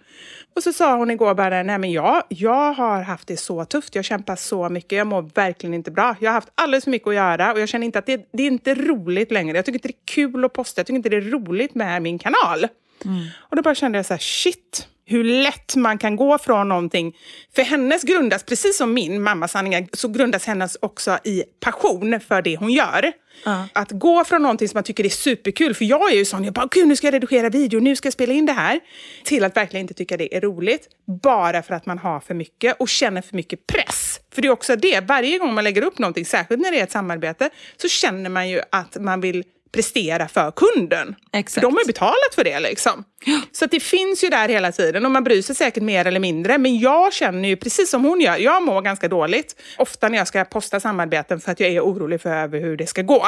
Och 0.57 0.63
så 0.63 0.73
sa 0.73 0.97
hon 0.97 1.11
igår 1.11 1.35
bara, 1.35 1.63
nej 1.63 1.79
men 1.79 1.93
jag, 1.93 2.23
jag 2.29 2.73
har 2.73 3.03
haft 3.03 3.29
det 3.29 3.37
så 3.37 3.65
tufft, 3.65 3.95
jag 3.95 4.05
kämpar 4.05 4.37
så 4.37 4.69
mycket, 4.69 4.99
jag 4.99 5.07
mår 5.07 5.31
verkligen 5.35 5.75
inte 5.75 5.91
bra. 5.91 6.17
Jag 6.21 6.31
har 6.31 6.35
haft 6.35 6.49
alldeles 6.55 6.85
för 6.85 6.91
mycket 6.91 7.09
att 7.09 7.15
göra 7.15 7.53
och 7.53 7.61
jag 7.61 7.69
känner 7.69 7.85
inte 7.87 7.99
att 7.99 8.07
det, 8.07 8.29
det 8.33 8.43
är 8.43 8.47
inte 8.47 8.75
roligt 8.75 9.33
längre. 9.33 9.57
Jag 9.57 9.65
tycker 9.65 9.79
inte 9.79 9.89
det 9.89 9.95
är 9.95 10.15
kul 10.15 10.45
att 10.45 10.53
posta, 10.53 10.79
jag 10.79 10.87
tycker 10.87 10.97
inte 10.97 11.09
det 11.09 11.17
är 11.17 11.21
roligt 11.21 11.75
med 11.75 12.03
min 12.03 12.19
kanal. 12.19 12.67
Och 13.39 13.57
då 13.57 13.63
bara 13.63 13.75
kände 13.75 13.99
jag 13.99 14.07
så 14.07 14.13
här, 14.15 14.19
shit, 14.19 14.89
hur 15.07 15.25
lätt 15.25 15.77
man 15.77 15.99
kan 15.99 16.17
gå 16.17 16.39
från 16.39 16.69
någonting. 16.69 17.17
För 17.55 17.63
hennes 17.63 18.03
grundas, 18.03 18.43
precis 18.43 18.77
som 18.77 18.95
min 18.95 19.23
mammas 19.23 19.53
sanningar, 19.53 19.87
så 19.93 20.09
grundas 20.09 20.47
hennes 20.47 20.77
också 20.81 21.19
i 21.25 21.45
passion 21.61 22.21
för 22.21 22.43
det 22.43 22.57
hon 22.57 22.73
gör. 22.73 23.13
Att 23.73 23.91
gå 23.91 24.25
från 24.25 24.43
någonting 24.43 24.69
som 24.69 24.77
man 24.77 24.85
tycker 24.85 25.05
är 25.05 25.09
superkul, 25.09 25.75
för 25.75 25.85
jag 25.85 26.13
är 26.13 26.17
ju 26.17 26.25
sån, 26.25 26.45
jag 26.45 26.53
bara, 26.53 26.69
gud 26.71 26.89
nu 26.89 26.97
ska 26.97 27.07
jag 27.07 27.15
redigera 27.15 27.49
video, 27.49 27.81
nu 27.81 27.97
ska 27.97 28.07
jag 28.07 28.13
spela 28.13 28.33
in 28.33 28.47
det 28.47 28.53
här. 28.53 28.81
Till 29.25 29.45
att 29.45 29.57
verkligen 29.57 29.85
inte 29.85 29.95
tycka 29.95 30.17
det 30.17 30.37
är 30.37 30.41
roligt, 30.41 30.89
bara 31.23 31.63
för 31.63 31.75
att 31.75 31.87
man 31.87 31.99
har 31.99 32.21
för 32.21 32.35
mycket 32.35 32.77
och 32.81 32.89
känner 32.89 33.23
för 33.23 33.37
mycket 33.37 33.67
press. 33.67 34.21
För 34.35 34.43
det 34.43 34.49
är 34.49 34.53
också 34.53 34.77
det, 34.77 35.01
varje 35.01 35.39
gång 35.39 35.55
man 35.55 35.65
lägger 35.65 35.83
upp 35.83 35.99
någonting, 35.99 36.25
särskilt 36.25 36.61
när 36.61 36.73
det 36.73 36.79
är 36.79 36.85
ett 36.85 36.93
samarbete, 36.93 37.51
så 37.77 37.89
känner 37.89 38.31
man 38.31 38.49
ju 38.49 38.61
att 38.71 38.97
man 39.01 39.21
vill 39.21 39.45
prestera 39.73 40.29
för 40.29 40.51
kunden. 40.51 41.15
Exakt. 41.33 41.55
För 41.55 41.61
de 41.61 41.75
har 41.75 41.81
ju 41.81 41.87
betalat 41.87 42.35
för 42.35 42.45
det. 42.45 42.61
Liksom. 42.61 43.05
Så 43.53 43.65
att 43.65 43.71
det 43.71 43.81
finns 43.81 44.25
ju 44.25 44.29
där 44.29 44.49
hela 44.49 44.73
tiden 44.73 45.05
och 45.05 45.11
man 45.11 45.25
bryr 45.25 45.43
sig 45.43 45.55
säkert 45.55 45.83
mer 45.83 46.07
eller 46.07 46.21
mindre. 46.21 46.59
Men 46.59 46.79
jag 46.79 47.13
känner 47.13 47.49
ju 47.49 47.57
precis 47.57 47.91
som 47.91 48.05
hon 48.05 48.21
gör, 48.21 48.37
jag 48.37 48.63
mår 48.63 48.83
ganska 48.83 49.09
dåligt. 49.09 49.57
Ofta 49.79 50.09
när 50.09 50.19
jag 50.19 50.29
ska 50.29 50.45
posta 50.45 50.81
samarbeten 50.81 51.41
för 51.41 51.53
att 51.53 51.61
jag 51.61 51.71
är 51.71 51.81
orolig 51.81 52.21
för 52.21 52.31
över 52.31 52.61
hur 52.61 52.77
det 52.77 52.87
ska 52.87 53.03
gå. 53.03 53.27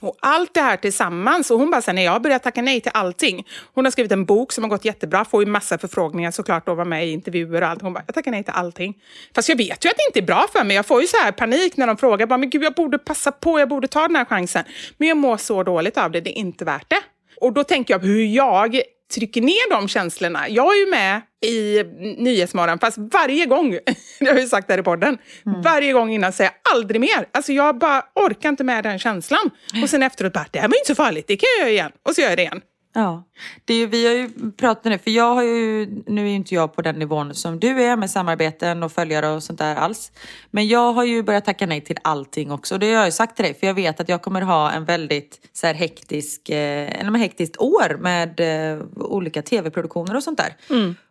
Och 0.00 0.16
allt 0.20 0.54
det 0.54 0.60
här 0.60 0.76
tillsammans, 0.76 1.50
och 1.50 1.58
hon 1.58 1.70
bara, 1.70 1.82
så 1.82 1.90
här, 1.90 1.94
när 1.94 2.04
jag 2.04 2.22
började 2.22 2.44
tacka 2.44 2.62
nej 2.62 2.80
till 2.80 2.92
allting. 2.94 3.46
Hon 3.74 3.84
har 3.84 3.92
skrivit 3.92 4.12
en 4.12 4.24
bok 4.24 4.52
som 4.52 4.64
har 4.64 4.68
gått 4.68 4.84
jättebra, 4.84 5.24
får 5.24 5.44
ju 5.44 5.50
massa 5.50 5.78
förfrågningar 5.78 6.30
såklart 6.30 6.68
och 6.68 6.76
vara 6.76 6.84
med 6.84 7.06
i 7.06 7.10
intervjuer 7.10 7.62
och 7.62 7.68
allt. 7.68 7.82
Hon 7.82 7.92
bara, 7.92 8.02
jag 8.06 8.14
tackar 8.14 8.30
nej 8.30 8.44
till 8.44 8.52
allting. 8.56 8.94
Fast 9.34 9.48
jag 9.48 9.56
vet 9.56 9.84
ju 9.84 9.88
att 9.88 9.96
det 9.96 10.06
inte 10.08 10.18
är 10.18 10.26
bra 10.26 10.46
för 10.52 10.64
mig. 10.64 10.76
Jag 10.76 10.86
får 10.86 11.00
ju 11.00 11.06
så 11.06 11.16
här 11.16 11.32
panik 11.32 11.76
när 11.76 11.86
de 11.86 11.96
frågar, 11.96 12.26
bara, 12.26 12.38
men 12.38 12.50
gud 12.50 12.62
jag 12.62 12.74
borde 12.74 12.98
passa 12.98 13.32
på, 13.32 13.60
jag 13.60 13.68
borde 13.68 13.88
ta 13.88 14.00
den 14.00 14.16
här 14.16 14.24
chansen. 14.24 14.64
Men 14.96 15.08
jag 15.08 15.16
mår 15.16 15.36
så 15.36 15.62
dåligt 15.62 15.98
av 15.98 16.10
det, 16.10 16.20
det 16.20 16.30
är 16.30 16.40
inte 16.40 16.64
värt 16.64 16.90
det. 16.90 17.00
Och 17.40 17.52
då 17.52 17.64
tänker 17.64 17.94
jag 17.94 18.00
på 18.00 18.06
hur 18.06 18.26
jag 18.26 18.80
trycker 19.14 19.40
ner 19.40 19.70
de 19.70 19.88
känslorna. 19.88 20.48
Jag 20.48 20.74
är 20.74 20.80
ju 20.80 20.90
med 20.90 21.20
i 21.46 21.82
Nyhetsmorgon, 22.18 22.78
fast 22.78 22.98
varje 22.98 23.46
gång, 23.46 23.70
det 24.18 24.26
har 24.26 24.32
jag 24.32 24.40
ju 24.40 24.48
sagt 24.48 24.70
här 24.70 24.78
i 24.78 24.82
podden, 24.82 25.18
varje 25.64 25.92
gång 25.92 26.10
innan 26.10 26.32
säger 26.32 26.50
jag 26.50 26.74
aldrig 26.76 27.00
mer. 27.00 27.28
Alltså 27.32 27.52
jag 27.52 27.78
bara 27.78 28.02
orkar 28.14 28.48
inte 28.48 28.64
med 28.64 28.84
den 28.84 28.98
känslan. 28.98 29.50
Och 29.82 29.90
sen 29.90 30.02
efteråt 30.02 30.32
bara, 30.32 30.46
det 30.50 30.58
här 30.58 30.68
var 30.68 30.74
ju 30.74 30.78
inte 30.78 30.88
så 30.88 30.94
farligt, 30.94 31.24
det 31.28 31.36
kan 31.36 31.46
jag 31.58 31.60
göra 31.60 31.72
igen. 31.72 31.92
Och 32.08 32.14
så 32.14 32.20
gör 32.20 32.28
jag 32.28 32.38
det 32.38 32.42
igen. 32.42 32.60
Ja, 32.96 33.24
det 33.64 33.74
är 33.74 33.86
vi 33.86 34.06
har 34.06 34.14
ju 34.14 34.52
pratat 34.52 34.84
nu, 34.84 34.98
för 34.98 35.10
jag 35.10 35.34
har 35.34 35.42
ju, 35.42 35.86
nu 36.06 36.24
är 36.24 36.28
ju 36.28 36.34
inte 36.34 36.54
jag 36.54 36.74
på 36.74 36.82
den 36.82 36.94
nivån 36.98 37.34
som 37.34 37.60
du 37.60 37.82
är 37.82 37.96
med 37.96 38.10
samarbeten 38.10 38.82
och 38.82 38.92
följare 38.92 39.28
och 39.28 39.42
sånt 39.42 39.58
där 39.58 39.76
alls. 39.76 40.12
Men 40.50 40.68
jag 40.68 40.92
har 40.92 41.04
ju 41.04 41.22
börjat 41.22 41.44
tacka 41.44 41.66
nej 41.66 41.80
till 41.80 41.96
allting 42.02 42.50
också. 42.50 42.74
Och 42.74 42.80
det 42.80 42.86
har 42.86 42.94
jag 42.94 43.04
ju 43.06 43.12
sagt 43.12 43.36
till 43.36 43.44
dig, 43.44 43.54
för 43.54 43.66
jag 43.66 43.74
vet 43.74 44.00
att 44.00 44.08
jag 44.08 44.22
kommer 44.22 44.40
ha 44.40 44.72
en 44.72 44.84
väldigt 44.84 45.50
så 45.52 45.66
här 45.66 45.74
hektisk, 45.74 46.48
eh, 46.48 47.14
hektiskt 47.14 47.56
år 47.56 47.96
med 48.00 48.40
eh, 48.40 48.82
olika 48.94 49.42
tv-produktioner 49.42 50.16
och 50.16 50.22
sånt 50.22 50.38
där. 50.38 50.56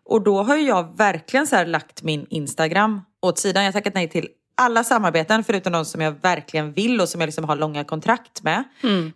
Och 0.06 0.21
då 0.21 0.43
har 0.43 0.56
ju 0.56 0.67
jag 0.67 0.98
verkligen 0.98 1.48
så 1.48 1.56
här 1.56 1.65
lagt 1.65 2.04
min 2.04 2.26
Instagram 2.30 3.02
åt 3.21 3.39
sidan. 3.39 3.63
Jag 3.63 3.67
har 3.67 3.80
tackat 3.80 3.93
nej 3.93 4.10
till 4.10 4.28
alla 4.57 4.83
samarbeten 4.83 5.43
förutom 5.43 5.73
de 5.73 5.85
som 5.85 6.01
jag 6.01 6.15
verkligen 6.21 6.73
vill 6.73 7.01
och 7.01 7.09
som 7.09 7.21
jag 7.21 7.27
liksom 7.27 7.43
har 7.43 7.55
långa 7.55 7.83
kontrakt 7.83 8.43
med. 8.43 8.63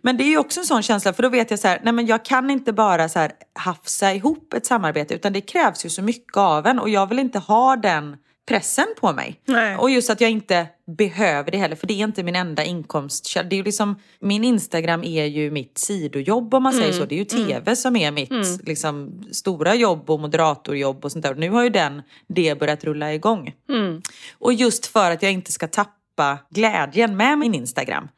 Men 0.02 0.16
det 0.16 0.24
är 0.24 0.28
ju 0.28 0.38
också 0.38 0.60
en 0.60 0.66
sån 0.66 0.82
känsla 0.82 1.12
för 1.12 1.22
då 1.22 1.28
vet 1.28 1.50
jag 1.50 1.60
så 1.60 1.68
här, 1.68 1.80
nej 1.82 1.92
men 1.92 2.06
jag 2.06 2.24
kan 2.24 2.50
inte 2.50 2.72
bara 2.72 3.08
så 3.08 3.18
här 3.18 3.32
hafsa 3.52 4.14
ihop 4.14 4.54
ett 4.54 4.66
samarbete 4.66 5.14
utan 5.14 5.32
det 5.32 5.40
krävs 5.40 5.84
ju 5.84 5.88
så 5.90 6.02
mycket 6.02 6.36
av 6.36 6.66
en 6.66 6.78
och 6.78 6.88
jag 6.88 7.06
vill 7.08 7.18
inte 7.18 7.38
ha 7.38 7.76
den 7.76 8.16
pressen 8.50 8.86
på 9.00 9.12
mig. 9.12 9.40
Nej. 9.44 9.76
Och 9.76 9.90
just 9.90 10.10
att 10.10 10.20
jag 10.20 10.30
inte 10.30 10.66
behöver 10.96 11.50
det 11.50 11.58
heller 11.58 11.76
för 11.76 11.86
det 11.86 11.94
är 11.94 12.04
inte 12.04 12.22
min 12.22 12.36
enda 12.36 12.64
inkomstkälla. 12.64 13.48
Det 13.48 13.54
är 13.54 13.58
ju 13.58 13.64
liksom, 13.64 13.96
min 14.20 14.44
Instagram 14.44 15.04
är 15.04 15.24
ju 15.24 15.50
mitt 15.50 15.78
sidojobb 15.78 16.54
om 16.54 16.62
man 16.62 16.72
säger 16.72 16.92
så. 16.92 17.04
Det 17.04 17.14
är 17.14 17.18
ju 17.18 17.24
tv 17.24 17.76
som 17.76 17.96
är 17.96 18.10
mitt 18.10 18.66
liksom, 18.66 19.24
stora 19.32 19.74
jobb 19.74 20.10
och 20.10 20.20
moderatorjobb 20.20 21.04
och 21.04 21.12
sånt 21.12 21.22
där. 21.22 21.30
Och 21.30 21.38
nu 21.38 21.50
har 21.50 21.62
ju 21.62 21.70
den, 21.70 22.02
det 22.26 22.58
börjat 22.58 22.84
rulla 22.84 23.14
igång. 23.14 23.52
Och 24.38 24.52
just 24.52 24.86
för 24.86 25.10
att 25.10 25.22
jag 25.22 25.32
inte 25.32 25.52
ska 25.52 25.68
tappa 25.68 25.99
glädjen 26.50 27.16
med 27.16 27.38
min 27.38 27.54
Instagram. 27.54 28.08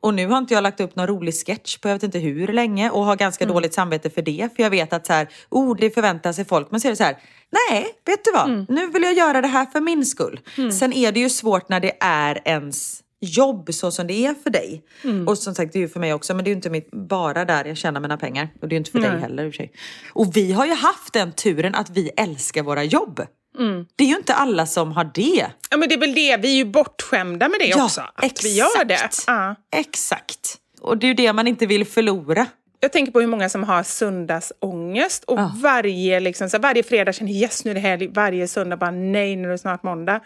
Och 0.00 0.14
nu 0.14 0.26
har 0.26 0.38
inte 0.38 0.54
jag 0.54 0.62
lagt 0.62 0.80
upp 0.80 0.96
någon 0.96 1.06
rolig 1.06 1.34
sketch 1.34 1.78
på 1.78 1.88
jag 1.88 1.94
vet 1.94 2.02
inte 2.02 2.18
hur 2.18 2.48
länge 2.48 2.90
och 2.90 3.04
har 3.04 3.16
ganska 3.16 3.46
dåligt 3.46 3.74
samvete 3.74 4.10
för 4.10 4.22
det. 4.22 4.48
För 4.56 4.62
jag 4.62 4.70
vet 4.70 4.92
att 4.92 5.06
så 5.06 5.12
här, 5.12 5.28
oh, 5.48 5.76
det 5.76 5.90
förväntar 5.90 6.32
sig 6.32 6.44
folk. 6.44 6.70
Men 6.70 6.80
så 6.80 6.88
är 6.88 6.92
det 6.92 6.96
så 6.96 7.04
här, 7.04 7.16
nej, 7.70 7.86
vet 8.06 8.24
du 8.24 8.32
vad? 8.32 8.66
Nu 8.68 8.86
vill 8.90 9.02
jag 9.02 9.14
göra 9.14 9.40
det 9.40 9.48
här 9.48 9.66
för 9.66 9.80
min 9.80 10.06
skull. 10.06 10.40
Sen 10.72 10.92
är 10.92 11.12
det 11.12 11.20
ju 11.20 11.30
svårt 11.30 11.68
när 11.68 11.80
det 11.80 11.92
är 12.00 12.40
ens 12.44 13.02
jobb 13.20 13.74
så 13.74 13.90
som 13.90 14.06
det 14.06 14.26
är 14.26 14.34
för 14.34 14.50
dig. 14.50 14.82
Och 15.26 15.38
som 15.38 15.54
sagt, 15.54 15.72
det 15.72 15.78
är 15.78 15.80
ju 15.80 15.88
för 15.88 16.00
mig 16.00 16.14
också, 16.14 16.34
men 16.34 16.44
det 16.44 16.48
är 16.48 16.52
ju 16.52 16.56
inte 16.56 16.70
mitt, 16.70 16.90
bara 16.90 17.44
där 17.44 17.64
jag 17.64 17.76
tjänar 17.76 18.00
mina 18.00 18.16
pengar. 18.16 18.48
Och 18.60 18.68
det 18.68 18.72
är 18.72 18.76
ju 18.76 18.78
inte 18.78 18.90
för 18.90 18.98
dig 19.00 19.20
heller 19.20 19.44
i 19.44 19.48
och 19.48 19.52
för 19.52 19.56
sig. 19.56 19.72
Och 20.12 20.36
vi 20.36 20.52
har 20.52 20.66
ju 20.66 20.74
haft 20.74 21.12
den 21.12 21.32
turen 21.32 21.74
att 21.74 21.90
vi 21.90 22.10
älskar 22.16 22.62
våra 22.62 22.84
jobb. 22.84 23.20
Det 23.96 24.04
är 24.04 24.08
ju 24.08 24.16
inte 24.16 24.34
alla 24.34 24.66
som 24.66 24.92
har 24.92 25.10
det. 25.14 25.46
Ja, 25.70 25.76
men 25.76 25.88
det 25.88 25.94
är 25.94 26.00
väl 26.00 26.14
det, 26.14 26.36
vi 26.36 26.48
är 26.48 26.56
ju 26.56 26.64
bortskämda 26.64 27.48
med 27.48 27.60
det 27.60 27.74
också. 27.74 28.00
Att 28.14 28.44
vi 28.44 28.56
gör 28.56 28.84
det. 28.84 29.10
Ja. 29.26 29.54
Exakt. 29.72 30.56
Och 30.80 30.98
det 30.98 31.06
är 31.06 31.08
ju 31.08 31.14
det 31.14 31.32
man 31.32 31.46
inte 31.46 31.66
vill 31.66 31.86
förlora. 31.86 32.46
Jag 32.80 32.92
tänker 32.92 33.12
på 33.12 33.20
hur 33.20 33.26
många 33.26 33.48
som 33.48 33.64
har 33.64 33.82
söndagsångest 33.82 35.24
och 35.24 35.38
varje, 35.62 36.20
liksom, 36.20 36.50
så 36.50 36.58
varje 36.58 36.82
fredag 36.82 37.12
känner 37.12 37.32
yes 37.32 37.64
nu 37.64 37.70
är 37.70 37.74
det 37.74 37.80
helg, 37.80 38.08
varje 38.08 38.48
söndag 38.48 38.76
bara 38.76 38.90
nej 38.90 39.36
nu 39.36 39.48
är 39.48 39.52
det 39.52 39.58
snart 39.58 39.82
måndag. 39.82 40.20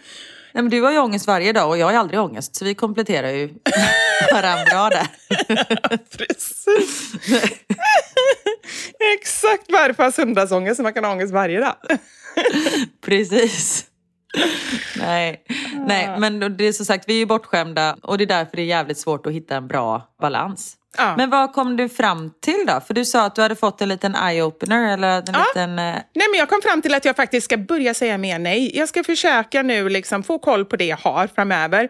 Nej, 0.55 0.63
men 0.63 0.71
du 0.71 0.81
har 0.81 0.93
ju 0.93 0.99
ångest 0.99 1.27
varje 1.27 1.53
dag 1.53 1.69
och 1.69 1.79
jag 1.79 1.87
har 1.87 1.95
aldrig 1.95 2.21
ångest. 2.21 2.57
Så 2.57 2.65
vi 2.65 2.75
kompletterar 2.75 3.31
ju 3.31 3.49
varandra 4.33 4.91
där. 4.91 5.07
Precis. 6.19 7.13
Exakt 9.19 9.65
varför 9.73 10.11
söndagsångest 10.11 10.77
så 10.77 10.83
man 10.83 10.93
kan 10.93 11.05
ha 11.05 11.13
ångest 11.13 11.33
varje 11.33 11.61
dag. 11.61 11.75
Precis. 13.05 13.85
Nej. 14.99 15.45
Nej, 15.87 16.19
men 16.19 16.57
det 16.57 16.65
är 16.65 16.73
som 16.73 16.87
sagt, 16.87 17.05
vi 17.09 17.15
är 17.15 17.19
ju 17.19 17.27
bortskämda 17.27 17.97
och 18.03 18.19
det 18.19 18.25
är 18.25 18.27
därför 18.29 18.57
det 18.57 18.63
är 18.63 18.67
jävligt 18.67 18.99
svårt 18.99 19.27
att 19.27 19.33
hitta 19.33 19.57
en 19.57 19.69
bra 19.69 20.15
balans. 20.21 20.77
Ja. 20.99 21.15
Men 21.17 21.31
vad 21.31 21.53
kom 21.53 21.77
du 21.77 21.89
fram 21.89 22.33
till 22.41 22.65
då? 22.67 22.81
För 22.87 22.95
du 22.95 23.05
sa 23.05 23.25
att 23.27 23.35
du 23.35 23.43
hade 23.43 23.57
fått 23.57 23.81
en 23.83 23.89
liten 23.89 24.15
eye-opener 24.17 24.93
eller 24.95 25.09
en 25.19 25.25
Ja. 25.33 25.45
liten... 25.49 25.71
eh, 25.79 25.85
Nej, 26.15 26.27
men 26.31 26.39
jag 26.39 26.49
kom 26.49 26.61
fram 26.63 26.83
till 26.83 26.95
att 26.95 27.05
jag 27.05 27.17
faktiskt 27.17 27.45
ska 27.45 27.57
börja 27.57 27.95
säga 27.95 28.19
mer 28.19 28.39
nej. 28.39 28.77
Jag 28.79 28.89
ska 28.89 29.05
försöka 29.05 29.63
nu 29.63 29.89
liksom 29.89 30.23
få 30.23 30.39
koll 30.39 30.65
på 30.65 30.77
det 30.77 30.85
jag 30.85 30.97
har 30.97 31.27
framöver 31.27 31.89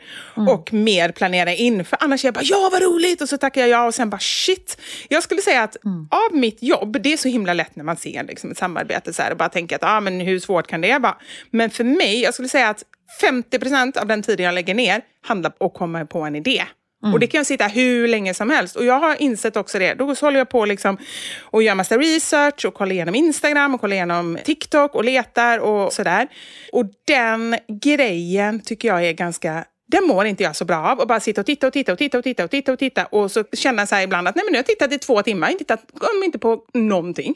och 0.49 0.73
mer 0.73 1.13
planera 1.13 1.53
in. 1.55 1.85
För 1.85 1.99
annars 2.01 2.25
är 2.25 2.29
jag 2.29 2.35
bara, 2.35 2.45
ja 2.45 2.69
vad 2.73 2.83
roligt! 2.83 3.23
Och 3.23 3.29
så 3.29 3.39
tackar 3.39 3.61
jag 3.61 3.71
ja 3.71 3.87
och 3.87 3.95
sen 3.95 4.11
bara 4.11 4.19
shit. 4.21 4.81
Jag 5.09 5.23
skulle 5.23 5.41
säga 5.41 5.63
att 5.63 5.77
av 6.11 6.37
mitt 6.37 6.63
jobb, 6.63 6.97
det 7.03 7.13
är 7.13 7.17
så 7.17 7.29
himla 7.29 7.53
lätt 7.55 7.77
när 7.77 7.85
man 7.85 7.97
ser 7.97 8.25
liksom, 8.25 8.51
ett 8.51 8.59
samarbete 8.59 9.13
så 9.13 9.23
här, 9.23 9.31
och 9.31 9.37
bara 9.37 9.49
tänker 9.49 9.77
att 9.77 9.85
ah, 9.85 10.01
men 10.01 10.21
hur 10.21 10.39
svårt 10.39 10.67
kan 10.67 10.81
det 10.81 10.99
vara? 10.99 11.17
Men 11.51 11.71
för 11.71 11.85
mig, 11.85 12.23
jag 12.23 12.35
skulle 12.35 12.49
säga 12.49 12.69
att 12.69 12.83
50% 13.23 13.99
av 13.99 14.07
den 14.07 14.23
tiden 14.23 14.47
jag 14.47 14.55
lägger 14.55 14.75
ner 14.75 15.01
handlar 15.27 15.53
om 15.59 15.67
att 15.67 15.75
komma 15.75 16.07
på 16.07 16.21
en 16.21 16.37
idé. 16.37 16.63
Och 17.03 17.21
det 17.21 17.27
kan 17.27 17.39
jag 17.39 17.47
sitta 17.47 17.67
hur 17.67 18.09
länge 18.09 18.35
som 18.35 18.51
helst. 18.51 18.77
Och 18.77 18.85
jag 18.85 19.01
har 19.01 19.23
insett 19.23 19.57
också 19.57 19.79
det. 19.79 19.95
Då 19.95 20.15
så 20.15 20.27
håller 20.27 20.39
jag 20.39 20.49
på 20.49 20.65
liksom 20.65 20.99
och 21.41 21.63
gör 21.63 21.75
massa 21.75 21.99
research 21.99 22.65
och 22.65 22.75
kollar 22.75 22.93
igenom 22.93 23.15
Instagram 23.15 23.75
och 23.75 23.81
kollar 23.81 23.95
igenom 23.95 24.39
TikTok 24.45 24.95
och 24.95 25.05
letar 25.05 25.59
och 25.59 25.93
sådär. 25.93 26.29
Och 26.73 26.87
den 27.07 27.57
grejen 27.83 28.61
tycker 28.61 28.89
jag 28.89 29.05
är 29.05 29.13
ganska 29.13 29.65
den 29.87 30.07
mår 30.07 30.27
inte 30.27 30.43
jag 30.43 30.57
så 30.57 30.65
bra 30.65 30.77
av. 30.77 30.99
Och 30.99 31.09
bara 31.09 31.21
sitta 31.21 31.41
och 31.41 31.47
titta 31.47 31.67
och 31.67 31.73
titta 31.73 31.93
och 31.93 31.99
titta 31.99 32.19
och 32.19 32.25
titta 32.25 32.45
och 32.45 32.51
titta 32.51 32.73
och 32.73 32.79
titta. 32.79 33.05
Och 33.05 33.31
så 33.31 33.45
känna 33.53 33.87
så 33.87 33.95
här 33.95 34.03
ibland 34.03 34.29
att 34.29 34.35
nej 34.35 34.45
men 34.45 34.53
nu 34.53 34.57
har 34.57 34.59
jag 34.59 34.67
tittat 34.67 34.93
i 34.93 34.99
två 34.99 35.23
timmar, 35.23 35.49
jag 35.49 35.59
tittat 35.59 35.85
kom 35.99 36.23
inte 36.25 36.39
på 36.39 36.65
någonting. 36.75 37.35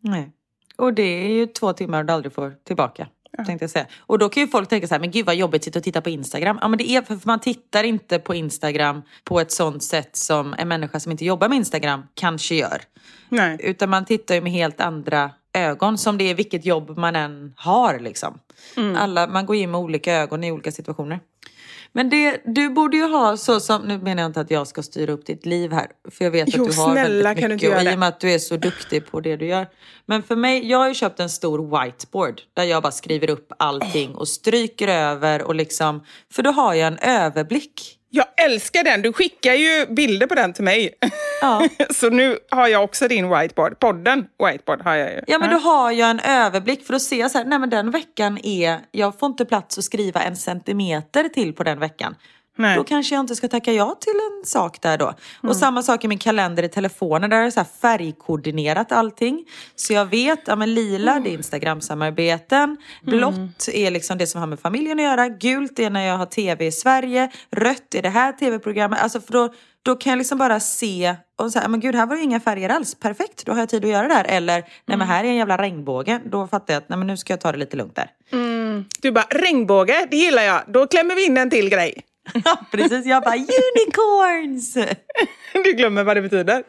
Nej. 0.00 0.30
Och 0.76 0.94
det 0.94 1.02
är 1.02 1.28
ju 1.28 1.46
två 1.46 1.72
timmar 1.72 2.04
du 2.04 2.12
aldrig 2.12 2.32
får 2.32 2.54
tillbaka. 2.64 3.06
Tänkte 3.44 3.62
jag 3.62 3.70
säga. 3.70 3.86
Och 3.98 4.18
då 4.18 4.28
kan 4.28 4.42
ju 4.42 4.48
folk 4.48 4.68
tänka 4.68 4.88
så 4.88 4.94
här, 4.94 5.00
men 5.00 5.10
gud 5.10 5.26
vad 5.26 5.34
jobbigt 5.34 5.60
att 5.60 5.64
sitta 5.64 5.78
och 5.78 5.84
titta 5.84 6.00
på 6.00 6.10
Instagram. 6.10 6.58
Ja 6.62 6.68
men 6.68 6.78
det 6.78 6.90
är 6.90 7.02
för 7.02 7.18
man 7.24 7.40
tittar 7.40 7.84
inte 7.84 8.18
på 8.18 8.34
Instagram 8.34 9.02
på 9.24 9.40
ett 9.40 9.52
sånt 9.52 9.82
sätt 9.82 10.16
som 10.16 10.54
en 10.58 10.68
människa 10.68 11.00
som 11.00 11.12
inte 11.12 11.24
jobbar 11.24 11.48
med 11.48 11.56
Instagram 11.56 12.02
kanske 12.14 12.54
gör. 12.54 12.82
Nej. 13.28 13.56
Utan 13.60 13.90
man 13.90 14.04
tittar 14.04 14.34
ju 14.34 14.40
med 14.40 14.52
helt 14.52 14.80
andra 14.80 15.30
ögon 15.52 15.98
som 15.98 16.18
det 16.18 16.24
är 16.24 16.34
vilket 16.34 16.64
jobb 16.64 16.98
man 16.98 17.16
än 17.16 17.52
har 17.56 17.98
liksom. 17.98 18.38
Alla, 18.96 19.26
man 19.26 19.46
går 19.46 19.56
in 19.56 19.70
med 19.70 19.80
olika 19.80 20.14
ögon 20.14 20.44
i 20.44 20.52
olika 20.52 20.72
situationer. 20.72 21.20
Men 21.96 22.10
det, 22.10 22.40
du 22.44 22.70
borde 22.70 22.96
ju 22.96 23.02
ha 23.02 23.36
så 23.36 23.60
som, 23.60 23.82
nu 23.82 23.98
menar 23.98 24.22
jag 24.22 24.28
inte 24.28 24.40
att 24.40 24.50
jag 24.50 24.66
ska 24.66 24.82
styra 24.82 25.12
upp 25.12 25.26
ditt 25.26 25.46
liv 25.46 25.72
här, 25.72 25.86
för 26.10 26.24
jag 26.24 26.30
vet 26.30 26.48
Jo, 26.56 26.64
att 26.64 26.70
du 26.70 26.80
har 26.80 26.92
snälla, 26.92 27.02
väldigt 27.02 27.24
kan 27.24 27.34
du 27.34 27.40
mycket 27.40 27.52
inte 27.52 27.66
göra 27.66 27.76
och 27.76 27.92
i 27.92 27.94
och 27.94 27.98
med 27.98 28.08
att 28.08 28.20
du 28.20 28.30
är 28.30 28.38
så 28.38 28.56
duktig 28.56 29.06
på 29.06 29.20
det 29.20 29.36
du 29.36 29.46
gör. 29.46 29.66
Men 30.06 30.22
för 30.22 30.36
mig, 30.36 30.70
jag 30.70 30.78
har 30.78 30.88
ju 30.88 30.94
köpt 30.94 31.20
en 31.20 31.30
stor 31.30 31.58
whiteboard 31.58 32.40
där 32.54 32.64
jag 32.64 32.82
bara 32.82 32.92
skriver 32.92 33.30
upp 33.30 33.52
allting 33.58 34.14
och 34.14 34.28
stryker 34.28 34.88
över 34.88 35.42
och 35.42 35.54
liksom, 35.54 36.04
för 36.32 36.42
då 36.42 36.50
har 36.50 36.74
jag 36.74 36.86
en 36.86 36.98
överblick. 36.98 37.98
Jag 38.16 38.26
älskar 38.36 38.84
den. 38.84 39.02
Du 39.02 39.12
skickar 39.12 39.54
ju 39.54 39.86
bilder 39.86 40.26
på 40.26 40.34
den 40.34 40.52
till 40.52 40.64
mig. 40.64 40.90
Ja. 41.40 41.68
Så 41.90 42.10
nu 42.10 42.38
har 42.50 42.68
jag 42.68 42.84
också 42.84 43.08
din 43.08 43.28
whiteboard. 43.30 43.78
Podden 43.78 44.26
whiteboard 44.44 44.82
har 44.82 44.94
jag 44.94 45.12
ju. 45.12 45.20
Ja 45.26 45.38
men 45.38 45.50
då 45.50 45.56
har 45.56 45.92
jag 45.92 46.10
en 46.10 46.20
överblick 46.20 46.86
för 46.86 46.92
då 46.92 46.98
ser 46.98 47.20
jag 47.20 47.30
så 47.30 47.38
här, 47.38 47.44
nej 47.44 47.58
men 47.58 47.70
den 47.70 47.90
veckan 47.90 48.38
är, 48.42 48.80
jag 48.90 49.18
får 49.18 49.26
inte 49.26 49.44
plats 49.44 49.78
att 49.78 49.84
skriva 49.84 50.22
en 50.22 50.36
centimeter 50.36 51.28
till 51.28 51.52
på 51.52 51.62
den 51.62 51.78
veckan. 51.78 52.14
Nej. 52.56 52.76
Då 52.76 52.84
kanske 52.84 53.14
jag 53.14 53.22
inte 53.22 53.36
ska 53.36 53.48
tacka 53.48 53.72
ja 53.72 53.96
till 54.00 54.12
en 54.12 54.46
sak 54.46 54.82
där 54.82 54.98
då. 54.98 55.14
Och 55.42 55.56
samma 55.56 55.82
sak 55.82 56.04
i 56.04 56.08
min 56.08 56.18
kalender 56.18 56.62
i 56.62 56.68
telefonen 56.68 57.30
där 57.30 57.42
är 57.42 57.50
så 57.50 57.64
färgkoordinerat 57.80 58.92
allting. 58.92 59.44
Så 59.74 59.92
jag 59.92 60.06
vet, 60.06 60.40
ja 60.46 60.56
men 60.56 60.74
lila 60.74 61.20
det 61.20 61.30
är 61.30 61.32
Instagram-samarbeten. 61.32 62.76
Blått 63.02 63.68
är 63.72 63.90
liksom 63.90 64.18
det 64.18 64.26
som 64.26 64.40
har 64.40 64.46
med 64.48 64.60
familjen 64.60 64.98
att 64.98 65.04
göra. 65.04 65.28
Gult 65.28 65.78
är 65.78 65.90
när 65.90 66.06
jag 66.06 66.16
har 66.16 66.26
tv 66.26 66.66
i 66.66 66.72
Sverige. 66.72 67.30
Rött 67.50 67.94
är 67.94 68.02
det 68.02 68.08
här 68.08 68.32
tv-programmet. 68.32 69.02
Alltså 69.02 69.20
för 69.20 69.32
då, 69.32 69.54
då 69.82 69.96
kan 69.96 70.10
jag 70.10 70.18
liksom 70.18 70.38
bara 70.38 70.60
se 70.60 71.16
och 71.36 71.52
säga, 71.52 71.68
men 71.68 71.80
gud 71.80 71.94
här 71.94 72.06
var 72.06 72.16
det 72.16 72.22
inga 72.22 72.40
färger 72.40 72.68
alls. 72.68 72.94
Perfekt, 72.94 73.46
då 73.46 73.52
har 73.52 73.58
jag 73.58 73.68
tid 73.68 73.84
att 73.84 73.90
göra 73.90 74.08
det 74.08 74.14
här. 74.14 74.24
Eller, 74.24 74.64
nej 74.86 74.98
men 74.98 75.06
här 75.06 75.24
är 75.24 75.28
en 75.28 75.36
jävla 75.36 75.56
regnbåge. 75.56 76.20
Då 76.24 76.46
fattar 76.46 76.74
jag 76.74 76.80
att 76.82 76.88
nej 76.88 76.98
men 76.98 77.06
nu 77.06 77.16
ska 77.16 77.32
jag 77.32 77.40
ta 77.40 77.52
det 77.52 77.58
lite 77.58 77.76
lugnt 77.76 77.96
där. 77.96 78.10
Du 79.00 79.12
bara, 79.12 79.26
regnbåge, 79.30 80.06
det 80.10 80.16
gillar 80.16 80.42
jag. 80.42 80.62
Då 80.66 80.86
klämmer 80.86 81.14
vi 81.14 81.26
in 81.26 81.36
en 81.36 81.50
till 81.50 81.68
grej. 81.68 82.02
Ja 82.44 82.58
precis, 82.70 83.06
jag 83.06 83.22
bara 83.22 83.34
unicorns! 83.34 84.76
Du 85.64 85.72
glömmer 85.72 86.04
vad 86.04 86.16
det 86.16 86.22
betyder. 86.22 86.62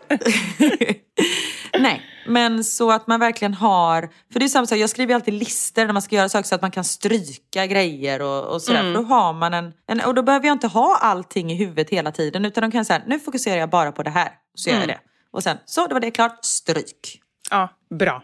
Nej, 1.80 2.02
men 2.28 2.64
så 2.64 2.92
att 2.92 3.08
man 3.08 3.20
verkligen 3.20 3.54
har... 3.54 4.10
För 4.34 4.40
det 4.40 4.46
är 4.46 4.50
samma 4.50 4.68
sak, 4.68 4.78
jag 4.78 4.90
skriver 4.90 5.16
alltid 5.16 5.34
listor 5.34 5.86
när 5.86 5.94
man 5.94 6.02
ska 6.02 6.16
göra 6.16 6.30
saker 6.30 6.48
så 6.48 6.56
att 6.56 6.62
man 6.62 6.72
kan 6.72 6.84
stryka 6.84 7.66
grejer 7.66 8.22
och, 8.22 8.54
och 8.54 8.62
sådär. 8.62 8.82
För 8.82 8.94
då 8.94 9.02
har 9.02 9.34
man 9.34 9.54
en, 9.54 9.74
en... 9.88 10.02
Och 10.02 10.14
då 10.16 10.24
behöver 10.24 10.48
jag 10.48 10.56
inte 10.56 10.68
ha 10.68 10.98
allting 11.02 11.52
i 11.52 11.56
huvudet 11.56 11.90
hela 11.90 12.12
tiden. 12.12 12.46
Utan 12.46 12.62
de 12.62 12.72
kan 12.72 12.86
säga, 12.86 13.02
nu 13.08 13.20
fokuserar 13.20 13.58
jag 13.60 13.70
bara 13.70 13.92
på 13.92 14.04
det 14.04 14.10
här. 14.10 14.32
Så 14.56 14.70
gör 14.70 14.80
jag 14.80 14.88
det. 14.88 15.00
Och 15.32 15.44
sen, 15.44 15.58
så 15.66 15.88
det 15.88 15.94
var 15.94 16.02
det 16.02 16.12
klart, 16.12 16.46
stryk. 16.46 17.22
Ja, 17.52 17.70
bra. 18.00 18.24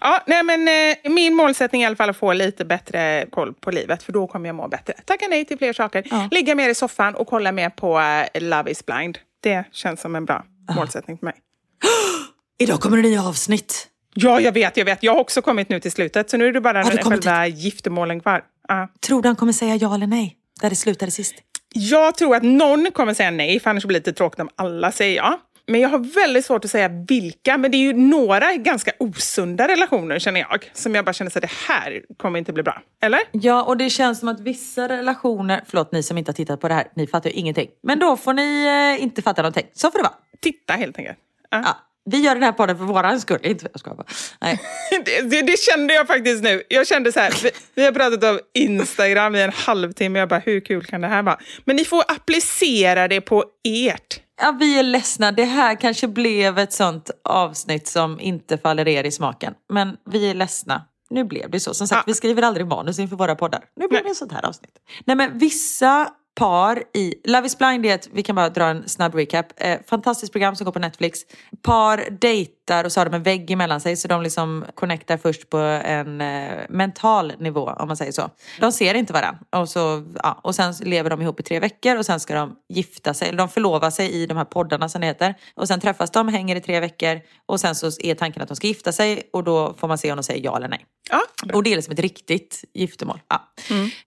Ja, 0.00 0.22
nej 0.26 0.42
men 0.42 0.68
eh, 0.68 1.10
min 1.12 1.34
målsättning 1.34 1.82
är 1.82 1.84
i 1.84 1.86
alla 1.86 1.96
fall 1.96 2.10
att 2.10 2.16
få 2.16 2.32
lite 2.32 2.64
bättre 2.64 3.26
koll 3.30 3.54
på 3.54 3.70
livet, 3.70 4.02
för 4.02 4.12
då 4.12 4.26
kommer 4.26 4.48
jag 4.48 4.56
må 4.56 4.68
bättre. 4.68 4.92
Tacka 5.04 5.26
nej 5.30 5.44
till 5.44 5.58
fler 5.58 5.72
saker. 5.72 6.28
Ligga 6.30 6.54
mer 6.54 6.68
i 6.68 6.74
soffan 6.74 7.14
och 7.14 7.26
kolla 7.26 7.52
mer 7.52 7.70
på 7.70 8.00
eh, 8.00 8.42
Love 8.42 8.70
is 8.70 8.86
blind. 8.86 9.18
Det 9.40 9.64
känns 9.72 10.00
som 10.00 10.16
en 10.16 10.24
bra 10.24 10.44
målsättning 10.76 11.18
för 11.18 11.26
mig. 11.26 11.34
Idag 12.58 12.80
kommer 12.80 12.96
det 12.96 13.02
nya 13.02 13.22
avsnitt. 13.22 13.86
Ja, 14.14 14.40
jag 14.40 14.52
vet, 14.52 14.76
jag 14.76 14.84
vet. 14.84 15.02
Jag 15.02 15.12
har 15.12 15.20
också 15.20 15.42
kommit 15.42 15.68
nu 15.68 15.80
till 15.80 15.92
slutet, 15.92 16.30
så 16.30 16.36
nu 16.36 16.46
är 16.46 16.52
det 16.52 16.60
bara 16.60 16.82
kommit 16.82 17.24
själva 17.24 17.46
giftermålen 17.46 18.20
kvar. 18.20 18.44
Ja. 18.68 18.88
Tror 19.00 19.22
du 19.22 19.28
han 19.28 19.36
kommer 19.36 19.52
säga 19.52 19.76
ja 19.76 19.94
eller 19.94 20.06
nej? 20.06 20.36
Där 20.60 20.70
det 20.70 20.76
slutade 20.76 21.10
sist. 21.10 21.34
Jag 21.74 22.14
tror 22.14 22.36
att 22.36 22.42
någon 22.42 22.90
kommer 22.92 23.14
säga 23.14 23.30
nej, 23.30 23.60
för 23.60 23.70
annars 23.70 23.84
blir 23.84 24.00
det 24.00 24.06
lite 24.06 24.18
tråkigt 24.18 24.40
om 24.40 24.48
alla 24.56 24.92
säger 24.92 25.16
ja. 25.16 25.38
Men 25.70 25.80
jag 25.80 25.88
har 25.88 25.98
väldigt 25.98 26.44
svårt 26.44 26.64
att 26.64 26.70
säga 26.70 26.88
vilka, 27.08 27.58
men 27.58 27.70
det 27.70 27.76
är 27.76 27.78
ju 27.78 27.92
några 27.92 28.54
ganska 28.54 28.92
osunda 28.98 29.68
relationer 29.68 30.18
känner 30.18 30.40
jag. 30.40 30.70
Som 30.72 30.94
jag 30.94 31.04
bara 31.04 31.12
känner 31.12 31.36
att 31.36 31.42
det 31.42 31.50
här 31.68 32.02
kommer 32.16 32.38
inte 32.38 32.52
bli 32.52 32.62
bra. 32.62 32.82
Eller? 33.02 33.20
Ja, 33.32 33.62
och 33.62 33.76
det 33.76 33.90
känns 33.90 34.18
som 34.18 34.28
att 34.28 34.40
vissa 34.40 34.88
relationer, 34.88 35.62
förlåt 35.66 35.92
ni 35.92 36.02
som 36.02 36.18
inte 36.18 36.30
har 36.30 36.34
tittat 36.34 36.60
på 36.60 36.68
det 36.68 36.74
här, 36.74 36.86
ni 36.96 37.06
fattar 37.06 37.30
ju 37.30 37.36
ingenting. 37.36 37.68
Men 37.82 37.98
då 37.98 38.16
får 38.16 38.32
ni 38.32 38.66
eh, 38.96 39.04
inte 39.04 39.22
fatta 39.22 39.42
någonting. 39.42 39.66
Så 39.72 39.90
får 39.90 39.98
det 39.98 40.02
vara. 40.02 40.14
Titta 40.40 40.72
helt 40.72 40.98
enkelt. 40.98 41.18
Ja. 41.50 41.62
Ja, 41.64 41.76
vi 42.04 42.20
gör 42.20 42.34
den 42.34 42.42
här 42.42 42.52
podden 42.52 42.78
för 42.78 42.84
våran 42.84 43.20
skull, 43.20 43.40
inte 43.42 43.62
för 43.62 43.70
jag 43.72 43.80
skojar 43.80 43.96
bara. 43.96 44.06
Nej. 44.40 44.60
Det, 45.04 45.30
det, 45.30 45.42
det 45.42 45.58
kände 45.58 45.94
jag 45.94 46.06
faktiskt 46.06 46.42
nu. 46.42 46.62
Jag 46.68 46.86
kände 46.86 47.12
så 47.12 47.20
här, 47.20 47.32
vi, 47.42 47.50
vi 47.74 47.84
har 47.84 47.92
pratat 47.92 48.24
om 48.24 48.38
Instagram 48.54 49.34
i 49.34 49.42
en 49.42 49.52
halvtimme. 49.52 50.18
Jag 50.18 50.28
bara, 50.28 50.40
hur 50.40 50.60
kul 50.60 50.84
kan 50.84 51.00
det 51.00 51.08
här 51.08 51.22
vara? 51.22 51.38
Men 51.64 51.76
ni 51.76 51.84
får 51.84 52.04
applicera 52.08 53.08
det 53.08 53.20
på 53.20 53.44
ert. 53.64 54.20
Ja, 54.40 54.56
vi 54.60 54.78
är 54.78 54.82
ledsna. 54.82 55.32
Det 55.32 55.44
här 55.44 55.74
kanske 55.74 56.08
blev 56.08 56.58
ett 56.58 56.72
sånt 56.72 57.10
avsnitt 57.24 57.88
som 57.88 58.20
inte 58.20 58.58
faller 58.58 58.88
er 58.88 59.04
i 59.04 59.10
smaken. 59.10 59.54
Men 59.72 59.96
vi 60.10 60.30
är 60.30 60.34
ledsna. 60.34 60.82
Nu 61.10 61.24
blev 61.24 61.50
det 61.50 61.60
så. 61.60 61.74
Som 61.74 61.86
sagt, 61.88 61.98
Ja. 61.98 62.04
vi 62.06 62.14
skriver 62.14 62.42
aldrig 62.42 62.66
manus 62.66 62.98
inför 62.98 63.16
våra 63.16 63.34
poddar. 63.34 63.64
Nu 63.76 63.88
blev 63.88 64.04
det 64.04 64.10
ett 64.10 64.16
sånt 64.16 64.32
här 64.32 64.46
avsnitt. 64.46 64.72
Nej, 65.04 65.16
men 65.16 65.38
vissa 65.38 66.08
par 66.34 66.82
i 66.94 67.14
Love 67.24 67.46
is 67.46 67.58
blind 67.58 67.86
är 67.86 67.94
ett, 67.94 68.08
vi 68.12 68.22
kan 68.22 68.36
bara 68.36 68.48
dra 68.48 68.64
en 68.64 68.88
snabb 68.88 69.14
recap. 69.14 69.46
Eh, 69.56 69.78
fantastiskt 69.86 70.32
program 70.32 70.56
som 70.56 70.64
går 70.64 70.72
på 70.72 70.78
Netflix. 70.78 71.20
Par 71.62 72.04
dejtar 72.10 72.84
och 72.84 72.92
så 72.92 73.00
har 73.00 73.04
de 73.04 73.14
en 73.14 73.22
vägg 73.22 73.50
emellan 73.50 73.80
sig 73.80 73.96
så 73.96 74.08
de 74.08 74.22
liksom 74.22 74.64
connectar 74.74 75.16
först 75.16 75.50
på 75.50 75.58
en 75.58 76.20
eh, 76.20 76.58
mental 76.68 77.32
nivå 77.38 77.70
om 77.78 77.88
man 77.88 77.96
säger 77.96 78.12
så. 78.12 78.30
De 78.60 78.72
ser 78.72 78.94
inte 78.94 79.12
varandra 79.12 79.40
och, 79.56 79.68
så, 79.68 80.06
ja, 80.22 80.40
och 80.44 80.54
sen 80.54 80.74
lever 80.80 81.10
de 81.10 81.22
ihop 81.22 81.40
i 81.40 81.42
tre 81.42 81.60
veckor 81.60 81.96
och 81.96 82.06
sen 82.06 82.20
ska 82.20 82.34
de 82.34 82.56
gifta 82.68 83.14
sig, 83.14 83.28
eller 83.28 83.38
de 83.38 83.48
förlovar 83.48 83.90
sig 83.90 84.10
i 84.12 84.26
de 84.26 84.36
här 84.36 84.44
poddarna 84.44 84.88
som 84.88 85.00
det 85.00 85.06
heter. 85.06 85.34
Och 85.54 85.68
sen 85.68 85.80
träffas 85.80 86.10
de, 86.10 86.28
hänger 86.28 86.56
i 86.56 86.60
tre 86.60 86.80
veckor 86.80 87.20
och 87.46 87.60
sen 87.60 87.74
så 87.74 87.90
är 88.00 88.14
tanken 88.14 88.42
att 88.42 88.48
de 88.48 88.56
ska 88.56 88.66
gifta 88.66 88.92
sig 88.92 89.30
och 89.32 89.44
då 89.44 89.74
får 89.78 89.88
man 89.88 89.98
se 89.98 90.12
om 90.12 90.16
de 90.16 90.22
säger 90.22 90.44
ja 90.44 90.56
eller 90.56 90.68
nej. 90.68 90.86
Ja, 91.10 91.20
Och 91.54 91.62
det 91.62 91.72
är 91.72 91.76
liksom 91.76 91.92
ett 91.92 91.98
riktigt 91.98 92.64
giftermål. 92.74 93.20
Ja. 93.28 93.52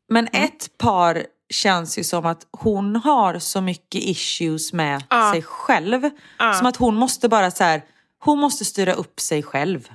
Men 0.10 0.28
ett 0.28 0.78
par 0.78 1.24
känns 1.50 2.00
ju 2.00 2.04
som 2.04 2.26
att 2.26 2.48
hon 2.52 2.96
har 2.96 3.39
så 3.39 3.62
mycket 3.62 4.04
issues 4.04 4.74
med 4.74 5.04
sig 5.32 5.41
själv. 5.41 6.10
Som 6.58 6.68
att 6.68 6.76
hon 6.76 6.96
måste 6.96 7.30
bara 7.30 7.52
så 7.52 7.64
här, 7.64 7.82
hon 8.20 8.39
måste 8.39 8.66
styra 8.66 8.94
upp 8.94 9.20
sig 9.20 9.44
själv. 9.44 9.88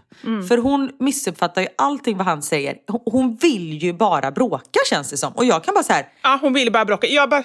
För 0.49 0.59
hon 0.59 0.91
missuppfattar 0.99 1.63
ju 1.63 1.69
allting 1.79 2.17
vad 2.17 2.27
han 2.27 2.43
säger. 2.43 2.77
Hon- 2.87 3.37
vill 3.37 3.83
ju 3.83 3.93
bara 3.93 4.31
bråka 4.31 4.81
känns 4.91 5.11
det 5.11 5.17
som. 5.17 5.33
Och 5.33 5.45
jag 5.45 5.65
kan 5.65 5.75
bara 5.75 5.85
så 5.85 5.93
här, 5.93 6.07
ja 6.23 6.39
hon 6.43 6.53
ville 6.53 6.71
bara 6.71 6.85
bråka. 6.85 7.07
Jag, 7.07 7.31
bara, 7.31 7.45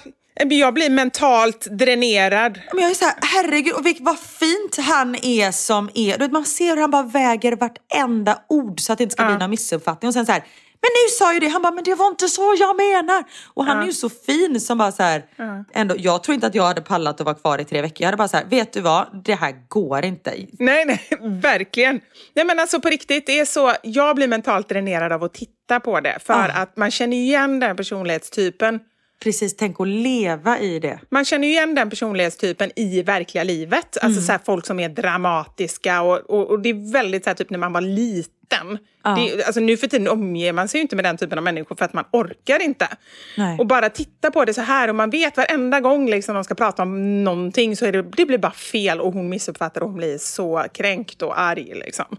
jag 0.50 0.74
blir 0.74 0.90
mentalt 0.90 1.66
dränerad. 1.70 2.60
men 2.72 2.82
jag 2.82 2.90
är 2.90 2.94
så 2.94 3.04
här, 3.04 3.14
herregud, 3.22 3.72
och 3.74 3.84
vad 4.00 4.18
fint 4.18 4.76
han 4.78 5.14
är 5.22 5.50
som 5.52 5.90
är. 5.94 6.28
Man 6.28 6.44
ser 6.44 6.70
hur 6.70 6.80
han 6.80 6.90
bara 6.90 7.02
väger 7.02 7.56
vartenda 7.56 8.38
ord 8.48 8.80
så 8.80 8.92
att 8.92 8.98
det 8.98 9.02
inte 9.04 9.12
ska 9.12 9.24
bli 9.26 9.36
någon 9.36 9.50
missuppfattning. 9.50 10.08
Och 10.08 10.14
sen 10.14 10.26
så 10.26 10.32
här, 10.32 10.44
men 10.84 10.90
nu 11.00 11.10
sa 11.18 11.32
jag 11.32 11.42
det. 11.42 11.48
Han 11.48 11.62
bara, 11.62 11.72
men 11.72 11.84
det 11.84 11.94
var 11.94 12.06
inte 12.06 12.28
så 12.28 12.54
jag 12.58 12.76
menar. 12.76 13.24
Och 13.54 13.64
han 13.64 13.82
är 13.82 13.86
ju 13.86 13.92
så 13.92 14.08
fin 14.08 14.60
som 14.60 14.78
bara 14.78 14.92
så 14.92 15.02
här, 15.02 15.24
ändå, 15.72 15.94
jag 15.98 16.22
tror 16.22 16.34
inte 16.34 16.46
att 16.46 16.54
jag 16.54 16.62
hade 16.62 16.80
pallat 16.80 17.20
att 17.20 17.24
vara 17.24 17.34
kvar 17.34 17.60
i 17.60 17.64
tre 17.64 17.82
veckor. 17.82 18.02
Jag 18.02 18.06
hade 18.06 18.16
bara 18.16 18.28
så 18.28 18.36
här, 18.36 18.44
vet 18.44 18.72
du 18.72 18.80
vad, 18.80 19.22
det 19.24 19.34
här 19.34 19.54
går 19.68 20.04
inte. 20.04 20.34
Nej, 20.58 20.84
nej, 20.84 21.00
verkligen. 21.20 22.00
Nej, 22.34 22.44
men 22.44 22.58
alltså 22.58 22.80
på 22.80 22.88
riktigt, 22.88 23.26
det 23.26 23.40
är 23.40 23.44
så, 23.44 23.72
jag 23.82 24.16
blir 24.16 24.28
mentalt 24.28 24.68
dränerad 24.68 25.12
av 25.12 25.24
att 25.24 25.34
titta 25.34 25.80
på 25.80 26.00
det. 26.00 26.18
För 26.24 26.48
att 26.48 26.76
man 26.76 26.90
känner 26.90 27.16
igen 27.16 27.60
den 27.60 27.76
personlighetstypen 27.76 28.80
Precis, 29.24 29.56
tänk 29.56 29.80
att 29.80 29.88
leva 29.88 30.58
i 30.58 30.78
det. 30.78 31.00
Man 31.10 31.24
känner 31.24 31.48
ju 31.48 31.54
igen 31.54 31.74
den 31.74 31.90
personlighetstypen 31.90 32.70
i 32.76 33.02
verkliga 33.02 33.44
livet. 33.44 33.96
Alltså 34.02 34.20
så 34.20 34.32
här, 34.32 34.40
folk 34.44 34.66
som 34.66 34.80
är 34.80 34.88
dramatiska 34.88 36.02
och, 36.02 36.16
och, 36.16 36.50
och 36.50 36.60
det 36.60 36.68
är 36.68 36.92
väldigt 36.92 37.24
så 37.24 37.30
här, 37.30 37.34
typ 37.34 37.50
när 37.50 37.58
man 37.58 37.72
var 37.72 37.80
liten. 37.80 38.33
Det, 39.16 39.44
alltså, 39.44 39.60
nu 39.60 39.76
för 39.76 39.86
tiden 39.86 40.08
omger 40.08 40.52
man 40.52 40.68
sig 40.68 40.78
ju 40.78 40.82
inte 40.82 40.96
med 40.96 41.04
den 41.04 41.16
typen 41.16 41.38
av 41.38 41.44
människor 41.44 41.76
för 41.76 41.84
att 41.84 41.92
man 41.92 42.04
orkar 42.12 42.62
inte. 42.62 42.88
Nej. 43.36 43.58
Och 43.58 43.66
bara 43.66 43.90
titta 43.90 44.30
på 44.30 44.44
det 44.44 44.54
så 44.54 44.60
här 44.60 44.88
och 44.88 44.94
man 44.94 45.10
vet 45.10 45.36
varenda 45.36 45.80
gång 45.80 46.10
liksom, 46.10 46.34
de 46.34 46.44
ska 46.44 46.54
prata 46.54 46.82
om 46.82 47.24
någonting 47.24 47.76
så 47.76 47.86
är 47.86 47.92
det, 47.92 48.02
det 48.02 48.26
blir 48.26 48.38
bara 48.38 48.52
fel 48.52 49.00
och 49.00 49.12
hon 49.12 49.28
missuppfattar 49.28 49.80
och 49.80 49.86
hon 49.86 49.96
blir 49.96 50.18
så 50.18 50.64
kränkt 50.72 51.22
och 51.22 51.40
arg. 51.40 51.72
Liksom. 51.74 52.16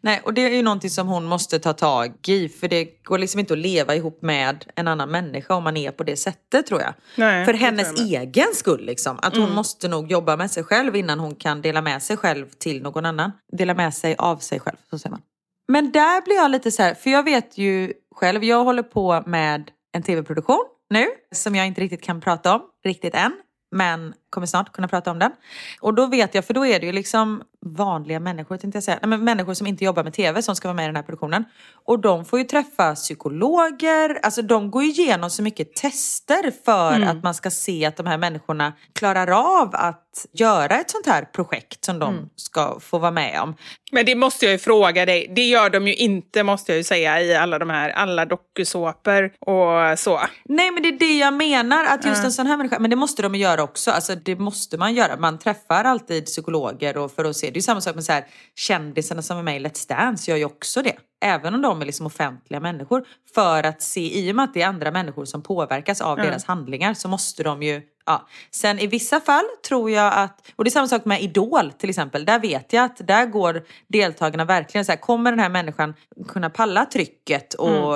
Nej, 0.00 0.20
och 0.24 0.34
det 0.34 0.40
är 0.40 0.50
ju 0.50 0.62
någonting 0.62 0.90
som 0.90 1.08
hon 1.08 1.24
måste 1.24 1.58
ta 1.58 1.72
tag 1.72 2.28
i. 2.28 2.48
För 2.48 2.68
det 2.68 3.04
går 3.04 3.18
liksom 3.18 3.40
inte 3.40 3.52
att 3.52 3.58
leva 3.58 3.94
ihop 3.94 4.22
med 4.22 4.64
en 4.74 4.88
annan 4.88 5.10
människa 5.10 5.54
om 5.54 5.64
man 5.64 5.76
är 5.76 5.90
på 5.90 6.04
det 6.04 6.16
sättet 6.16 6.66
tror 6.66 6.80
jag. 6.80 6.94
Nej, 7.16 7.44
för 7.44 7.54
hennes 7.54 8.00
egen 8.00 8.54
skull 8.54 8.84
liksom. 8.84 9.18
Att 9.22 9.36
hon 9.36 9.54
måste 9.54 9.88
nog 9.88 10.10
jobba 10.10 10.36
med 10.36 10.50
sig 10.50 10.64
själv 10.64 10.96
innan 10.96 11.20
hon 11.20 11.34
kan 11.34 11.62
dela 11.62 11.82
med 11.82 12.02
sig 12.02 12.16
själv 12.16 12.46
till 12.58 12.82
någon 12.82 13.06
annan. 13.06 13.32
Dela 13.52 13.74
med 13.74 13.94
sig 13.94 14.14
av 14.18 14.36
sig 14.36 14.60
själv, 14.60 14.76
så 14.90 14.98
säger 14.98 15.10
man. 15.10 15.20
Men 15.68 15.92
där 15.92 16.22
blir 16.24 16.36
jag 16.36 16.50
lite 16.50 16.70
så 16.70 16.82
här, 16.82 16.94
för 16.94 17.10
jag 17.10 17.22
vet 17.22 17.58
ju 17.58 17.92
själv, 18.14 18.44
jag 18.44 18.64
håller 18.64 18.82
på 18.82 19.22
med 19.26 19.70
en 19.92 20.02
tv-produktion 20.02 20.64
nu 20.90 21.06
som 21.34 21.54
jag 21.54 21.66
inte 21.66 21.80
riktigt 21.80 22.02
kan 22.02 22.20
prata 22.20 22.54
om 22.54 22.62
riktigt 22.84 23.14
än. 23.14 23.32
Men 23.70 24.14
kommer 24.30 24.46
snart 24.46 24.72
kunna 24.72 24.88
prata 24.88 25.10
om 25.10 25.18
den. 25.18 25.32
Och 25.80 25.94
då 25.94 26.06
vet 26.06 26.34
jag, 26.34 26.44
för 26.44 26.54
då 26.54 26.66
är 26.66 26.80
det 26.80 26.86
ju 26.86 26.92
liksom 26.92 27.42
vanliga 27.74 28.20
människor, 28.20 28.56
tänkte 28.56 28.76
jag 28.76 28.84
säga. 28.84 28.98
Nej, 29.02 29.08
men 29.08 29.24
människor 29.24 29.54
som 29.54 29.66
inte 29.66 29.84
jobbar 29.84 30.04
med 30.04 30.12
tv 30.12 30.42
som 30.42 30.56
ska 30.56 30.68
vara 30.68 30.76
med 30.76 30.84
i 30.84 30.86
den 30.86 30.96
här 30.96 31.02
produktionen. 31.02 31.44
Och 31.84 31.98
de 31.98 32.24
får 32.24 32.38
ju 32.38 32.44
träffa 32.44 32.94
psykologer, 32.94 34.18
alltså 34.22 34.42
de 34.42 34.70
går 34.70 34.82
ju 34.82 34.88
igenom 34.88 35.30
så 35.30 35.42
mycket 35.42 35.74
tester 35.74 36.52
för 36.64 37.00
att 37.00 37.22
man 37.22 37.34
ska 37.34 37.50
se 37.50 37.84
att 37.84 37.96
de 37.96 38.06
här 38.06 38.18
människorna 38.18 38.72
klarar 38.92 39.30
av 39.60 39.70
att 39.72 40.26
göra 40.32 40.80
ett 40.80 40.90
sånt 40.90 41.06
här 41.06 41.24
projekt 41.24 41.84
som 41.84 41.98
de 41.98 42.30
ska 42.36 42.80
få 42.80 42.98
vara 42.98 43.10
med 43.10 43.40
om. 43.40 43.54
Men 43.92 44.06
det 44.06 44.14
måste 44.14 44.44
jag 44.44 44.52
ju 44.52 44.58
fråga 44.58 45.06
dig. 45.06 45.32
Det 45.36 45.44
gör 45.44 45.70
de 45.70 45.88
ju 45.88 45.94
inte, 45.94 46.42
måste 46.42 46.72
jag 46.72 46.76
ju 46.76 46.84
säga, 46.84 47.22
i 47.22 47.36
alla 47.36 47.58
de 47.58 47.70
här 47.70 47.90
alla 47.90 48.24
dokusåpor 48.24 49.32
och 49.40 49.98
så. 49.98 50.20
Nej 50.44 50.70
men 50.70 50.82
det 50.82 50.88
är 50.88 50.98
det 50.98 51.18
jag 51.18 51.34
menar, 51.34 51.84
att 51.84 52.04
just 52.04 52.24
en 52.24 52.32
sån 52.32 52.46
här 52.46 52.56
människa, 52.56 52.78
men 52.78 52.90
det 52.90 52.96
måste 52.96 53.22
de 53.22 53.34
ju 53.34 53.40
göra 53.40 53.62
också. 53.62 53.90
Alltså 53.90 54.14
det 54.14 54.36
måste 54.36 54.76
man 54.76 54.94
göra. 54.94 55.16
Man 55.16 55.38
träffar 55.38 55.84
alltid 55.84 56.26
psykologer 56.26 56.96
och 56.96 57.12
för 57.12 57.24
att 57.24 57.36
se. 57.36 57.50
Det 57.58 57.60
är 57.60 57.62
samma 57.62 57.80
sak 57.80 57.94
med 57.94 58.04
så 58.04 58.12
här, 58.12 58.26
kändisarna 58.54 59.22
som 59.22 59.38
är 59.38 59.42
med 59.42 59.56
i 59.56 59.64
Let's 59.64 59.88
Dance 59.88 60.30
gör 60.30 60.38
ju 60.38 60.44
också 60.44 60.82
det. 60.82 60.96
Även 61.20 61.54
om 61.54 61.62
de 61.62 61.80
är 61.80 61.86
liksom 61.86 62.06
offentliga 62.06 62.60
människor. 62.60 63.04
För 63.34 63.66
att 63.66 63.82
se, 63.82 64.18
i 64.18 64.32
och 64.32 64.36
med 64.36 64.44
att 64.44 64.54
det 64.54 64.62
är 64.62 64.66
andra 64.66 64.90
människor 64.90 65.24
som 65.24 65.42
påverkas 65.42 66.00
av 66.00 66.16
deras 66.16 66.44
handlingar 66.44 66.94
så 66.94 67.08
måste 67.08 67.42
de 67.42 67.62
ju 67.62 67.82
Ja. 68.06 68.28
Sen 68.50 68.78
i 68.78 68.86
vissa 68.86 69.20
fall 69.20 69.44
tror 69.68 69.90
jag 69.90 70.12
att, 70.14 70.52
och 70.56 70.64
det 70.64 70.68
är 70.68 70.72
samma 70.72 70.88
sak 70.88 71.04
med 71.04 71.22
Idol 71.22 71.72
till 71.72 71.90
exempel, 71.90 72.24
där 72.24 72.38
vet 72.38 72.72
jag 72.72 72.84
att 72.84 73.06
där 73.06 73.26
går 73.26 73.62
deltagarna 73.88 74.44
verkligen 74.44 74.84
så 74.84 74.92
här, 74.92 74.96
kommer 74.96 75.30
den 75.32 75.40
här 75.40 75.48
människan 75.48 75.94
kunna 76.28 76.50
palla 76.50 76.84
trycket 76.84 77.54
och, 77.54 77.94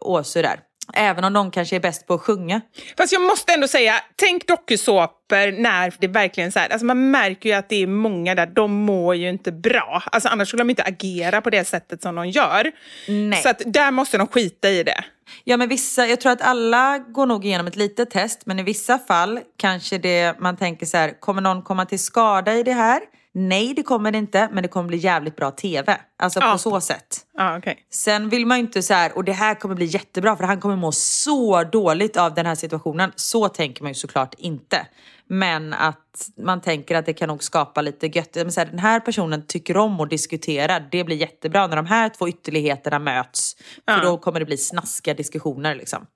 och 0.00 0.26
sådär. 0.26 0.60
Även 0.92 1.24
om 1.24 1.32
de 1.32 1.50
kanske 1.50 1.76
är 1.76 1.80
bäst 1.80 2.06
på 2.06 2.14
att 2.14 2.20
sjunga. 2.20 2.60
Fast 2.96 3.12
jag 3.12 3.22
måste 3.22 3.52
ändå 3.52 3.68
säga, 3.68 3.94
tänk 4.16 4.46
dokusåpor 4.46 5.60
när 5.60 5.94
det 5.98 6.08
verkligen 6.08 6.52
så 6.52 6.58
här, 6.58 6.68
alltså 6.68 6.86
man 6.86 7.10
märker 7.10 7.48
ju 7.48 7.54
att 7.54 7.68
det 7.68 7.82
är 7.82 7.86
många 7.86 8.34
där, 8.34 8.46
de 8.46 8.72
mår 8.72 9.14
ju 9.14 9.28
inte 9.28 9.52
bra. 9.52 10.02
Alltså 10.06 10.28
annars 10.28 10.48
skulle 10.48 10.60
de 10.60 10.70
inte 10.70 10.82
agera 10.82 11.40
på 11.40 11.50
det 11.50 11.64
sättet 11.64 12.02
som 12.02 12.14
de 12.14 12.28
gör. 12.28 12.72
Nej. 13.08 13.42
Så 13.42 13.48
att 13.48 13.62
där 13.66 13.90
måste 13.90 14.18
de 14.18 14.26
skita 14.26 14.68
i 14.68 14.82
det. 14.82 15.04
Ja 15.44 15.56
men 15.56 15.68
vissa, 15.68 16.06
jag 16.06 16.20
tror 16.20 16.32
att 16.32 16.42
alla 16.42 16.98
går 16.98 17.26
nog 17.26 17.44
igenom 17.44 17.66
ett 17.66 17.76
litet 17.76 18.10
test 18.10 18.46
men 18.46 18.58
i 18.58 18.62
vissa 18.62 18.98
fall 18.98 19.40
kanske 19.58 19.98
det, 19.98 20.40
man 20.40 20.56
tänker 20.56 20.86
så 20.86 20.96
här, 20.96 21.20
kommer 21.20 21.42
någon 21.42 21.62
komma 21.62 21.86
till 21.86 21.98
skada 21.98 22.54
i 22.54 22.62
det 22.62 22.72
här? 22.72 23.00
Nej 23.34 23.74
det 23.74 23.82
kommer 23.82 24.12
det 24.12 24.18
inte 24.18 24.48
men 24.52 24.62
det 24.62 24.68
kommer 24.68 24.88
bli 24.88 24.96
jävligt 24.96 25.36
bra 25.36 25.50
tv. 25.50 25.96
Alltså 26.18 26.40
Ja. 26.40 26.52
på 26.52 26.58
så 26.58 26.80
sätt. 26.80 27.20
Ja, 27.36 27.58
okej. 27.58 27.86
Sen 27.90 28.28
vill 28.28 28.46
man 28.46 28.58
ju 28.58 28.64
inte 28.64 28.82
så 28.82 28.94
här, 28.94 29.16
och 29.16 29.24
det 29.24 29.32
här 29.32 29.54
kommer 29.54 29.74
bli 29.74 29.86
jättebra 29.86 30.36
för 30.36 30.44
han 30.44 30.60
kommer 30.60 30.76
må 30.76 30.92
så 30.92 31.64
dåligt 31.64 32.16
av 32.16 32.34
den 32.34 32.46
här 32.46 32.54
situationen. 32.54 33.12
Så 33.16 33.48
tänker 33.48 33.82
man 33.82 33.90
ju 33.90 33.94
såklart 33.94 34.34
inte. 34.38 34.86
Men 35.32 35.72
att 35.72 36.30
man 36.36 36.60
tänker 36.60 36.96
att 36.96 37.06
det 37.06 37.12
kan 37.12 37.28
nog 37.28 37.42
skapa 37.42 37.82
lite 37.82 38.06
gött. 38.06 38.34
Men 38.34 38.52
så 38.52 38.60
här, 38.60 38.66
den 38.66 38.78
här 38.78 39.00
personen 39.00 39.46
tycker 39.46 39.76
om 39.76 40.00
att 40.00 40.10
diskutera. 40.10 40.80
Det 40.80 41.04
blir 41.04 41.16
jättebra 41.16 41.66
när 41.66 41.76
de 41.76 41.86
här 41.86 42.08
två 42.08 42.28
ytterligheterna 42.28 42.98
möts. 42.98 43.56
För 43.88 44.00
då 44.02 44.18
kommer 44.18 44.40
det 44.40 44.46
bli 44.46 44.56
snaskiga 44.56 45.14
diskussioner 45.14 45.74
liksom. 45.74 46.06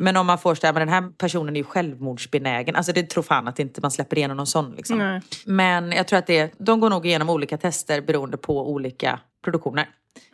Men 0.00 0.16
om 0.16 0.26
man 0.26 0.38
får 0.38 0.54
så 0.54 0.66
här, 0.66 0.72
men 0.72 0.80
den 0.80 0.88
här 0.88 1.12
personen 1.18 1.56
är 1.56 1.60
ju 1.60 1.64
självmordsbenägen. 1.64 2.76
Alltså 2.76 2.92
det 2.92 3.10
tror 3.10 3.22
fan 3.22 3.48
att 3.48 3.58
inte 3.58 3.80
man 3.80 3.90
släpper 3.90 4.18
igenom 4.18 4.36
någon 4.36 4.46
sån 4.46 4.72
liksom. 4.72 4.98
Nej. 4.98 5.20
Men 5.46 5.92
jag 5.92 6.08
tror 6.08 6.18
att 6.18 6.26
det, 6.26 6.54
de 6.58 6.80
går 6.80 6.90
nog 6.90 7.06
igenom 7.06 7.30
olika 7.30 7.58
tester 7.58 8.00
beroende 8.00 8.36
på 8.36 8.72
olika 8.72 9.20
produktioner. 9.44 9.88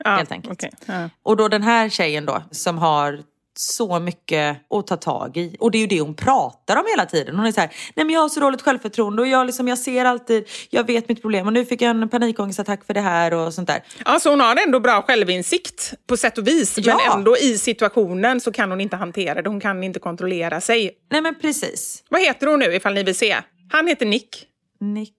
Ja, 0.05 0.11
helt 0.16 0.33
enkelt. 0.33 0.53
okej. 0.53 0.70
Ja. 0.87 1.11
Och 1.22 1.37
då 1.37 1.49
den 1.49 1.62
här 1.62 1.89
tjejen 1.89 2.26
då 2.26 2.43
som 2.51 2.78
har 2.78 3.20
så 3.59 3.98
mycket 3.98 4.57
att 4.70 4.86
ta 4.86 4.96
tag 4.96 5.36
i. 5.36 5.57
Och 5.61 5.70
det 5.70 5.78
är 5.78 5.80
ju 5.80 5.86
det 5.86 6.01
hon 6.01 6.14
pratar 6.14 6.76
om 6.76 6.84
hela 6.90 7.07
tiden. 7.07 7.36
Hon 7.36 7.46
är 7.46 7.53
så 7.53 7.61
här, 7.61 7.70
nej 7.94 8.07
men 8.07 8.14
jag 8.14 8.20
har 8.20 8.28
så 8.28 8.40
dåligt 8.40 8.62
självförtroende 8.62 9.22
och 9.22 9.28
jag, 9.28 9.46
liksom, 9.46 9.68
jag 9.68 9.78
ser 9.78 10.05
alltid, 10.05 10.48
jag 10.70 10.86
vet 10.86 11.09
mitt 11.09 11.20
problem 11.20 11.46
och 11.46 11.53
nu 11.53 11.64
fick 11.64 11.82
jag 11.82 11.90
en 11.90 12.09
panikångestattack 12.09 12.84
för 12.84 12.94
det 12.94 13.01
här 13.01 13.34
och 13.34 13.55
sånt 13.55 13.68
där. 13.68 13.82
Alltså 14.03 14.30
hon 14.30 14.40
har 14.40 14.66
ändå 14.66 14.80
bra 14.80 15.03
självinsikt 15.03 15.94
på 16.07 16.16
sätt 16.16 16.38
och 16.38 16.46
vis. 16.46 16.78
Ja. 16.78 16.96
Men 16.96 17.18
ändå 17.18 17.36
i 17.36 17.59
situationen 17.59 18.40
så 18.40 18.53
kan 18.53 18.70
hon 18.70 18.80
inte 18.80 18.96
hantera 18.96 19.42
det. 19.42 19.48
Hon 19.48 19.61
kan 19.61 19.84
inte 19.84 19.98
kontrollera 19.98 20.61
sig. 20.61 20.90
Nej 21.11 21.20
men 21.20 21.34
precis. 21.40 22.05
Vad 22.09 22.20
heter 22.20 22.46
hon 22.46 22.59
nu 22.59 22.74
ifall 22.74 22.94
ni 22.94 23.03
vill 23.03 23.14
se? 23.14 23.36
Han 23.72 23.86
heter 23.86 24.07
Nick. 24.07 24.46
Nick 24.80 25.14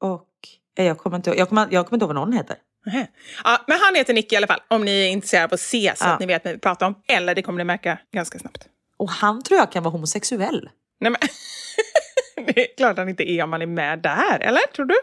och, 0.00 0.28
eh, 0.78 0.86
jag 0.86 0.98
kommer 0.98 1.16
inte, 1.16 1.30
jag 1.30 1.48
kommer, 1.48 1.68
jag 1.70 1.86
kommer 1.86 1.96
inte 1.96 2.04
ihåg 2.04 2.14
vad 2.14 2.28
någon 2.28 2.32
heter. 2.32 2.56
Nähä. 2.88 3.06
Ja, 3.44 3.64
men 3.66 3.78
han 3.80 3.94
heter 3.94 4.14
Nick 4.14 4.32
i 4.32 4.36
alla 4.36 4.46
fall, 4.46 4.60
om 4.68 4.84
ni 4.84 4.90
är 5.06 5.08
intresserade 5.08 5.44
av 5.44 5.54
att 5.54 5.60
se 5.60 5.92
så 5.96 6.04
Ja. 6.04 6.08
att 6.12 6.20
ni 6.20 6.26
vet 6.26 6.44
vad 6.44 6.54
vi 6.54 6.60
pratar 6.60 6.86
om. 6.86 6.94
Eller 7.08 7.34
det 7.34 7.42
kommer 7.42 7.58
ni 7.58 7.64
märka 7.64 7.98
ganska 8.14 8.38
snabbt. 8.38 8.64
Och 8.96 9.10
han 9.10 9.42
tror 9.42 9.58
jag 9.60 9.72
kan 9.72 9.82
vara 9.82 9.92
homosexuell. 9.92 10.70
Nej, 11.00 11.10
men 11.10 11.20
det 12.54 12.60
är 12.72 12.76
klart 12.76 12.96
han 12.98 13.08
inte 13.08 13.30
är 13.30 13.42
om 13.42 13.50
man 13.50 13.62
är 13.62 13.66
med 13.66 13.98
där, 13.98 14.40
eller? 14.40 14.60
Tror 14.76 14.86
du? 14.86 14.94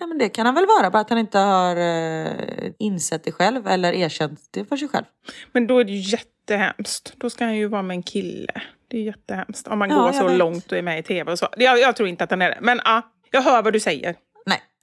Nej 0.00 0.08
men 0.08 0.18
det 0.18 0.28
kan 0.28 0.46
han 0.46 0.54
väl 0.54 0.66
vara, 0.66 0.90
bara 0.90 1.00
att 1.00 1.10
han 1.10 1.18
inte 1.18 1.38
har 1.38 1.76
eh, 1.76 2.32
insett 2.78 3.24
det 3.24 3.32
själv 3.32 3.66
eller 3.68 3.92
erkänt 3.92 4.40
det 4.50 4.64
för 4.64 4.76
sig 4.76 4.88
själv. 4.88 5.04
Men 5.52 5.66
då 5.66 5.78
är 5.78 5.84
det 5.84 5.92
ju 5.92 5.98
jättehemskt. 6.10 7.12
Då 7.16 7.30
ska 7.30 7.44
han 7.44 7.56
ju 7.56 7.68
vara 7.68 7.82
med 7.82 7.94
en 7.94 8.02
kille. 8.02 8.62
Det 8.88 8.98
är 8.98 9.02
jättehemskt. 9.02 9.68
Om 9.68 9.78
man 9.78 9.90
Ja, 9.90 9.96
går 9.96 10.12
så 10.12 10.26
vet. 10.28 10.38
långt 10.38 10.72
och 10.72 10.78
är 10.78 10.82
med 10.82 10.98
i 10.98 11.02
tv 11.02 11.32
och 11.32 11.38
så. 11.38 11.48
Jag, 11.56 11.78
jag 11.80 11.96
tror 11.96 12.08
inte 12.08 12.24
att 12.24 12.30
han 12.30 12.42
är 12.42 12.48
det. 12.50 12.58
Men 12.60 12.80
ja, 12.84 13.02
jag 13.30 13.42
hör 13.42 13.62
vad 13.62 13.72
du 13.72 13.80
säger. 13.80 14.16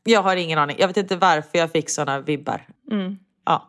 Jag 0.03 0.21
har 0.21 0.35
ingen 0.35 0.59
aning. 0.59 0.75
Jag 0.79 0.87
vet 0.87 0.97
inte 0.97 1.15
varför 1.15 1.57
jag 1.57 1.71
fick 1.71 1.89
såna 1.89 2.19
vibbar. 2.19 2.67
Mm. 2.91 3.17
Ja. 3.45 3.67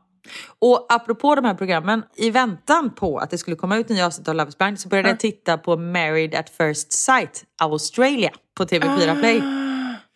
Och 0.59 0.87
apropå 0.89 1.35
de 1.35 1.45
här 1.45 1.55
programmen, 1.55 2.03
i 2.17 2.31
väntan 2.31 2.91
på 2.91 3.19
att 3.19 3.31
det 3.31 3.39
skulle 3.39 3.57
komma 3.57 3.77
ut 3.77 3.89
nya 3.89 4.07
avsnitt 4.07 4.29
av 4.29 4.35
Love 4.35 4.49
is 4.49 4.59
blind 4.59 4.81
så 4.81 4.89
började 4.89 5.09
jag 5.09 5.21
titta 5.21 5.59
på 5.59 5.77
Married 5.77 6.35
at 6.35 6.51
first 6.51 6.93
sight 6.93 7.45
Australia 7.63 8.31
på 8.55 8.65
TV4 8.65 9.21
Play. 9.21 9.41
Ah. 9.41 9.73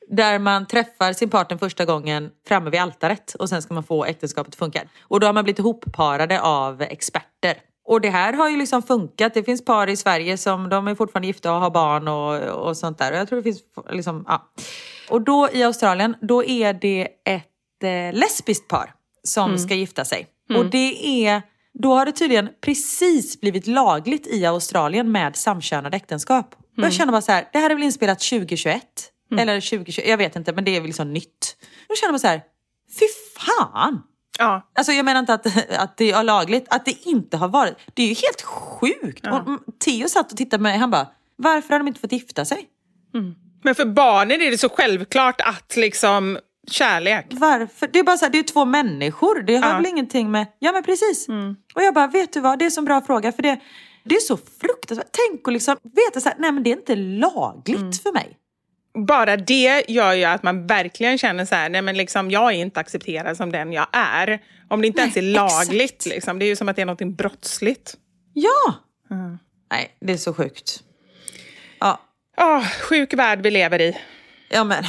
Där 0.09 0.39
man 0.39 0.67
träffar 0.67 1.13
sin 1.13 1.31
partner 1.31 1.59
första 1.59 1.85
gången 1.85 2.31
framme 2.49 2.71
vid 2.71 2.81
altaret 2.81 3.35
och 3.35 3.49
sen 3.49 3.63
ska 3.63 3.75
man 3.75 3.83
få 3.83 4.05
äktenskapet 4.05 4.55
att 4.55 4.59
funka. 4.59 4.83
Och 5.01 5.21
då 5.21 5.27
har 5.27 5.33
man 5.33 5.45
blivit 5.45 5.59
ihopparade 5.59 6.41
av 6.41 6.83
experter. 6.83 7.57
Och 7.87 8.01
det 8.01 8.11
här 8.11 8.33
har 8.33 8.49
ju 8.51 8.57
liksom 8.57 8.83
funkat. 8.83 9.35
Det 9.35 9.43
finns 9.45 9.65
par 9.65 9.87
i 9.87 9.97
Sverige 9.97 10.37
som 10.37 10.69
de 10.69 10.89
är 10.89 10.95
fortfarande 10.95 11.27
gifta 11.27 11.53
och 11.55 11.61
har 11.61 11.71
barn 11.71 12.09
och, 12.09 12.67
och 12.67 12.77
sånt 12.77 12.99
där. 12.99 13.13
Och 13.13 13.19
jag 13.19 13.29
tror 13.29 13.37
det 13.37 13.43
finns 13.43 13.61
liksom, 13.91 14.25
ja. 14.29 14.53
Och 15.11 15.23
då 15.23 15.49
i 15.53 15.63
Australien, 15.63 16.17
då 16.21 16.45
är 16.45 16.73
det 16.73 17.09
ett 17.25 17.83
eh, 17.83 18.19
lesbiskt 18.19 18.69
par 18.69 18.95
som 19.23 19.59
ska 19.59 19.75
gifta 19.75 20.05
sig. 20.05 20.27
Och 20.57 20.67
det 20.67 21.27
är, 21.27 21.43
då 21.75 21.95
har 21.95 22.07
det 22.07 22.13
tydligen 22.13 22.49
precis 22.61 23.41
blivit 23.41 23.67
lagligt 23.67 24.27
i 24.27 24.47
Australien 24.47 25.13
med 25.13 25.37
samkönade 25.37 25.97
äktenskap. 25.97 26.55
Och 26.55 26.85
jag 26.85 26.93
känner 26.93 27.13
bara 27.13 27.23
så 27.23 27.33
här, 27.33 27.49
det 27.53 27.59
här 27.59 27.71
är 27.71 27.75
väl 27.75 27.85
inspelat 27.85 28.21
2021? 28.21 28.83
Eller 29.39 29.61
2020, 29.61 30.03
jag 30.07 30.17
vet 30.17 30.37
inte 30.37 30.53
men 30.53 30.65
det 30.65 30.77
är 30.77 30.81
väl 30.81 30.87
liksom 30.87 31.13
nytt. 31.13 31.57
Då 31.89 31.95
känner 31.95 32.13
man 32.13 32.21
så 32.21 32.27
här, 32.27 32.43
fy 32.99 33.07
fan! 33.39 34.03
Ja, 34.39 34.69
Alltså 34.75 34.93
jag 34.93 35.05
menar 35.05 35.21
inte 35.21 35.35
att, 35.35 35.47
att 35.79 35.97
det 35.97 36.11
är 36.11 36.23
lagligt, 36.23 36.67
att 36.71 36.85
det 36.85 37.07
inte 37.07 37.37
har 37.37 37.49
varit. 37.49 37.75
Det 37.95 38.03
är 38.03 38.07
ju 38.09 38.15
helt 38.15 38.43
sjukt. 38.43 39.27
Och 39.27 39.37
mm, 39.49 39.61
Theo 39.85 40.09
satt 40.09 40.33
och 40.33 40.39
tittade 40.39 40.59
på 40.59 40.63
mig 40.63 40.79
han 40.79 40.91
bara, 40.91 41.07
varför 41.37 41.71
har 41.71 41.79
de 41.79 41.89
inte 41.89 42.01
fått 42.01 42.13
gifta 42.13 42.45
sig? 42.45 42.69
men 43.63 43.75
för 43.75 43.85
barnen 43.85 44.41
är 44.43 44.51
det 44.51 44.59
så 44.59 44.69
självklart 44.69 45.41
att 45.41 45.77
liksom 45.77 46.39
kärlek. 46.71 47.27
Varför? 47.31 47.89
Det 47.93 47.99
är 47.99 48.03
bara 48.05 48.17
så 48.17 48.25
här, 48.25 48.33
det 48.33 48.39
är 48.39 48.43
två 48.43 48.65
människor. 48.65 49.43
Det 49.43 49.57
har 49.57 49.69
Ja. 49.71 49.77
väl 49.77 49.87
ingenting 49.87 50.31
med... 50.31 50.47
Ja 50.59 50.73
men 50.73 50.83
precis. 50.83 51.27
Och 51.75 51.83
jag 51.83 51.95
bara, 51.95 52.07
vet 52.07 52.33
du 52.33 52.41
vad? 52.41 52.59
Det 52.59 52.63
är 52.63 52.67
en 52.67 52.71
så 52.71 52.83
bra 52.83 53.01
fråga. 53.01 53.33
För 53.33 53.43
det, 53.43 53.61
det 54.05 54.15
är 54.15 54.21
så 54.21 54.37
fruktansvärt. 54.61 55.07
Tänk 55.31 55.49
att 55.49 55.53
liksom 55.53 55.77
veta 55.83 56.21
så 56.21 56.29
här, 56.29 56.37
nej 56.39 56.53
men 56.53 56.63
det 56.63 56.71
är 56.73 56.77
inte 56.77 56.97
lagligt 56.97 58.03
för 58.03 58.13
mig. 58.13 58.37
Bara 58.97 59.37
det 59.37 59.85
gör 59.89 60.13
ju 60.13 60.25
att 60.25 60.43
man 60.43 60.67
verkligen 60.67 61.19
känner 61.19 61.45
så 61.45 61.55
här, 61.55 61.69
nej 61.69 61.83
men 61.83 61.97
liksom 61.97 62.31
jag 62.31 62.53
är 62.53 62.57
inte 62.57 62.81
accepterad 62.81 63.37
som 63.37 63.53
den 63.53 63.73
jag 63.73 63.87
är. 63.93 64.43
Om 64.69 64.81
det 64.81 64.87
inte 64.87 65.01
ens 65.01 65.17
är 65.17 65.23
Nej, 65.23 65.33
lagligt, 65.33 66.07
liksom, 66.07 66.39
det 66.39 66.45
är 66.45 66.47
ju 66.47 66.57
som 66.57 66.69
att 66.69 66.77
det 66.77 66.83
är 66.83 66.87
något 66.87 67.17
brottsligt. 67.17 67.95
Ja! 68.33 68.75
Nej, 69.71 69.97
det 70.01 70.13
är 70.13 70.17
så 70.17 70.35
sjukt. 70.35 70.83
Ja, 71.81 72.01
Åh, 72.37 72.65
sjuk 72.69 73.15
värld 73.15 73.41
vi 73.43 73.51
lever 73.51 73.81
i. 73.81 73.97
ja 74.51 74.65
men 74.65 74.85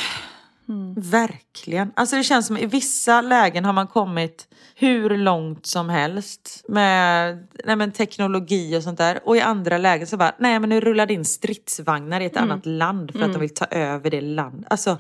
verkligen. 0.95 1.91
Alltså 1.95 2.15
det 2.15 2.23
känns 2.23 2.47
som 2.47 2.57
i 2.57 2.65
vissa 2.65 3.21
lägen 3.21 3.65
har 3.65 3.73
man 3.73 3.87
kommit 3.87 4.47
hur 4.79 5.17
långt 5.17 5.65
som 5.65 5.89
helst 5.89 6.65
med 6.67 7.47
nej 7.65 7.75
men, 7.75 7.91
teknologi 7.91 8.77
och 8.77 8.83
sånt 8.83 8.97
där. 8.97 9.19
Och 9.23 9.37
i 9.37 9.41
andra 9.41 9.77
lägen 9.77 10.07
så 10.07 10.17
bara, 10.17 10.35
nej 10.39 10.59
men 10.59 10.69
nu 10.69 10.81
rullar 10.81 11.05
det 11.05 11.13
in 11.13 11.25
stridsvagnar 11.25 12.21
i 12.21 12.25
ett 12.25 12.37
annat 12.37 12.65
land 12.65 13.11
för 13.11 13.21
att 13.21 13.33
de 13.33 13.39
vill 13.39 13.53
ta 13.53 13.65
över 13.65 14.09
det 14.09 14.21
landet. 14.21 14.67
Alltså, 14.69 14.97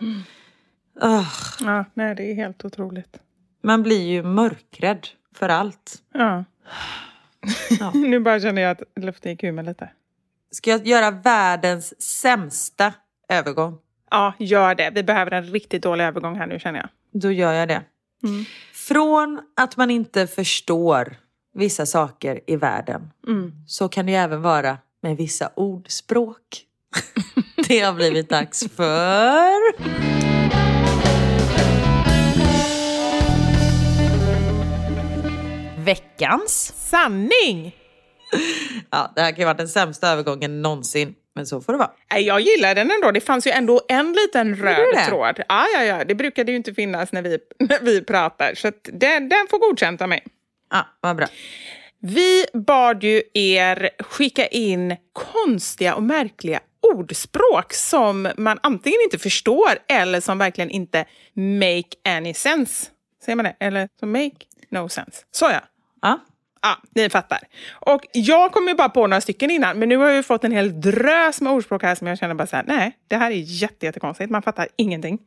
ugh, 1.01 1.27
Ja, 1.61 1.85
nej, 1.93 2.15
det 2.15 2.31
är 2.31 2.35
helt 2.35 2.65
otroligt. 2.65 3.19
man 3.63 3.83
blir 3.83 4.07
ju 4.07 4.23
mörkrädd 4.23 5.07
för 5.35 5.49
allt. 5.49 5.95
Ja. 6.13 6.45
Ja. 7.79 7.91
nu 7.93 8.19
bara 8.19 8.39
känner 8.39 8.61
jag 8.61 8.71
att 8.71 9.03
luften 9.03 9.31
gick 9.31 9.43
ur 9.43 9.51
mig 9.51 9.65
lite. 9.65 9.89
Ska 10.51 10.69
jag 10.71 10.87
göra 10.87 11.11
världens 11.11 12.01
sämsta 12.01 12.93
övergång? 13.29 13.77
Ja, 14.11 14.33
gör 14.39 14.75
det. 14.75 14.91
Vi 14.95 15.03
behöver 15.03 15.31
en 15.31 15.43
riktigt 15.43 15.83
dålig 15.83 16.03
övergång 16.03 16.35
här 16.35 16.47
nu 16.47 16.59
känner 16.59 16.79
jag. 16.79 16.89
Då 17.21 17.31
gör 17.31 17.53
jag 17.53 17.67
det. 17.67 17.81
Från 18.73 19.41
att 19.55 19.77
man 19.77 19.91
inte 19.91 20.27
förstår 20.27 21.15
vissa 21.53 21.85
saker 21.85 22.39
i 22.47 22.55
världen 22.55 23.09
så 23.67 23.89
kan 23.89 24.05
det 24.05 24.11
ju 24.11 24.17
även 24.17 24.41
vara 24.41 24.77
med 25.01 25.17
vissa 25.17 25.51
ordspråk. 25.55 26.63
det 27.67 27.79
har 27.79 27.93
blivit 27.93 28.29
dags 28.29 28.67
för... 28.75 29.77
Veckans. 35.83 36.73
Sanning! 36.75 37.75
Ja, 38.89 39.11
det 39.15 39.21
här 39.21 39.31
kan 39.31 39.39
ju 39.39 39.45
vara 39.45 39.57
den 39.57 39.69
sämsta 39.69 40.09
övergången 40.09 40.61
någonsin. 40.61 41.15
Men 41.37 41.45
så 41.45 41.61
får 41.61 41.73
det 41.73 41.79
vara. 41.79 41.91
Nej, 42.11 42.23
jag 42.23 42.41
gillar 42.41 42.75
den 42.75 42.91
ändå. 42.91 43.11
Det 43.11 43.21
fanns 43.21 43.47
ju 43.47 43.51
ändå 43.51 43.81
en 43.87 44.13
liten 44.13 44.55
röd 44.55 45.05
tråd. 45.07 45.43
Ja, 45.49 45.65
ja, 45.73 45.83
ja. 45.83 46.03
Det 46.03 46.15
brukade 46.15 46.51
ju 46.51 46.57
inte 46.57 46.73
finnas 46.73 47.11
när 47.11 47.21
vi, 47.21 47.39
när 47.59 47.79
vi 47.81 48.01
pratar. 48.01 48.53
Så 48.55 48.71
den, 48.83 49.29
den 49.29 49.47
får 49.49 49.59
godkänt 49.59 50.01
av 50.01 50.09
mig. 50.09 50.23
Ja, 50.71 50.85
vad 51.01 51.15
bra. 51.15 51.27
Vi 51.99 52.45
bad 52.53 53.03
ju 53.03 53.21
er 53.33 53.89
skicka 53.99 54.47
in 54.47 54.95
konstiga 55.13 55.95
och 55.95 56.03
märkliga 56.03 56.59
ordspråk 56.93 57.73
som 57.73 58.29
man 58.37 58.59
antingen 58.63 58.99
inte 59.03 59.17
förstår 59.19 59.69
eller 59.87 60.21
som 60.21 60.37
verkligen 60.37 60.69
inte 60.69 61.05
make 61.35 62.17
any 62.17 62.33
sense. 62.33 62.89
Säger 63.25 63.35
man 63.35 63.45
det? 63.45 63.55
Eller 63.59 63.89
som 63.99 64.11
make 64.11 64.35
no 64.69 64.89
sense. 64.89 65.23
Så 65.31 65.45
ja. 65.45 65.61
Ja. 66.01 66.19
Ja, 66.67 66.77
ni 66.95 67.09
fattar. 67.09 67.39
Och 67.73 68.01
jag 68.13 68.51
kom 68.51 68.67
ju 68.67 68.73
bara 68.75 68.89
på 68.89 69.07
några 69.07 69.21
stycken 69.21 69.51
innan, 69.51 69.79
men 69.79 69.89
nu 69.89 69.97
har 69.97 70.05
jag 70.07 70.15
ju 70.15 70.23
fått 70.23 70.43
en 70.43 70.51
hel 70.51 70.81
drös 70.81 71.41
med 71.41 71.53
ordspråk 71.53 71.83
här 71.83 71.95
som 71.95 72.07
jag 72.07 72.17
känner 72.17 72.35
bara 72.35 72.47
så 72.47 72.55
här, 72.55 72.63
nej, 72.67 72.97
det 73.07 73.15
här 73.15 73.31
är 73.31 73.35
jätte, 73.35 73.85
jättekonstigt. 73.85 74.31
Man 74.31 74.41
fattar 74.41 74.67
ingenting. 74.75 75.19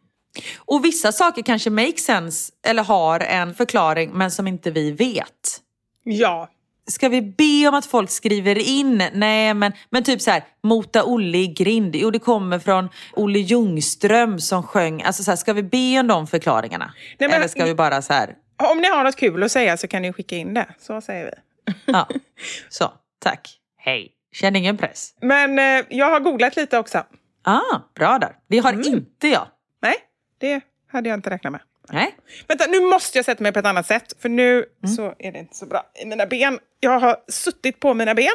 Och 0.58 0.84
vissa 0.84 1.12
saker 1.12 1.42
kanske 1.42 1.70
make 1.70 1.96
sense 1.98 2.52
eller 2.66 2.82
har 2.84 3.20
en 3.20 3.54
förklaring 3.54 4.10
men 4.12 4.30
som 4.30 4.46
inte 4.46 4.70
vi 4.70 4.92
vet. 4.92 5.60
Ja, 6.04 6.48
Ska 6.86 7.08
vi 7.08 7.22
be 7.22 7.68
om 7.68 7.74
att 7.74 7.86
folk 7.86 8.10
skriver 8.10 8.58
in? 8.58 9.02
Nej, 9.14 9.54
men, 9.54 9.72
men 9.90 10.04
typ 10.04 10.20
så 10.20 10.30
här, 10.30 10.44
Mota 10.62 11.04
Olle 11.04 11.38
i 11.38 11.46
grind. 11.46 11.96
Jo, 11.96 12.10
det 12.10 12.18
kommer 12.18 12.58
från 12.58 12.88
Olle 13.12 13.38
Ljungström 13.38 14.40
som 14.40 14.62
sjöng. 14.62 15.02
Alltså 15.02 15.22
så 15.22 15.30
här, 15.30 15.36
ska 15.36 15.52
vi 15.52 15.62
be 15.62 16.00
om 16.00 16.06
de 16.06 16.26
förklaringarna? 16.26 16.94
men- 17.18 17.30
Eller 17.30 17.48
ska 17.48 17.64
vi 17.64 17.74
bara 17.74 18.02
så 18.02 18.12
här, 18.12 18.34
om 18.66 18.78
ni 18.80 18.88
har 18.88 19.04
något 19.04 19.16
kul 19.16 19.42
att 19.42 19.52
säga 19.52 19.76
så 19.76 19.88
kan 19.88 20.02
ni 20.02 20.12
skicka 20.12 20.36
in 20.36 20.54
det. 20.54 20.66
Så 20.78 21.00
säger 21.00 21.24
vi. 21.24 21.72
ja, 21.84 22.08
så, 22.68 22.92
tack. 23.18 23.48
Hej. 23.76 24.12
Känn 24.32 24.56
ingen 24.56 24.76
press. 24.76 25.14
Men 25.20 25.58
eh, 25.58 25.84
jag 25.88 26.10
har 26.10 26.20
googlat 26.20 26.56
lite 26.56 26.78
också. 26.78 27.04
Ah, 27.44 27.78
bra 27.94 28.18
där. 28.18 28.36
Det 28.48 28.58
har 28.58 28.86
inte 28.86 29.28
jag. 29.28 29.46
Nej, 29.82 29.94
det 30.38 30.60
hade 30.92 31.08
jag 31.08 31.18
inte 31.18 31.30
räknat 31.30 31.52
med. 31.52 31.60
Nej. 31.92 32.14
Vänta, 32.48 32.66
nu 32.66 32.80
måste 32.80 33.18
jag 33.18 33.24
sätta 33.24 33.42
mig 33.42 33.52
på 33.52 33.58
ett 33.58 33.66
annat 33.66 33.86
sätt, 33.86 34.12
för 34.18 34.28
nu 34.28 34.64
så 34.96 35.14
är 35.18 35.32
det 35.32 35.38
inte 35.38 35.56
så 35.56 35.66
bra 35.66 35.82
i 36.02 36.06
mina 36.06 36.26
ben. 36.26 36.58
Jag 36.80 37.00
har 37.00 37.16
suttit 37.28 37.80
på 37.80 37.94
mina 37.94 38.14
ben 38.14 38.32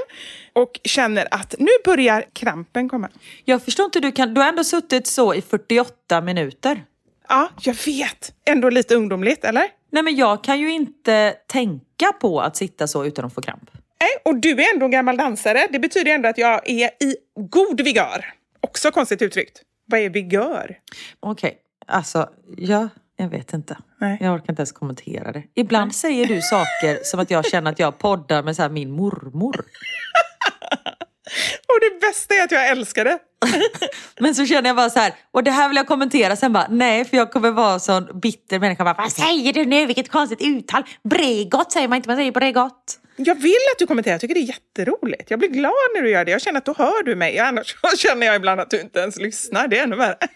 och 0.53 0.79
känner 0.83 1.27
att 1.31 1.55
nu 1.59 1.69
börjar 1.85 2.25
krampen 2.33 2.89
komma. 2.89 3.09
Jag 3.45 3.63
förstår 3.63 3.85
inte, 3.85 3.99
du, 3.99 4.11
kan, 4.11 4.33
du 4.33 4.41
har 4.41 4.47
ändå 4.47 4.63
suttit 4.63 5.07
så 5.07 5.33
i 5.33 5.41
48 5.41 6.21
minuter. 6.21 6.83
Ja, 7.29 7.49
jag 7.61 7.75
vet. 7.85 8.33
Ändå 8.45 8.69
lite 8.69 8.95
ungdomligt, 8.95 9.45
eller? 9.45 9.67
Nej, 9.95 10.03
men 10.03 10.15
jag 10.15 10.43
kan 10.43 10.59
ju 10.59 10.71
inte 10.71 11.35
tänka 11.47 12.13
på 12.21 12.41
att 12.41 12.55
sitta 12.55 12.87
så 12.87 13.05
utan 13.05 13.25
att 13.25 13.33
få 13.33 13.41
kramp. 13.41 13.71
Nej, 14.01 14.09
och 14.25 14.39
du 14.39 14.51
är 14.51 14.73
ändå 14.73 14.85
en 14.85 14.91
gammal 14.91 15.17
dansare. 15.17 15.67
Det 15.71 15.79
betyder 15.79 16.11
ändå 16.11 16.29
att 16.29 16.37
jag 16.37 16.69
är 16.69 16.89
i 17.03 17.15
god 17.39 17.81
vigör. 17.81 18.33
Också 18.61 18.91
konstigt 18.91 19.21
uttryckt. 19.21 19.61
Vad 19.85 19.99
är 19.99 20.09
vigör? 20.09 20.77
Okej, 21.19 21.57
alltså, 21.87 22.29
ja, 22.57 22.89
jag 23.17 23.29
vet 23.29 23.53
inte. 23.53 23.77
Nej. 24.01 24.17
Jag 24.21 24.33
orkar 24.33 24.49
inte 24.49 24.59
ens 24.59 24.71
kommentera 24.71 25.31
det. 25.31 25.43
Ibland 25.53 25.95
säger 25.95 26.25
du 26.25 26.41
saker 26.41 26.99
som 27.03 27.19
att 27.19 27.31
jag 27.31 27.45
känner 27.45 27.71
att 27.71 27.79
jag 27.79 27.97
poddar 27.97 28.43
med 28.43 28.55
så 28.55 28.61
här 28.61 28.69
min 28.69 28.91
mormor. 28.91 29.65
Och 31.67 31.79
det 31.81 31.99
bästa 32.07 32.35
är 32.35 32.43
att 32.43 32.51
jag 32.51 32.67
älskar 32.69 33.05
det. 33.05 33.19
Men 34.19 34.35
så 34.35 34.45
känner 34.45 34.69
jag 34.69 34.75
bara 34.75 34.89
så 34.89 34.99
här, 34.99 35.13
och 35.31 35.43
det 35.43 35.51
här 35.51 35.67
vill 35.67 35.77
jag 35.77 35.87
kommentera. 35.87 36.35
Sen 36.35 36.53
bara, 36.53 36.67
nej, 36.69 37.05
för 37.05 37.17
jag 37.17 37.31
kommer 37.31 37.51
vara 37.51 37.73
en 37.73 37.79
sån 37.79 38.19
bitter 38.19 38.59
människa. 38.59 38.83
Bara, 38.83 38.93
Vad 38.93 39.11
säger 39.11 39.53
du 39.53 39.65
nu? 39.65 39.85
Vilket 39.85 40.11
konstigt 40.11 40.41
uttal. 40.41 40.83
Bregott 41.03 41.71
säger 41.71 41.87
man 41.87 41.95
inte, 41.95 42.09
man 42.09 42.17
säger 42.17 42.31
Bregott. 42.31 42.99
Jag 43.17 43.35
vill 43.35 43.57
att 43.73 43.79
du 43.79 43.87
kommenterar. 43.87 44.13
Jag 44.13 44.21
tycker 44.21 44.33
det 44.35 44.39
är 44.39 44.47
jätteroligt. 44.47 45.29
Jag 45.31 45.39
blir 45.39 45.49
glad 45.49 45.73
när 45.95 46.01
du 46.01 46.09
gör 46.09 46.25
det. 46.25 46.31
Jag 46.31 46.41
känner 46.41 46.57
att 46.57 46.65
då 46.65 46.73
hör 46.77 47.03
du 47.03 47.15
mig. 47.15 47.39
Annars 47.39 47.75
känner 47.97 48.27
jag 48.27 48.35
ibland 48.35 48.61
att 48.61 48.69
du 48.69 48.81
inte 48.81 48.99
ens 48.99 49.17
lyssnar. 49.17 49.67
Det 49.67 49.77
är 49.79 49.83
ännu 49.83 49.95
värre. 49.95 50.17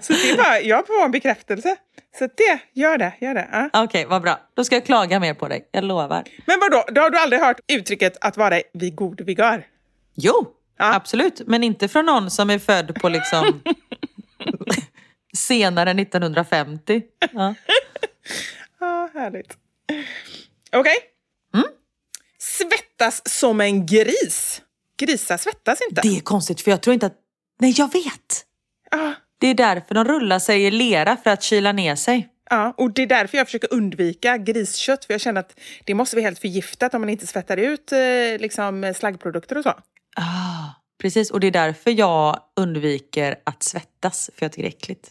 så 0.00 0.12
det 0.12 0.30
är 0.30 0.36
bara, 0.36 0.60
jag 0.60 0.86
får 0.86 1.04
en 1.04 1.10
bekräftelse. 1.10 1.76
Så 2.18 2.26
det, 2.36 2.58
gör 2.72 2.98
det. 2.98 3.12
Gör 3.20 3.34
det. 3.34 3.48
Ja. 3.52 3.70
Okej, 3.84 4.04
vad 4.06 4.22
bra. 4.22 4.40
Då 4.54 4.64
ska 4.64 4.74
jag 4.74 4.84
klaga 4.86 5.20
mer 5.20 5.34
på 5.34 5.48
dig. 5.48 5.68
Jag 5.72 5.84
lovar. 5.84 6.24
Men 6.46 6.60
vadå, 6.60 6.84
då 6.92 7.00
har 7.00 7.10
du 7.10 7.18
aldrig 7.18 7.42
hört 7.42 7.60
uttrycket 7.72 8.16
att 8.20 8.36
vara 8.36 8.60
vid 8.72 8.94
god 8.94 9.20
vigör? 9.20 9.66
Jo, 10.14 10.54
Ja. 10.78 10.94
absolut. 10.94 11.40
Men 11.46 11.64
inte 11.64 11.88
från 11.88 12.06
någon 12.06 12.30
som 12.30 12.50
är 12.50 12.58
född 12.58 12.94
på 12.94 13.08
liksom 13.08 13.62
senare 15.36 15.90
1950. 15.90 17.02
Ja. 17.32 17.54
Ja, 18.80 19.10
härligt. 19.14 19.56
Okej. 20.72 20.94
Svettas 22.38 23.28
som 23.38 23.60
en 23.60 23.86
gris. 23.86 24.62
Grisar 25.00 25.36
svettas 25.36 25.78
inte. 25.90 26.00
Det 26.02 26.16
är 26.16 26.20
konstigt 26.20 26.60
för 26.60 26.70
jag 26.70 26.80
tror 26.82 26.94
inte 26.94 27.06
att... 27.06 27.16
Nej, 27.60 27.74
jag 27.76 27.92
vet. 27.92 28.44
Ja, 28.90 29.14
Det 29.38 29.46
är 29.46 29.54
därför 29.54 29.94
de 29.94 30.04
rullar 30.04 30.38
sig 30.38 30.64
i 30.64 30.70
lera 30.70 31.16
för 31.16 31.30
att 31.30 31.42
kyla 31.42 31.72
ner 31.72 31.94
sig. 31.94 32.28
ja, 32.50 32.74
och 32.76 32.92
det 32.92 33.02
är 33.02 33.06
därför 33.06 33.36
jag 33.38 33.46
försöker 33.46 33.72
undvika 33.74 34.36
griskött. 34.38 35.04
För 35.04 35.14
jag 35.14 35.20
känner 35.20 35.40
att 35.40 35.60
det 35.84 35.94
måste 35.94 36.16
vara 36.16 36.24
helt 36.24 36.38
förgiftat 36.38 36.94
om 36.94 37.00
man 37.00 37.08
inte 37.10 37.26
svettar 37.26 37.56
ut 37.56 37.92
eh, 37.92 37.98
liksom, 38.38 38.94
slaggprodukter 38.96 39.58
och 39.58 39.62
så. 39.64 39.70
Ah, 40.16 40.74
precis, 41.00 41.30
och 41.30 41.40
det 41.40 41.46
är 41.46 41.50
därför 41.50 41.90
jag 41.90 42.40
undviker 42.56 43.36
att 43.44 43.62
svettas 43.62 44.30
för 44.36 44.44
jag 44.44 44.52
tycker 44.52 44.62
det 44.62 44.68
är 44.68 44.76
äckligt. 44.78 45.10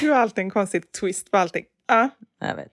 Du 0.00 0.10
har 0.10 0.16
alltid 0.16 0.42
en 0.44 0.50
konstig 0.50 0.92
twist 0.92 1.30
på 1.30 1.36
allting. 1.36 1.64
Ja, 1.88 2.08
Jag 2.40 2.56
vet. 2.56 2.72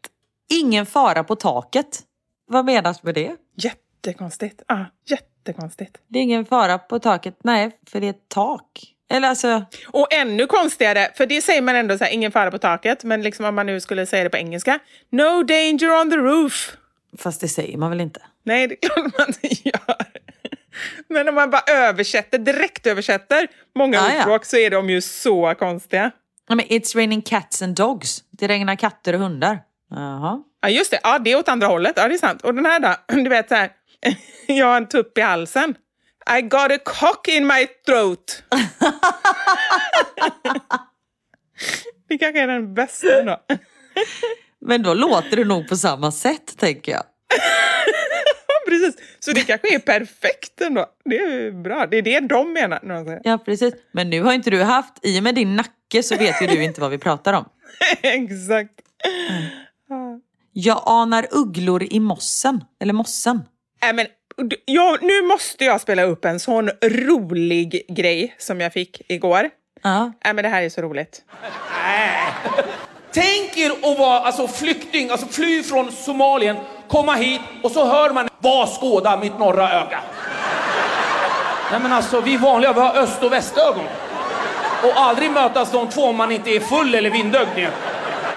Ingen 0.54 0.86
fara 0.86 1.24
på 1.24 1.36
taket. 1.36 2.02
Vad 2.48 2.66
menas 2.66 3.04
med 3.04 3.16
det? 3.16 3.36
jättekonstigt. 3.58 4.62
Ja, 4.68 4.86
jättekonstigt. 5.48 5.98
Det 6.08 6.20
är 6.20 6.24
ingen 6.24 6.46
fara 6.46 6.78
på 6.78 7.00
taket. 7.00 7.38
Nej, 7.44 7.72
för 7.92 8.00
det 8.00 8.06
är 8.06 8.10
ett 8.10 8.30
tak. 8.30 8.66
Eller 9.12 9.30
alltså, 9.30 9.66
Och 9.88 10.14
ännu 10.14 10.48
konstigare, 10.48 11.12
för 11.16 11.26
det 11.26 11.42
säger 11.42 11.62
man 11.62 11.76
ändå 11.76 11.98
så 11.98 12.04
här, 12.04 12.12
ingen 12.12 12.32
fara 12.32 12.52
på 12.52 12.58
taket, 12.58 13.04
men 13.04 13.22
liksom 13.22 13.46
om 13.46 13.56
man 13.56 13.66
nu 13.66 13.80
skulle 13.80 14.06
säga 14.06 14.24
det 14.24 14.30
på 14.30 14.38
engelska. 14.38 14.80
No 15.10 15.44
danger 15.44 16.02
on 16.02 16.10
the 16.12 16.18
roof. 16.18 16.78
fast 17.18 17.42
det 17.42 17.48
säger 17.48 17.78
man 17.78 17.90
väl 17.90 18.02
inte? 18.02 18.20
Nej, 18.44 18.68
det 18.68 18.74
är 18.86 18.90
klart 18.90 19.18
man 19.18 19.28
inte 19.28 19.70
gör. 19.70 20.06
Men 21.08 21.30
om 21.30 21.36
man 21.36 21.50
bara 21.50 21.62
översätter, 21.68 22.38
direkt 22.38 22.88
översätter 22.88 23.48
många 23.76 24.00
Ah, 24.02 24.10
ja. 24.10 24.16
ordspråk 24.18 24.46
så 24.46 24.58
är 24.58 24.70
de 24.70 24.90
ju 24.90 25.02
så 25.02 25.56
konstiga. 25.60 26.12
Ja, 26.50 26.56
men 26.56 26.66
it's 26.66 26.96
raining 26.96 27.22
cats 27.22 27.62
and 27.62 27.76
dogs. 27.76 28.24
Det 28.32 28.48
regnar 28.48 28.76
katter 28.76 29.14
och 29.14 29.20
hundar. 29.20 29.60
Jaha. 29.90 30.44
Ja, 30.62 30.70
just 30.70 30.92
det. 30.92 31.00
Ja, 31.04 31.20
det 31.20 31.32
är 31.32 31.38
åt 31.40 31.50
andra 31.50 31.68
hållet. 31.68 31.94
Ja, 31.96 32.08
det 32.08 32.14
är 32.14 32.18
sant. 32.18 32.42
Och 32.42 32.56
den 32.56 32.66
här 32.66 32.80
då? 32.80 32.96
Du 33.24 33.30
vet 33.30 33.50
så 33.50 33.56
här, 33.56 33.70
jag 34.48 34.66
har 34.66 34.78
en 34.78 34.88
tupp 34.88 35.18
i 35.18 35.22
halsen. 35.22 35.76
I 36.38 36.42
got 36.42 36.72
a 36.72 36.78
cock 36.86 37.28
in 37.28 37.48
my 37.48 37.68
throat. 37.86 38.44
det 42.10 42.18
kanske 42.18 42.42
är 42.42 42.48
den 42.48 42.74
bästa 42.74 43.20
ändå. 43.20 43.40
Men 44.66 44.84
då 44.84 44.94
låter 44.94 45.38
det 45.38 45.44
nog 45.44 45.68
på 45.70 45.76
samma 45.76 46.12
sätt, 46.12 46.58
tänker 46.58 46.92
jag. 46.92 47.04
Precis. 48.68 48.96
Så 49.20 49.32
det 49.32 49.42
kanske 49.42 49.76
är 49.76 49.80
perfekt 49.80 50.62
ändå. 50.62 50.86
Det 51.06 51.18
är 51.18 51.52
bra. 51.64 51.88
Det 51.92 51.98
är 51.98 52.02
det 52.02 52.20
de 52.20 52.54
menar 52.54 52.80
när 52.84 52.96
de 52.96 53.06
säger 53.06 53.22
Ja, 53.24 53.38
precis. 53.38 53.74
Men 53.92 54.10
nu 54.10 54.22
har 54.22 54.34
inte 54.34 54.50
du 54.50 54.64
haft, 54.64 54.94
i 55.02 55.20
och 55.20 55.24
med 55.24 55.36
din 55.36 55.56
nacke 55.56 56.04
så 56.04 56.18
vet 56.18 56.42
ju 56.42 56.48
du 56.48 56.64
inte 56.64 56.82
vad 56.82 56.92
vi 56.92 56.98
pratar 56.98 57.34
om. 57.34 57.46
Exakt. 58.02 58.74
Jag 60.54 60.84
anar 60.86 61.28
ugglor 61.32 61.84
i 61.84 62.00
mossen. 62.00 62.64
Eller 62.80 62.94
mossen. 62.94 63.42
Äh, 63.88 63.94
men, 63.94 64.08
jag, 64.66 65.04
nu 65.04 65.22
måste 65.22 65.66
jag 65.66 65.82
spela 65.82 66.04
upp 66.04 66.26
en 66.26 66.40
sån 66.40 66.70
rolig 66.84 67.86
grej 67.90 68.36
som 68.38 68.62
jag 68.62 68.74
fick 68.74 69.02
igår. 69.08 69.50
Ja. 69.82 70.12
Äh, 70.26 70.34
men 70.34 70.44
det 70.44 70.50
här 70.50 70.62
är 70.62 70.70
så 70.70 70.82
roligt. 70.82 71.22
Tänk 73.12 73.58
er 73.58 73.72
att 73.72 74.00
vara 74.00 74.20
alltså, 74.20 74.48
flykting, 74.48 75.10
alltså 75.10 75.28
fly 75.28 75.64
från 75.64 75.92
Somalien, 75.92 76.58
komma 76.88 77.14
hit 77.14 77.42
och 77.64 77.72
så 77.72 77.86
hör 77.86 78.10
man 78.10 78.30
vad 78.40 78.70
skåda 78.70 79.18
mitt 79.18 79.40
norra 79.40 79.72
öga. 79.72 80.00
Nej 81.72 81.80
men 81.80 81.94
alltså 81.94 82.22
vi 82.22 82.38
vanliga 82.38 82.74
vi 82.74 82.80
har 82.80 82.96
öst 82.96 83.24
och 83.24 83.34
västögon. 83.34 83.86
Och 84.84 84.92
aldrig 84.96 85.32
mötas 85.32 85.72
de 85.72 85.90
två 85.90 86.04
om 86.04 86.16
man 86.16 86.32
inte 86.32 86.50
är 86.50 86.60
full 86.60 86.96
eller 86.96 87.10
vindögd. 87.10 87.68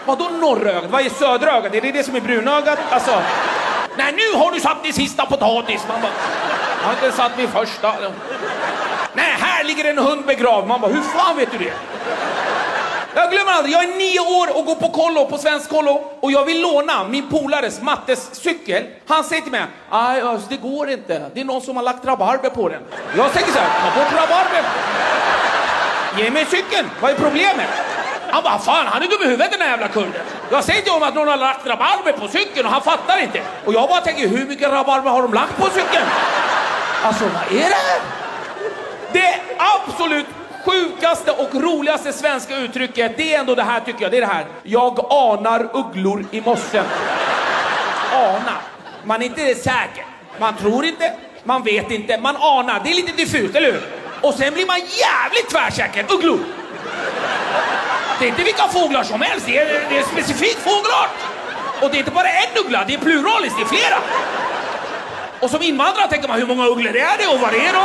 Vadå 0.05 0.29
norra 0.29 0.71
ögat? 0.71 0.91
Vad 0.91 1.07
är 1.07 1.11
södra 1.11 1.57
ögat? 1.57 1.75
Är 1.75 1.81
det 1.81 1.93
det 1.93 2.03
som 2.03 2.17
är 2.17 2.21
brunögat? 2.21 2.79
Alltså. 2.91 3.23
Nej 3.97 4.13
nu 4.13 4.39
har 4.39 4.53
du 4.53 4.61
satt 4.61 4.83
din 4.83 4.93
sista 4.93 5.27
potatis. 5.27 5.85
Man 5.89 6.01
bara, 6.01 6.13
jag 6.81 6.87
har 6.87 6.93
inte 6.93 7.17
satt 7.17 7.37
min 7.37 7.49
första. 7.49 7.93
Nej 9.13 9.37
här 9.39 9.65
ligger 9.65 9.85
en 9.85 9.99
hund 9.99 10.27
begravd. 10.27 10.69
Man 10.69 10.81
bara, 10.81 10.93
hur 10.93 11.03
fan 11.03 11.37
vet 11.37 11.53
du 11.53 11.59
det? 11.59 11.73
Jag 13.15 13.31
glömmer 13.31 13.53
aldrig, 13.53 13.75
jag 13.75 13.85
är 13.85 13.97
nio 13.97 14.21
år 14.21 14.59
och 14.59 14.65
går 14.65 14.75
på 14.75 14.89
kollo, 14.89 15.27
på 15.27 15.39
svensk 15.39 15.71
kollo 15.71 16.05
och 16.21 16.33
jag 16.33 16.45
vill 16.45 16.61
låna 16.63 17.05
min 17.05 17.29
polares 17.29 17.83
Mattes 17.83 18.35
cykel. 18.35 18.85
Han 19.07 19.25
säger 19.25 19.43
till 19.43 19.53
mig, 19.53 19.65
nej 19.91 20.21
alltså, 20.21 20.47
det 20.49 20.57
går 20.57 20.91
inte, 20.91 21.31
det 21.35 21.41
är 21.41 21.45
någon 21.45 21.61
som 21.61 21.77
har 21.77 21.83
lagt 21.83 22.05
rabarber 22.05 22.51
på 22.51 22.69
den. 22.69 22.83
Jag 23.17 23.33
tänker 23.33 23.53
så 23.53 23.59
här, 23.59 23.91
ta 23.91 24.01
bort 24.01 24.13
rabarbern! 24.13 24.65
Ge 26.19 26.31
mig 26.31 26.45
cykeln, 26.45 26.91
vad 27.01 27.11
är 27.11 27.15
problemet? 27.15 27.69
Han 28.31 28.43
bara, 28.43 28.59
fan 28.59 28.87
han 28.87 29.03
är 29.03 29.07
dum 29.07 29.23
i 29.23 29.25
huvudet 29.25 29.51
den 29.51 29.61
här 29.61 29.69
jävla 29.69 29.89
kurden. 29.89 30.23
Jag 30.51 30.65
säger 30.65 30.83
till 30.83 30.93
honom 30.93 31.09
att 31.09 31.15
någon 31.15 31.29
har 31.29 31.37
lagt 31.37 31.67
rabarber 31.67 32.13
på 32.13 32.29
cykeln 32.29 32.67
och 32.67 32.73
han 32.73 32.83
fattar 32.83 33.23
inte. 33.23 33.41
Och 33.65 33.75
jag 33.75 33.89
bara 33.89 34.01
tänker, 34.01 34.29
hur 34.29 34.47
mycket 34.47 34.71
rabarber 34.71 35.11
har 35.11 35.23
de 35.23 35.35
lagt 35.35 35.57
på 35.57 35.65
cykeln? 35.65 36.07
Alltså 37.03 37.25
vad 37.25 37.61
är 37.61 37.69
det 37.69 37.75
här? 37.75 38.01
Det 39.13 39.41
absolut 39.59 40.27
sjukaste 40.67 41.31
och 41.31 41.55
roligaste 41.55 42.13
svenska 42.13 42.57
uttrycket, 42.57 43.17
det 43.17 43.35
är 43.35 43.39
ändå 43.41 43.55
det 43.55 43.63
här 43.63 43.81
tycker 43.81 44.03
jag. 44.03 44.11
Det 44.11 44.17
är 44.17 44.21
det 44.21 44.27
här. 44.27 44.47
Jag 44.63 45.07
anar 45.11 45.69
ugglor 45.73 46.27
i 46.31 46.41
mossen. 46.41 46.85
Ana. 48.13 48.57
Man 49.05 49.23
är 49.23 49.27
inte 49.27 49.55
säker. 49.55 50.05
Man 50.41 50.57
tror 50.57 50.85
inte, 50.85 51.13
man 51.45 51.63
vet 51.63 51.91
inte, 51.91 52.19
man 52.19 52.37
anar. 52.37 52.81
Det 52.85 52.91
är 52.91 52.95
lite 52.95 53.13
diffust, 53.13 53.55
eller 53.57 53.73
hur? 53.73 53.83
Och 54.21 54.35
sen 54.35 54.55
blir 54.55 54.67
man 54.67 54.77
jävligt 54.77 55.51
tvärsäker. 55.51 56.05
Ugglor. 56.15 56.39
Det 58.19 58.25
är 58.25 58.29
inte 58.29 58.45
vilka 58.45 58.69
fåglar 58.69 59.03
som 59.03 59.21
helst, 59.23 59.47
det 59.47 59.59
är, 59.59 59.65
det 59.89 59.97
är 59.97 60.01
en 60.01 60.05
specifik 60.07 60.57
fågelart. 60.57 61.17
Och 61.83 61.91
det 61.91 61.97
är 61.97 61.99
inte 61.99 62.11
bara 62.11 62.29
en 62.29 62.65
uggla, 62.65 62.85
det 62.87 62.95
är 62.95 62.99
pluraliskt, 62.99 63.57
det 63.59 63.63
är 63.63 63.69
flera. 63.77 63.99
Och 65.41 65.51
som 65.51 65.63
invandrare 65.63 66.09
tänker 66.09 66.29
man 66.29 66.39
hur 66.39 66.47
många 66.47 66.67
ugglor 66.67 66.97
är 66.97 67.19
det 67.19 67.27
och 67.35 67.41
var 67.41 67.49
är 67.49 67.73
de? 67.73 67.85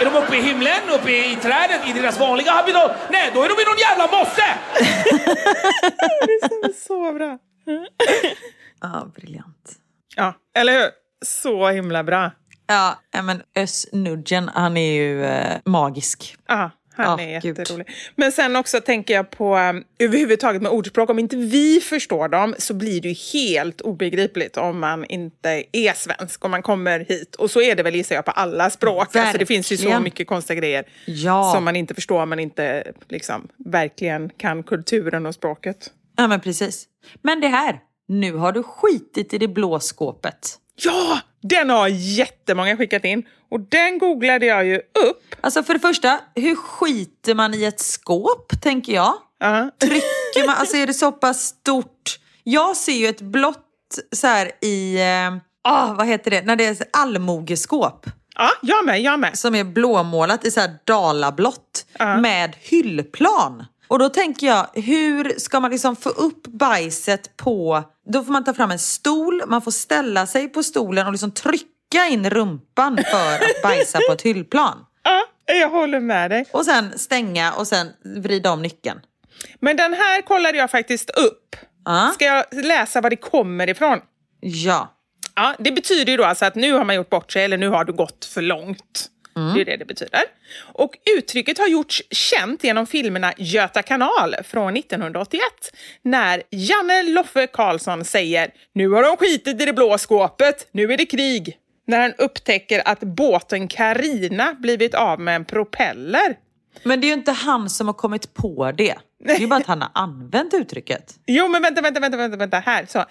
Är 0.00 0.04
de 0.04 0.16
uppe 0.16 0.36
i 0.36 0.40
himlen, 0.42 0.90
uppe 0.90 1.10
i 1.10 1.36
trädet, 1.42 1.88
i 1.88 1.92
deras 1.92 2.18
vanliga 2.18 2.52
habitat? 2.52 2.96
Nej, 3.10 3.30
då 3.34 3.42
är 3.42 3.48
de 3.48 3.54
i 3.62 3.64
någon 3.64 3.78
jävla 3.78 4.18
mosse! 4.18 4.44
Så 6.88 7.12
bra. 7.12 7.38
Ja, 8.80 9.06
briljant. 9.14 9.72
Ja, 10.16 10.34
eller 10.56 10.72
hur? 10.72 10.90
Så 11.24 11.68
himla 11.68 12.04
bra. 12.04 12.30
Ja, 12.66 12.98
ja, 13.10 13.22
men 13.22 13.42
Özz 13.54 13.86
Nudgen, 13.92 14.50
han 14.54 14.76
är 14.76 14.92
ju 14.92 15.24
eh, 15.24 15.56
magisk. 15.64 16.36
Ja, 16.48 16.70
han 16.96 17.18
Ja, 17.18 17.24
är 17.26 17.40
gud. 17.40 17.58
jätterolig. 17.58 17.86
Men 18.16 18.32
sen 18.32 18.56
också 18.56 18.80
tänker 18.80 19.14
jag 19.14 19.30
på 19.30 19.56
um, 19.56 19.84
överhuvudtaget 19.98 20.62
med 20.62 20.72
ordspråk. 20.72 21.10
Om 21.10 21.18
inte 21.18 21.36
vi 21.36 21.80
förstår 21.80 22.28
dem 22.28 22.54
så 22.58 22.74
blir 22.74 23.00
det 23.00 23.08
ju 23.08 23.14
helt 23.40 23.80
obegripligt 23.80 24.56
om 24.56 24.80
man 24.80 25.04
inte 25.04 25.64
är 25.72 25.92
svensk, 25.92 26.44
om 26.44 26.50
man 26.50 26.62
kommer 26.62 27.00
hit. 27.00 27.34
Och 27.34 27.50
så 27.50 27.60
är 27.62 27.74
det 27.74 27.82
väl 27.82 27.94
gissar 27.94 28.14
jag 28.14 28.24
på 28.24 28.30
alla 28.30 28.70
språk. 28.70 29.16
Alltså, 29.16 29.38
det 29.38 29.46
finns 29.46 29.72
ju 29.72 29.76
så 29.76 30.00
mycket 30.00 30.26
konstiga 30.26 30.60
grejer 30.60 30.84
Ja. 31.06 31.52
som 31.54 31.64
man 31.64 31.76
inte 31.76 31.94
förstår 31.94 32.22
om 32.22 32.28
man 32.28 32.38
inte 32.40 32.92
liksom, 33.08 33.48
verkligen 33.56 34.30
kan 34.36 34.62
kulturen 34.62 35.26
och 35.26 35.34
språket. 35.34 35.90
Ja, 36.16 36.26
men 36.28 36.40
precis. 36.40 36.84
Men 37.22 37.40
det 37.40 37.48
här, 37.48 37.78
nu 38.08 38.32
har 38.32 38.52
du 38.52 38.62
skitit 38.62 39.34
i 39.34 39.38
det 39.38 39.48
blå 39.48 39.80
skåpet. 39.80 40.56
Ja, 40.76 41.20
den 41.48 41.70
har 41.70 41.88
jättemånga 41.88 42.76
skickat 42.76 43.04
in. 43.04 43.24
Och 43.50 43.60
den 43.60 43.98
googlade 43.98 44.46
jag 44.46 44.66
ju 44.66 44.76
upp. 44.76 45.34
Alltså 45.40 45.62
för 45.62 45.74
det 45.74 45.80
första, 45.80 46.20
hur 46.34 46.56
skiter 46.56 47.34
man 47.34 47.54
i 47.54 47.64
ett 47.64 47.80
skåp, 47.80 48.52
tänker 48.62 48.92
jag? 48.92 49.14
Ja. 49.40 49.70
Trycker 49.80 50.46
man, 50.46 50.56
alltså 50.56 50.76
är 50.76 50.86
det 50.86 50.94
så 50.94 51.12
pass 51.12 51.42
stort? 51.42 52.18
Jag 52.42 52.76
ser 52.76 52.92
ju 52.92 53.06
ett 53.06 53.20
blått 53.20 53.58
så 54.12 54.26
här 54.26 54.50
i, 54.60 54.96
eh, 55.00 55.36
ah, 55.62 55.94
vad 55.94 56.06
heter 56.06 56.30
det, 56.30 56.42
när 56.42 56.56
det 56.56 56.64
är 56.64 56.76
allmogeskåp. 56.92 58.06
Ja, 58.34 58.50
jag 58.62 58.86
med, 58.86 59.00
jag 59.00 59.20
med. 59.20 59.38
Som 59.38 59.54
är 59.54 59.64
blåmålat 59.64 60.44
i 60.44 60.50
så 60.50 60.60
här 60.60 60.70
dalablått 60.84 61.86
med 61.98 62.56
hyllplan. 62.60 63.64
Och 63.94 64.00
då 64.00 64.08
tänker 64.08 64.46
jag, 64.46 64.66
hur 64.72 65.38
ska 65.38 65.60
man 65.60 65.70
liksom 65.70 65.96
få 65.96 66.08
upp 66.08 66.46
bajset 66.46 67.36
på... 67.36 67.82
Då 68.06 68.24
får 68.24 68.32
man 68.32 68.44
ta 68.44 68.54
fram 68.54 68.70
en 68.70 68.78
stol, 68.78 69.42
man 69.46 69.62
får 69.62 69.70
ställa 69.70 70.26
sig 70.26 70.48
på 70.48 70.62
stolen 70.62 71.06
och 71.06 71.12
liksom 71.12 71.30
trycka 71.30 72.06
in 72.10 72.30
rumpan 72.30 72.96
för 73.10 73.34
att 73.34 73.62
bajsa 73.62 73.98
på 74.08 74.12
ett 74.12 74.22
hyllplan. 74.22 74.86
Ja, 75.46 75.54
jag 75.54 75.70
håller 75.70 76.00
med 76.00 76.30
dig. 76.30 76.46
Och 76.52 76.64
sen 76.64 76.98
stänga 76.98 77.52
och 77.52 77.66
sen 77.66 77.88
vrida 78.04 78.50
om 78.50 78.62
nyckeln. 78.62 79.00
Men 79.60 79.76
den 79.76 79.94
här 79.94 80.22
kollade 80.22 80.58
jag 80.58 80.70
faktiskt 80.70 81.10
upp. 81.10 81.56
Ja. 81.84 82.10
Ska 82.14 82.24
jag 82.24 82.44
läsa 82.52 83.00
var 83.00 83.10
det 83.10 83.16
kommer 83.16 83.68
ifrån? 83.70 84.00
Ja. 84.40 84.94
Ja, 85.34 85.54
det 85.58 85.72
betyder 85.72 86.12
ju 86.12 86.16
då 86.16 86.24
alltså 86.24 86.44
att 86.44 86.54
nu 86.54 86.72
har 86.72 86.84
man 86.84 86.94
gjort 86.94 87.10
bort 87.10 87.32
sig 87.32 87.44
eller 87.44 87.56
nu 87.56 87.68
har 87.68 87.84
du 87.84 87.92
gått 87.92 88.24
för 88.24 88.42
långt. 88.42 89.10
Mm. 89.36 89.54
Det 89.54 89.60
är 89.60 89.64
det 89.64 89.76
det 89.76 89.84
betyder. 89.84 90.22
Och 90.72 90.98
uttrycket 91.18 91.58
har 91.58 91.68
gjorts 91.68 92.02
känt 92.10 92.64
genom 92.64 92.86
filmerna 92.86 93.32
Göta 93.36 93.82
kanal 93.82 94.34
från 94.44 94.76
1981 94.76 95.42
när 96.02 96.42
Janne 96.50 97.02
Loffe 97.02 97.46
Karlsson 97.46 98.04
säger 98.04 98.50
“Nu 98.72 98.88
har 98.88 99.02
de 99.02 99.16
skitit 99.16 99.62
i 99.62 99.64
det 99.64 99.72
blå 99.72 99.98
skåpet, 99.98 100.68
nu 100.72 100.92
är 100.92 100.96
det 100.96 101.06
krig” 101.06 101.58
när 101.86 102.00
han 102.00 102.14
upptäcker 102.18 102.82
att 102.84 103.00
båten 103.00 103.68
Karina 103.68 104.54
blivit 104.54 104.94
av 104.94 105.20
med 105.20 105.36
en 105.36 105.44
propeller. 105.44 106.36
Men 106.82 107.00
det 107.00 107.06
är 107.06 107.08
ju 107.08 107.14
inte 107.14 107.32
han 107.32 107.70
som 107.70 107.86
har 107.86 107.94
kommit 107.94 108.34
på 108.34 108.72
det. 108.72 108.94
Det 109.24 109.32
är 109.32 109.38
ju 109.38 109.46
bara 109.46 109.60
att 109.60 109.66
han 109.66 109.82
har 109.82 109.90
använt 109.94 110.54
uttrycket. 110.54 111.14
Jo, 111.26 111.48
men 111.48 111.62
vänta, 111.62 111.80
vänta, 111.80 112.00
vänta, 112.00 112.16
vänta, 112.16 112.36
vänta. 112.36 112.58
här. 112.58 112.86
Så. 112.88 113.04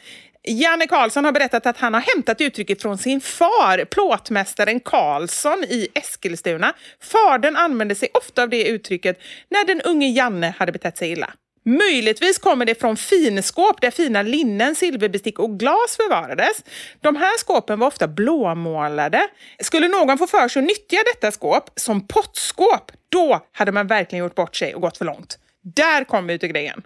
Janne 0.48 0.88
Karlsson 0.88 1.26
har 1.26 1.32
berättat 1.32 1.66
att 1.66 1.78
han 1.78 1.94
har 1.94 2.02
hämtat 2.02 2.42
uttrycket 2.42 2.82
från 2.82 2.98
sin 2.98 3.22
far, 3.22 3.86
plåtmästaren 3.86 4.80
Karlsson 4.80 5.64
i 5.64 5.88
Eskilstuna. 5.94 6.74
Fadern 7.02 7.56
använde 7.56 7.96
sig 7.96 8.10
ofta 8.14 8.44
av 8.44 8.50
det 8.50 8.68
uttrycket 8.68 9.22
när 9.50 9.66
den 9.66 9.82
unge 9.82 10.08
Janne 10.08 10.54
hade 10.58 10.72
betett 10.72 10.98
sig 10.98 11.12
illa. 11.12 11.34
Möjligtvis 11.66 12.38
kommer 12.38 12.66
det 12.66 12.80
från 12.80 12.98
finskåp 12.98 13.82
där 13.82 13.92
fina 13.92 14.22
linnen, 14.22 14.76
silverbestick 14.76 15.40
och 15.40 15.60
glas 15.60 15.98
förvarades. 15.98 16.64
De 17.02 17.16
här 17.16 17.38
skåpen 17.38 17.80
var 17.80 17.88
ofta 17.88 18.08
blåmålade. 18.08 19.28
Skulle 19.60 19.88
någon 19.88 20.18
få 20.18 20.28
för 20.28 20.48
sig 20.48 20.60
att 20.60 20.68
nyttja 20.68 20.98
detta 21.14 21.32
skåp 21.32 21.70
som 21.76 22.08
pottskåp, 22.08 22.92
då 23.14 23.46
hade 23.52 23.72
man 23.72 23.88
verkligen 23.88 24.26
gjort 24.26 24.36
bort 24.36 24.56
sig 24.56 24.76
och 24.76 24.82
gått 24.82 24.98
för 24.98 25.06
långt. 25.06 25.40
Där 25.76 26.04
kommer 26.04 26.34
ut 26.34 26.44
ur 26.44 26.48
grejen. 26.48 26.82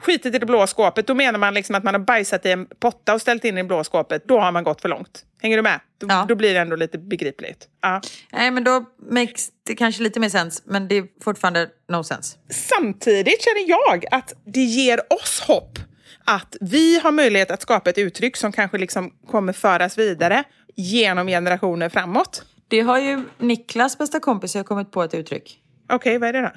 Skitit 0.00 0.34
i 0.34 0.38
det 0.38 0.46
blå 0.46 0.66
skåpet, 0.66 1.06
då 1.06 1.14
menar 1.14 1.38
man 1.38 1.54
liksom 1.54 1.74
att 1.74 1.84
man 1.84 1.94
har 1.94 1.98
bajsat 2.00 2.46
i 2.46 2.50
en 2.50 2.66
potta 2.80 3.14
och 3.14 3.20
ställt 3.20 3.44
in 3.44 3.58
i 3.58 3.62
det 3.62 3.66
blå 3.68 3.84
skåpet. 3.84 4.28
Då 4.28 4.40
har 4.40 4.52
man 4.52 4.64
gått 4.64 4.80
för 4.80 4.88
långt. 4.88 5.24
Hänger 5.42 5.56
du 5.56 5.62
med? 5.62 5.80
Då, 6.00 6.06
Ja. 6.10 6.24
då 6.28 6.34
blir 6.34 6.54
det 6.54 6.60
ändå 6.60 6.76
lite 6.76 6.98
begripligt. 6.98 7.68
Ja. 7.82 8.00
Nej, 8.32 8.50
men 8.50 8.64
då 8.64 8.84
makes 9.10 9.48
det 9.66 9.74
kanske 9.76 10.02
lite 10.02 10.20
mer 10.20 10.28
sens, 10.28 10.62
men 10.66 10.88
det 10.88 10.94
är 10.96 11.06
fortfarande 11.24 11.68
no 11.88 12.04
sense. 12.04 12.36
Samtidigt 12.50 13.42
känner 13.42 13.68
jag 13.68 14.04
att 14.10 14.32
det 14.44 14.60
ger 14.60 15.12
oss 15.12 15.40
hopp 15.40 15.78
att 16.24 16.56
vi 16.60 17.00
har 17.00 17.12
möjlighet 17.12 17.50
att 17.50 17.62
skapa 17.62 17.90
ett 17.90 17.98
uttryck 17.98 18.36
som 18.36 18.52
kanske 18.52 18.78
liksom 18.78 19.10
kommer 19.26 19.52
föras 19.52 19.98
vidare 19.98 20.44
genom 20.76 21.26
generationer 21.26 21.88
framåt. 21.88 22.44
Det 22.68 22.80
har 22.80 22.98
ju 22.98 23.24
Niklas 23.38 23.98
bästa 23.98 24.20
kompis 24.20 24.54
har 24.54 24.62
kommit 24.62 24.90
på 24.90 25.02
ett 25.02 25.14
uttryck. 25.14 25.62
Okej, 25.92 26.18
vad 26.18 26.28
är 26.28 26.32
det 26.32 26.40
då? 26.42 26.50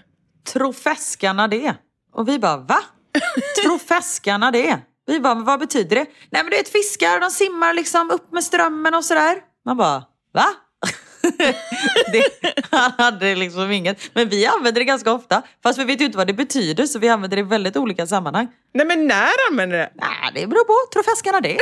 Trofäskarna 0.53 1.47
det. 1.47 1.75
Och 2.13 2.27
vi 2.27 2.39
bara, 2.39 2.57
va? 2.57 2.79
Trofäskarna 3.63 4.51
det? 4.51 4.79
Vi 5.05 5.19
bara, 5.19 5.35
men 5.35 5.43
vad 5.45 5.59
betyder 5.59 5.95
det? 5.95 6.05
Nej 6.29 6.43
men 6.43 6.45
du 6.45 6.57
vet 6.57 6.69
fiskar, 6.69 7.19
de 7.19 7.29
simmar 7.29 7.73
liksom 7.73 8.11
upp 8.11 8.31
med 8.31 8.43
strömmen 8.43 8.95
och 8.95 9.05
sådär. 9.05 9.37
Man 9.65 9.77
bara, 9.77 10.03
va? 10.33 10.45
Det, 12.11 12.23
han 12.69 12.91
hade 12.97 13.35
liksom 13.35 13.71
inget. 13.71 14.01
Men 14.13 14.29
vi 14.29 14.45
använder 14.45 14.81
det 14.81 14.85
ganska 14.85 15.13
ofta. 15.13 15.41
Fast 15.63 15.79
vi 15.79 15.83
vet 15.83 16.01
ju 16.01 16.05
inte 16.05 16.17
vad 16.17 16.27
det 16.27 16.33
betyder 16.33 16.85
så 16.85 16.99
vi 16.99 17.09
använder 17.09 17.37
det 17.37 17.41
i 17.41 17.43
väldigt 17.43 17.77
olika 17.77 18.07
sammanhang. 18.07 18.47
Nej, 18.73 18.85
men 18.85 19.07
när 19.07 19.49
använder 19.49 19.77
det? 19.77 19.91
Nej, 19.95 20.31
det 20.33 20.47
beror 20.47 20.63
på. 20.63 20.93
Trofäskarna 20.93 21.41
det. 21.41 21.57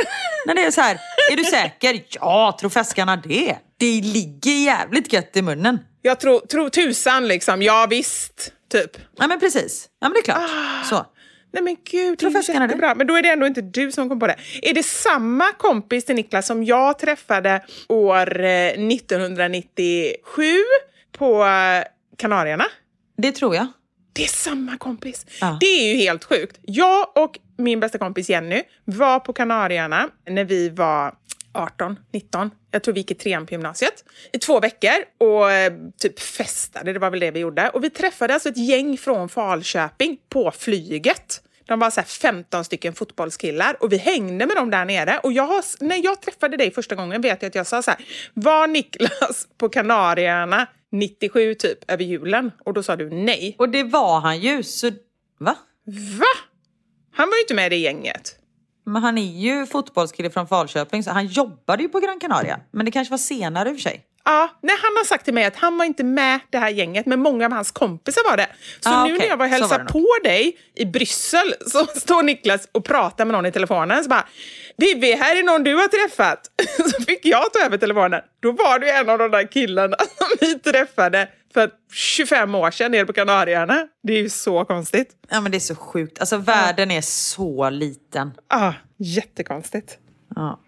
När 0.46 0.54
det 0.54 0.64
är 0.64 0.70
så 0.70 0.80
här, 0.80 0.98
är 1.32 1.36
du 1.36 1.44
säker? 1.44 2.02
Ja, 2.10 2.56
trofäskarna 2.60 3.16
det. 3.16 3.56
Det 3.76 4.00
ligger 4.00 4.52
jävligt 4.52 5.12
gött 5.12 5.36
i 5.36 5.42
munnen. 5.42 5.78
Jag 6.02 6.20
tror, 6.20 6.40
tror 6.40 6.68
tusan 6.68 7.28
liksom, 7.28 7.62
ja 7.62 7.86
visst, 7.90 8.52
typ. 8.72 8.90
Ja 9.16 9.26
men 9.26 9.40
precis. 9.40 9.88
Ja 10.00 10.08
men 10.08 10.12
det 10.12 10.18
är 10.18 10.22
klart. 10.22 10.50
Så. 10.88 11.06
Nej 11.52 11.62
men 11.62 11.76
gud, 11.84 12.18
det 12.18 12.26
är 12.26 12.60
jättebra. 12.62 12.94
Men 12.94 13.06
då 13.06 13.14
är 13.14 13.22
det 13.22 13.28
ändå 13.28 13.46
inte 13.46 13.60
du 13.60 13.92
som 13.92 14.08
kom 14.08 14.20
på 14.20 14.26
det. 14.26 14.36
Är 14.62 14.74
det 14.74 14.82
samma 14.82 15.52
kompis 15.52 16.04
till 16.04 16.14
Niklas 16.14 16.46
som 16.46 16.64
jag 16.64 16.98
träffade 16.98 17.64
år 17.88 18.44
eh, 18.44 18.66
1997 18.66 20.42
på 21.12 21.44
eh, 21.44 21.84
Kanarierna? 22.16 22.64
Det 23.16 23.32
tror 23.32 23.54
jag. 23.54 23.66
Det 24.12 24.24
är 24.24 24.28
samma 24.28 24.76
kompis. 24.76 25.26
Ja. 25.40 25.56
Det 25.60 25.66
är 25.66 25.92
ju 25.92 25.98
helt 25.98 26.24
sjukt. 26.24 26.58
Jag 26.62 27.16
och 27.16 27.38
min 27.58 27.80
bästa 27.80 27.98
kompis 27.98 28.30
Jenny 28.30 28.62
var 28.84 29.20
på 29.20 29.32
Kanarierna 29.32 30.08
när 30.30 30.44
vi 30.44 30.68
var 30.68 31.14
18, 31.52 31.98
19. 32.12 32.50
Jag 32.70 32.82
tror 32.82 32.94
vi 32.94 33.00
gick 33.00 33.10
i 33.10 33.14
trean 33.14 33.46
på 33.46 33.52
gymnasiet 33.54 34.04
i 34.32 34.38
två 34.38 34.60
veckor 34.60 34.90
och 35.18 35.50
eh, 35.52 35.72
typ 35.98 36.20
festade. 36.20 36.92
Det 36.92 36.98
var 36.98 37.10
väl 37.10 37.20
det 37.20 37.30
vi 37.30 37.40
gjorde. 37.40 37.68
Och 37.70 37.84
vi 37.84 37.90
träffade 37.90 38.34
alltså 38.34 38.48
ett 38.48 38.56
gäng 38.68 38.98
från 38.98 39.28
Falköping 39.28 40.18
på 40.28 40.50
flyget. 40.50 41.42
De 41.66 41.78
var 41.80 41.90
så 41.90 42.00
här 42.00 42.06
15 42.08 42.64
stycken 42.64 42.92
fotbollskillar 42.94 43.76
och 43.82 43.92
vi 43.92 43.96
hängde 43.96 44.46
med 44.46 44.56
dem 44.56 44.70
där 44.70 44.84
nere. 44.84 45.18
Och 45.22 45.32
jag, 45.32 45.42
har- 45.46 45.84
när 45.84 46.04
jag 46.04 46.22
träffade 46.22 46.56
dig 46.56 46.70
första 46.70 46.94
gången 46.94 47.20
vet 47.22 47.42
jag 47.42 47.48
att 47.48 47.54
jag 47.54 47.66
sa 47.66 47.82
så 47.82 47.90
här, 47.90 48.00
var 48.34 48.66
Niklas 48.66 49.48
på 49.58 49.68
Kanarierna 49.68 50.66
97 50.92 51.54
typ 51.54 51.90
över 51.90 52.04
julen? 52.04 52.52
Och 52.64 52.74
då 52.74 52.82
sa 52.82 52.96
du 52.96 53.10
nej. 53.10 53.56
Och 53.58 53.68
det 53.68 53.82
var 53.82 54.20
han 54.20 54.38
ju, 54.40 54.62
så... 54.62 54.90
Va? 55.38 55.56
Va? 56.18 56.26
Han 57.12 57.28
var 57.28 57.36
ju 57.36 57.40
inte 57.40 57.54
med 57.54 57.66
i 57.66 57.68
det 57.68 57.76
gänget. 57.82 58.36
Men 58.90 59.02
han 59.02 59.18
är 59.18 59.40
ju 59.40 59.66
fotbollskille 59.66 60.30
från 60.30 60.46
Falköping, 60.46 61.02
så 61.02 61.10
han 61.10 61.26
jobbade 61.26 61.82
ju 61.82 61.88
på 61.88 62.00
Gran 62.00 62.20
Canaria. 62.20 62.60
Men 62.70 62.84
det 62.84 62.90
kanske 62.90 63.10
var 63.10 63.18
senare 63.18 63.68
i 63.68 63.72
och 63.72 63.76
för 63.76 63.82
sig. 63.82 64.09
Ja, 64.24 64.58
nej, 64.62 64.76
han 64.82 64.96
har 64.96 65.04
sagt 65.04 65.24
till 65.24 65.34
mig 65.34 65.44
att 65.44 65.56
han 65.56 65.78
var 65.78 65.84
inte 65.84 66.04
med 66.04 66.40
det 66.50 66.58
här 66.58 66.68
gänget, 66.70 67.06
men 67.06 67.20
många 67.20 67.46
av 67.46 67.52
hans 67.52 67.70
kompisar 67.70 68.30
var 68.30 68.36
det. 68.36 68.46
Så 68.80 68.90
Ah, 68.90 69.04
nu 69.04 69.14
okej. 69.14 69.18
när 69.18 69.26
jag 69.32 69.36
var 69.36 69.46
och 69.46 69.50
hälsade 69.50 69.84
på 69.84 70.06
dig 70.24 70.58
i 70.74 70.84
Bryssel 70.86 71.54
så 71.66 71.86
står 72.00 72.22
Niklas 72.22 72.68
och 72.72 72.84
pratar 72.84 73.24
med 73.24 73.32
någon 73.32 73.46
i 73.46 73.52
telefonen. 73.52 74.02
Så 74.04 74.08
bara, 74.10 74.28
Vivi, 74.76 75.12
här 75.12 75.36
är 75.36 75.42
någon 75.42 75.64
du 75.64 75.74
har 75.74 75.88
träffat. 75.88 76.50
Så 76.90 77.02
fick 77.04 77.26
jag 77.26 77.52
ta 77.52 77.58
över 77.66 77.78
telefonen. 77.78 78.20
Då 78.42 78.52
var 78.52 78.78
du 78.78 78.90
en 78.90 79.08
av 79.08 79.18
de 79.18 79.30
där 79.30 79.52
killarna 79.52 79.96
som 80.18 80.26
vi 80.40 80.58
träffade 80.58 81.28
för 81.54 81.70
25 81.92 82.54
år 82.54 82.70
sedan 82.70 82.92
nere 82.92 83.04
på 83.06 83.12
Kanarieöarna. 83.12 83.86
Det 84.02 84.12
är 84.12 84.18
ju 84.22 84.28
så 84.28 84.64
konstigt. 84.64 85.10
Ja 85.30 85.40
men 85.40 85.52
det 85.52 85.58
är 85.58 85.60
så 85.60 85.74
sjukt. 85.74 86.20
Alltså 86.20 86.36
världen 86.36 86.90
är 86.90 87.00
så 87.00 87.70
liten. 87.70 88.32
Ja, 88.50 88.74
jättekonstigt. 88.98 89.98
Ja. 90.36 90.60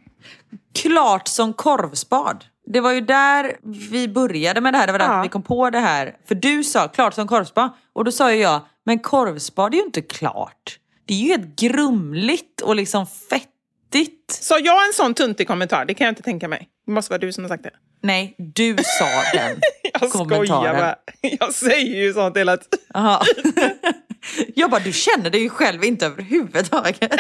Klart 0.74 1.28
som 1.28 1.52
korvspad. 1.52 2.44
Det 2.66 2.80
var 2.80 2.92
ju 2.92 3.00
där 3.00 3.56
vi 3.90 4.08
började 4.08 4.60
med 4.60 4.74
det 4.74 4.78
här. 4.78 4.86
Det 4.86 4.92
var 4.92 4.98
därför 4.98 5.14
Ja. 5.16 5.22
vi 5.22 5.28
kom 5.28 5.42
på 5.42 5.70
det 5.70 5.78
här. 5.78 6.16
För 6.28 6.34
du 6.34 6.64
sa 6.64 6.88
klart 6.88 7.14
som 7.14 7.28
korvspad. 7.28 7.70
Och 7.92 8.04
då 8.04 8.12
sa 8.12 8.32
ju 8.32 8.40
jag, 8.40 8.60
men 8.84 8.98
korvspad 8.98 9.72
är 9.74 9.78
ju 9.78 9.84
inte 9.84 10.02
klart. 10.02 10.78
Det 11.06 11.14
är 11.14 11.18
ju 11.18 11.28
helt 11.28 11.56
grumligt 11.60 12.60
och 12.60 12.76
liksom 12.76 13.06
fettigt. 13.06 14.30
Sa 14.30 14.58
jag 14.58 14.86
en 14.86 14.92
sån 14.92 15.14
tuntig 15.14 15.46
kommentar? 15.48 15.84
Det 15.84 15.94
kan 15.94 16.04
jag 16.04 16.12
inte 16.12 16.22
tänka 16.22 16.48
mig. 16.48 16.68
Det 16.86 16.92
måste 16.92 17.10
vara 17.12 17.18
du 17.18 17.32
som 17.32 17.44
har 17.44 17.48
sagt 17.48 17.62
det. 17.64 17.70
Nej, 18.02 18.34
du 18.38 18.76
sa 18.76 19.38
den 19.38 19.60
Jag 20.00 20.08
skojar 20.10 20.24
kommentaren. 20.28 20.76
bara. 20.76 20.96
Jag 21.22 21.54
säger 21.54 21.96
ju 22.04 22.12
sånt 22.12 22.36
hela 22.36 22.56
tiden. 22.56 22.78
Jag 24.54 24.70
bara, 24.70 24.80
du 24.80 24.92
känner 24.92 25.30
dig 25.30 25.42
ju 25.42 25.48
själv 25.48 25.84
inte 25.84 26.06
överhuvudtaget. 26.06 27.14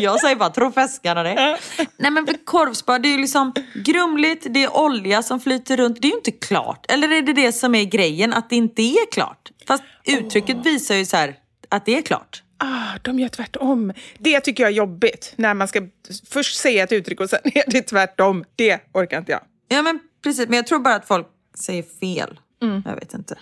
Jag 0.00 0.20
säger 0.20 0.36
bara, 0.36 0.50
tro 0.50 0.72
feskarna 0.72 1.22
det. 1.22 1.58
Nej 1.96 2.10
men 2.10 2.26
för 2.26 2.44
korvspad, 2.44 3.02
det 3.02 3.08
är 3.08 3.12
ju 3.12 3.18
liksom 3.18 3.52
grumligt, 3.74 4.46
det 4.50 4.64
är 4.64 4.76
olja 4.76 5.22
som 5.22 5.40
flyter 5.40 5.76
runt. 5.76 6.02
Det 6.02 6.08
är 6.08 6.10
ju 6.10 6.16
inte 6.16 6.30
klart. 6.30 6.86
Eller 6.88 7.12
är 7.12 7.22
det 7.22 7.32
det 7.32 7.52
som 7.52 7.74
är 7.74 7.84
grejen, 7.84 8.32
att 8.32 8.50
det 8.50 8.56
inte 8.56 8.82
är 8.82 9.12
klart? 9.12 9.50
Fast 9.66 9.82
uttrycket 10.04 10.66
visar 10.66 10.94
ju 10.94 11.06
så 11.06 11.16
här 11.16 11.34
att 11.68 11.86
det 11.86 11.98
är 11.98 12.02
klart. 12.02 12.42
Ah, 12.58 12.98
de 13.02 13.18
gör 13.18 13.28
tvärtom. 13.28 13.92
Det 14.18 14.40
tycker 14.40 14.62
jag 14.62 14.70
är 14.72 14.76
jobbigt. 14.76 15.32
När 15.36 15.54
man 15.54 15.68
ska 15.68 15.82
först 16.30 16.56
säga 16.56 16.84
ett 16.84 16.92
uttryck 16.92 17.20
och 17.20 17.30
sen 17.30 17.40
är 17.44 17.70
det 17.70 17.82
tvärtom. 17.82 18.44
Det 18.56 18.80
orkar 18.92 19.18
inte 19.18 19.32
jag. 19.32 19.40
Ja 19.68 19.82
men 19.82 20.00
precis, 20.22 20.48
men 20.48 20.56
jag 20.56 20.66
tror 20.66 20.78
bara 20.78 20.94
att 20.94 21.08
folk 21.08 21.26
säger 21.58 21.84
fel. 22.00 22.40
Jag 22.84 22.94
vet 22.94 23.14
inte. 23.14 23.38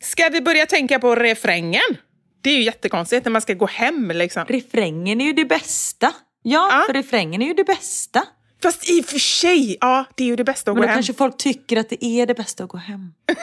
Ska 0.00 0.28
vi 0.28 0.40
börja 0.40 0.66
tänka 0.66 0.98
på 0.98 1.14
refrängen? 1.14 1.96
Det 2.42 2.50
är 2.50 2.56
ju 2.56 2.62
jättekonstigt 2.62 3.24
när 3.24 3.32
man 3.32 3.42
ska 3.42 3.54
gå 3.54 3.66
hem 3.66 4.10
liksom. 4.14 4.44
Refrängen 4.44 5.20
är 5.20 5.24
ju 5.24 5.32
det 5.32 5.44
bästa. 5.44 6.12
Ja, 6.42 6.68
Ja. 6.72 6.82
för 6.86 6.92
refrängen 6.92 7.42
är 7.42 7.46
ju 7.46 7.54
det 7.54 7.64
bästa. 7.64 8.22
Fast 8.62 8.90
i 8.90 9.00
och 9.00 9.04
för 9.04 9.18
sig, 9.18 9.76
ja, 9.80 10.04
det 10.14 10.24
är 10.24 10.28
ju 10.28 10.36
det 10.36 10.44
bästa 10.44 10.70
att 10.70 10.74
Men 10.76 10.80
gå 10.80 10.82
då 10.82 10.88
hem. 10.88 10.96
kanske 10.96 11.14
folk 11.14 11.36
tycker 11.36 11.76
att 11.76 11.88
det 11.88 12.04
är 12.04 12.26
det 12.26 12.34
bästa 12.34 12.64
att 12.64 12.70
gå 12.70 12.78
hem. 12.78 13.12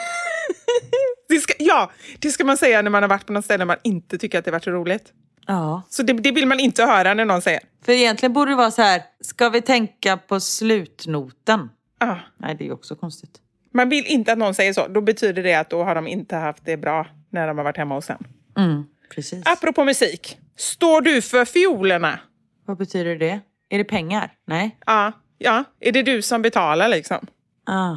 Det 1.28 1.38
ska, 1.38 1.54
ja, 1.58 1.90
det 2.18 2.30
ska 2.30 2.44
man 2.44 2.56
säga 2.56 2.82
när 2.82 2.90
man 2.90 3.02
har 3.02 3.08
varit 3.08 3.26
på 3.26 3.32
något 3.32 3.44
ställe 3.44 3.64
man 3.64 3.76
inte 3.84 4.18
tycker 4.18 4.38
att 4.38 4.44
det 4.44 4.50
varit 4.50 4.64
så 4.64 4.70
roligt. 4.70 5.12
Ja. 5.46 5.82
Så 5.88 6.02
det, 6.02 6.12
det 6.12 6.30
vill 6.32 6.46
man 6.46 6.60
inte 6.60 6.84
höra 6.84 7.14
när 7.14 7.24
någon 7.24 7.42
säger. 7.42 7.60
För 7.84 7.92
egentligen 7.92 8.32
borde 8.32 8.50
det 8.50 8.56
vara 8.56 8.70
så 8.70 8.82
här, 8.82 9.02
ska 9.20 9.48
vi 9.48 9.62
tänka 9.62 10.16
på 10.16 10.40
slutnoten? 10.40 11.68
Ah, 12.00 12.16
Nej, 12.38 12.54
det 12.54 12.64
är 12.64 12.66
ju 12.66 12.72
också 12.72 12.96
konstigt. 12.96 13.30
man 13.74 13.88
vill 13.88 14.06
inte 14.06 14.32
att 14.32 14.38
någon 14.38 14.54
säger 14.54 14.72
så. 14.72 14.88
Då 14.88 15.00
betyder 15.00 15.42
det 15.42 15.54
att 15.54 15.70
då 15.70 15.84
har 15.84 15.94
de 15.94 16.06
inte 16.06 16.36
haft 16.36 16.64
det 16.64 16.76
bra 16.76 17.06
när 17.30 17.46
de 17.48 17.56
har 17.58 17.64
varit 17.64 17.76
hemma 17.76 17.94
hos 17.94 18.10
en. 18.10 18.26
Mm, 18.60 18.84
precis. 19.14 19.42
Apropå 19.46 19.84
musik. 19.84 20.38
Står 20.56 21.00
du 21.00 21.22
för 21.22 21.44
fiolerna? 21.44 22.18
Vad 22.66 22.78
betyder 22.78 23.16
det? 23.16 23.40
Är 23.70 23.78
det 23.78 23.84
pengar? 23.84 24.32
Nej. 24.46 24.78
Ja, 24.86 25.12
ja. 25.38 25.64
Är 25.80 25.92
det 25.92 26.02
du 26.02 26.22
som 26.22 26.42
betalar 26.42 26.88
liksom? 26.88 27.26
Ah. 27.66 27.96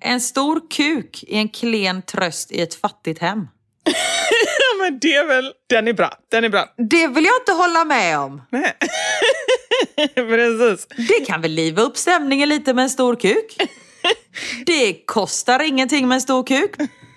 En 0.00 0.20
stor 0.20 0.70
kuk 0.70 1.24
är 1.28 1.38
en 1.38 1.48
klen 1.48 2.02
tröst 2.02 2.52
i 2.52 2.60
ett 2.60 2.74
fattigt 2.74 3.20
hem. 3.20 3.48
Ja, 4.58 4.84
men 4.84 4.98
det 4.98 5.14
är 5.14 5.26
väl... 5.26 5.52
Den 5.66 5.88
är 5.88 5.92
bra. 5.92 6.18
Den 6.30 6.44
är 6.44 6.48
bra. 6.48 6.74
Det 6.76 7.08
vill 7.08 7.24
jag 7.24 7.34
inte 7.40 7.52
hålla 7.52 7.84
med 7.84 8.18
om. 8.18 8.42
Nej. 8.50 8.72
Precis. 10.14 10.86
Det 11.08 11.26
kan 11.26 11.40
väl 11.40 11.50
liva 11.50 11.82
upp 11.82 11.96
stämningen 11.96 12.48
lite 12.48 12.74
med 12.74 12.82
en 12.82 12.90
stor 12.90 13.16
kuk? 13.16 13.56
Det 14.66 15.06
kostar 15.06 15.62
ingenting 15.62 16.08
med 16.08 16.14
en 16.14 16.20
stor 16.20 16.46
kuk. 16.46 16.74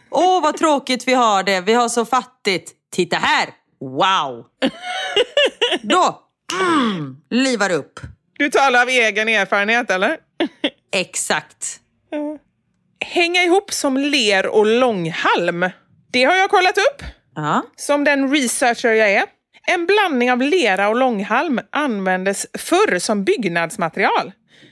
Åh, 0.10 0.42
vad 0.44 0.58
tråkigt 0.58 1.08
vi 1.08 1.14
har 1.14 1.44
det. 1.44 1.62
Vi 1.62 1.74
har 1.74 1.90
så 1.90 2.06
fattigt. 2.06 2.72
Titta 2.92 3.18
här! 3.18 3.50
Wow! 3.80 4.46
Då, 5.82 6.22
mm, 6.62 7.18
livar 7.30 7.72
upp. 7.72 8.00
Du 8.34 8.50
talar 8.50 8.82
av 8.82 8.90
egen 8.90 9.28
erfarenhet, 9.30 9.92
eller? 9.92 10.18
Exakt. 10.94 11.80
Hänga 13.06 13.44
ihop 13.44 13.74
som 13.74 13.98
ler 13.98 14.48
och 14.48 14.66
långhalm. 14.66 15.70
Det 16.12 16.24
har 16.24 16.36
jag 16.36 16.50
kollat 16.50 16.78
upp, 16.78 17.04
Ja. 17.36 17.64
som 17.76 18.04
den 18.04 18.32
researcher 18.32 18.90
jag 18.92 19.12
är. 19.12 19.24
En 19.68 19.86
blandning 19.86 20.32
av 20.32 20.42
lera 20.42 20.90
och 20.90 20.96
långhalm 20.96 21.60
användes 21.72 22.48
förr 22.58 23.00
som 23.00 23.24
byggnadsmaterial. 23.24 24.32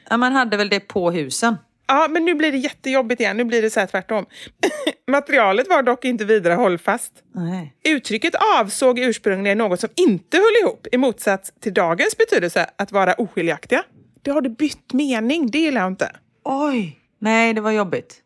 ja, 0.10 0.18
man 0.18 0.34
hade 0.34 0.58
väl 0.58 0.70
det 0.70 0.80
på 0.80 1.12
husen. 1.12 1.56
Ja, 1.88 2.08
men 2.10 2.26
nu 2.26 2.34
blir 2.36 2.52
det 2.52 2.58
jättejobbigt 2.58 3.22
igen. 3.22 3.38
Nu 3.38 3.44
blir 3.44 3.62
det 3.62 3.70
så 3.70 3.80
här 3.80 3.88
tvärtom. 3.88 4.26
Materialet 5.12 5.70
var 5.70 5.84
dock 5.84 6.06
inte 6.06 6.26
vidare 6.26 6.54
hållfast. 6.54 7.12
Nej. 7.36 7.76
Uttrycket 7.84 8.34
avsåg 8.60 9.00
ursprungligen 9.00 9.58
något 9.58 9.80
som 9.80 9.90
inte 9.96 10.38
höll 10.38 10.64
ihop 10.64 10.88
i 10.92 10.98
motsats 10.98 11.52
till 11.62 11.74
dagens 11.74 12.18
betydelse 12.18 12.70
att 12.78 12.92
vara 12.92 13.14
oskiljaktiga. 13.14 13.84
Det 14.22 14.32
har 14.32 14.42
det 14.42 14.50
bytt 14.50 14.94
mening, 14.94 15.52
det 15.52 15.60
gillar 15.60 15.82
jag 15.82 15.88
inte. 15.92 16.12
Oj! 16.44 17.00
Nej, 17.20 17.54
det 17.54 17.62
var 17.62 17.72
jobbigt. 17.72 18.22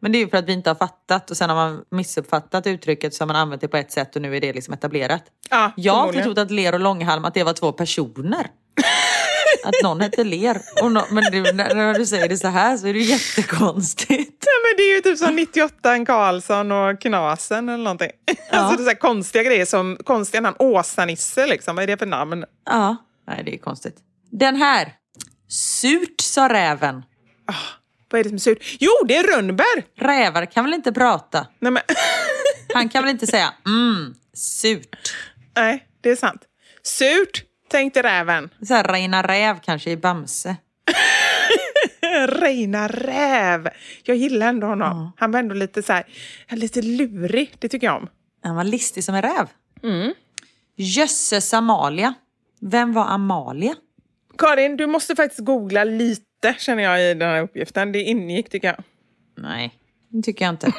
Men 0.00 0.12
det 0.12 0.18
är 0.18 0.20
ju 0.20 0.28
för 0.28 0.36
att 0.38 0.48
vi 0.48 0.52
inte 0.52 0.70
har 0.70 0.74
fattat 0.74 1.30
och 1.30 1.36
sen 1.36 1.48
har 1.50 1.56
man 1.56 1.84
missuppfattat 1.90 2.66
uttrycket 2.66 3.14
så 3.14 3.22
har 3.22 3.26
man 3.26 3.36
använt 3.36 3.60
det 3.60 3.68
på 3.68 3.76
ett 3.76 3.92
sätt 3.92 4.16
och 4.16 4.22
nu 4.22 4.36
är 4.36 4.40
det 4.40 4.52
liksom 4.52 4.74
etablerat. 4.74 5.22
Ja, 5.50 5.72
Jag 5.76 5.92
har 5.92 6.00
förmodligen. 6.00 6.24
trott 6.24 6.38
att 6.38 6.50
Ler 6.50 6.72
och 6.74 6.80
Långhalm 6.80 7.24
att 7.24 7.34
det 7.34 7.44
var 7.44 7.52
två 7.52 7.72
personer. 7.72 8.46
Att 9.68 9.82
någon 9.82 10.00
hette 10.00 10.24
Ler. 10.24 10.60
Och 10.82 10.92
nå- 10.92 11.06
men 11.10 11.24
du, 11.32 11.52
när, 11.52 11.94
du 11.98 12.06
säger 12.06 12.28
det 12.28 12.36
så 12.36 12.48
här 12.48 12.76
så 12.76 12.86
är 12.86 12.92
det 12.92 12.98
ju 12.98 13.04
jättekonstigt. 13.04 14.44
Ja, 14.46 14.52
men 14.68 14.76
det 14.76 14.82
är 14.82 14.94
ju 14.94 15.00
typ 15.00 15.18
som 15.18 15.36
98 15.36 15.92
en 15.94 16.06
Karlsson 16.06 16.72
och 16.72 17.00
Knasen 17.00 17.68
eller 17.68 17.84
någonting. 17.84 18.10
Alltså 18.50 18.76
det 18.76 18.82
är 18.82 18.84
så 18.84 18.90
här 18.90 18.98
konstiga 18.98 19.44
grejer 19.44 19.64
som 19.66 19.98
konstiga 20.04 20.40
namn. 20.40 20.56
Åsa-Nisse 20.58 21.46
liksom, 21.46 21.76
vad 21.76 21.82
är 21.82 21.86
det 21.86 21.96
för 21.96 22.06
namn? 22.06 22.44
Ja, 22.66 22.96
nej 23.28 23.42
det 23.44 23.54
är 23.54 23.58
konstigt. 23.58 23.96
Den 24.30 24.56
här. 24.56 24.92
Surt 25.48 26.20
sa 26.20 26.48
räven. 26.48 27.02
Vad 28.10 28.18
är 28.20 28.24
det 28.24 28.28
som 28.30 28.34
är 28.34 28.40
surt? 28.40 28.76
Jo, 28.80 28.90
det 29.08 29.16
är 29.16 29.36
rönnbär! 29.36 29.84
Rävar 29.98 30.46
kan 30.46 30.64
väl 30.64 30.74
inte 30.74 30.92
prata? 30.92 31.46
Nej, 31.58 31.72
men, 31.72 31.82
Han 32.74 32.88
kan 32.88 33.02
väl 33.02 33.10
inte 33.10 33.26
säga 33.26 33.54
mm, 33.66 34.14
surt. 34.34 34.96
nej, 35.56 35.86
det 36.00 36.10
är 36.10 36.16
sant. 36.16 36.42
Surt, 36.82 37.42
tänkte 37.68 38.02
räven. 38.02 38.50
Så 38.62 38.74
här, 38.74 38.84
Reina 38.84 39.22
Räv 39.22 39.58
kanske 39.64 39.90
i 39.90 39.96
Bamse. 39.96 40.56
Reina 42.28 42.88
räv. 42.88 43.68
Jag 44.02 44.16
gillar 44.16 44.48
ändå 44.48 44.66
honom. 44.66 45.12
Han 45.16 45.30
var 45.30 45.38
ändå 45.40 45.54
lite 45.54 45.82
så 45.82 45.92
här, 45.92 46.04
lite 46.50 46.82
lurig. 46.82 47.52
Det 47.58 47.68
tycker 47.68 47.86
jag 47.86 47.96
om. 47.96 48.08
Han 48.42 48.56
var 48.56 48.64
listig 48.64 49.04
som 49.04 49.14
en 49.14 49.22
räv. 49.22 49.48
Mm. 49.82 50.14
Jösses 50.76 51.54
Amalia. 51.54 52.14
Vem 52.60 52.92
var 52.92 53.04
Amalia? 53.04 53.74
Karin, 54.38 54.76
du 54.76 54.86
måste 54.86 55.16
faktiskt 55.16 55.44
googla 55.44 55.84
lite 55.84 56.54
känner 56.58 56.82
jag 56.82 57.10
i 57.10 57.14
den 57.14 57.28
här 57.28 57.42
uppgiften. 57.42 57.92
Det 57.92 58.02
ingick 58.02 58.50
tycker 58.50 58.68
jag. 58.68 58.84
Nej. 59.38 59.74
Det 60.08 60.22
tycker 60.22 60.44
jag 60.44 60.52
inte. 60.52 60.72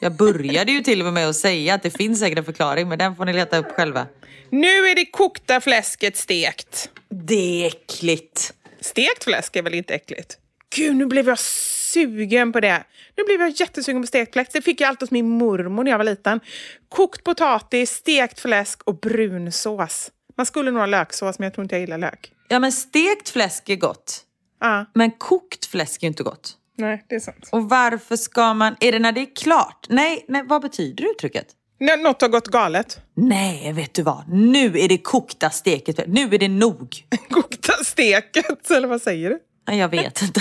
Jag 0.00 0.16
började 0.16 0.72
ju 0.72 0.80
till 0.80 1.06
och 1.06 1.12
med 1.12 1.28
att 1.28 1.36
säga 1.36 1.74
att 1.74 1.82
det 1.82 1.90
finns 1.90 2.20
säkert 2.20 2.38
en 2.38 2.44
förklaring, 2.44 2.88
men 2.88 2.98
den 2.98 3.16
får 3.16 3.24
ni 3.24 3.32
leta 3.32 3.58
upp 3.58 3.72
själva. 3.72 4.06
Nu 4.52 4.68
är 4.88 4.94
det 4.94 5.04
kokta 5.04 5.60
fläsket 5.60 6.16
stekt. 6.16 6.90
Det 7.08 7.62
är 7.64 7.66
äckligt. 7.66 8.52
Stekt 8.80 9.24
fläsk 9.24 9.56
är 9.56 9.62
väl 9.62 9.74
inte 9.74 9.94
äckligt? 9.94 10.38
Gud, 10.76 10.96
nu 10.96 11.06
blev 11.06 11.28
jag 11.28 11.38
sugen 11.38 12.52
på 12.52 12.60
det. 12.60 12.84
Nu 13.16 13.24
blev 13.24 13.40
jag 13.40 13.50
jättesugen 13.50 14.02
på 14.02 14.06
stekt 14.06 14.32
fläsk. 14.32 14.52
Det 14.52 14.62
fick 14.62 14.80
jag 14.80 14.88
alltid 14.88 15.00
hos 15.00 15.10
min 15.10 15.28
mormor 15.28 15.84
när 15.84 15.90
jag 15.90 15.98
var 15.98 16.04
liten. 16.04 16.40
Kokt 16.88 17.24
potatis, 17.24 17.90
stekt 17.90 18.40
fläsk 18.40 18.82
och 18.82 19.00
brunsås. 19.00 20.10
Man 20.36 20.46
skulle 20.46 20.70
nog 20.70 20.80
ha 20.80 20.86
löksås, 20.86 21.38
men 21.38 21.46
jag 21.46 21.54
tror 21.54 21.62
inte 21.62 21.74
jag 21.74 21.80
gillar 21.80 21.98
lök. 21.98 22.32
Ja, 22.48 22.58
men 22.58 22.72
stekt 22.72 23.28
fläsk 23.28 23.68
är 23.68 23.76
gott. 23.76 24.20
Ja, 24.60 24.86
Men 24.94 25.10
kokt 25.10 25.66
fläsk 25.66 26.02
är 26.02 26.06
ju 26.06 26.08
inte 26.08 26.22
gott. 26.22 26.56
nej, 26.76 27.04
det 27.08 27.14
är 27.14 27.20
sant. 27.20 27.48
Och 27.52 27.68
varför 27.68 28.16
ska 28.16 28.54
man... 28.54 28.76
Är 28.80 28.92
det 28.92 28.98
när 28.98 29.12
det 29.12 29.20
är 29.20 29.36
klart? 29.36 29.86
Nej, 29.88 30.24
nej 30.28 30.42
vad 30.46 30.62
betyder 30.62 31.10
uttrycket? 31.10 31.46
När 31.82 31.96
något 31.96 32.20
har 32.20 32.28
gått 32.28 32.48
galet. 32.48 33.00
Nej, 33.14 33.72
vet 33.72 33.94
du 33.94 34.02
vad? 34.02 34.28
Nu 34.28 34.78
är 34.78 34.88
det 34.88 34.98
kokta 34.98 35.50
steket. 35.50 36.06
Nu 36.06 36.34
är 36.34 36.38
det 36.38 36.48
nog. 36.48 37.06
Kokta 37.30 37.72
steket, 37.84 38.70
eller 38.70 38.88
vad 38.88 39.02
säger 39.02 39.30
du? 39.30 39.38
Jag 39.76 39.88
vet 39.88 40.22
inte. 40.22 40.40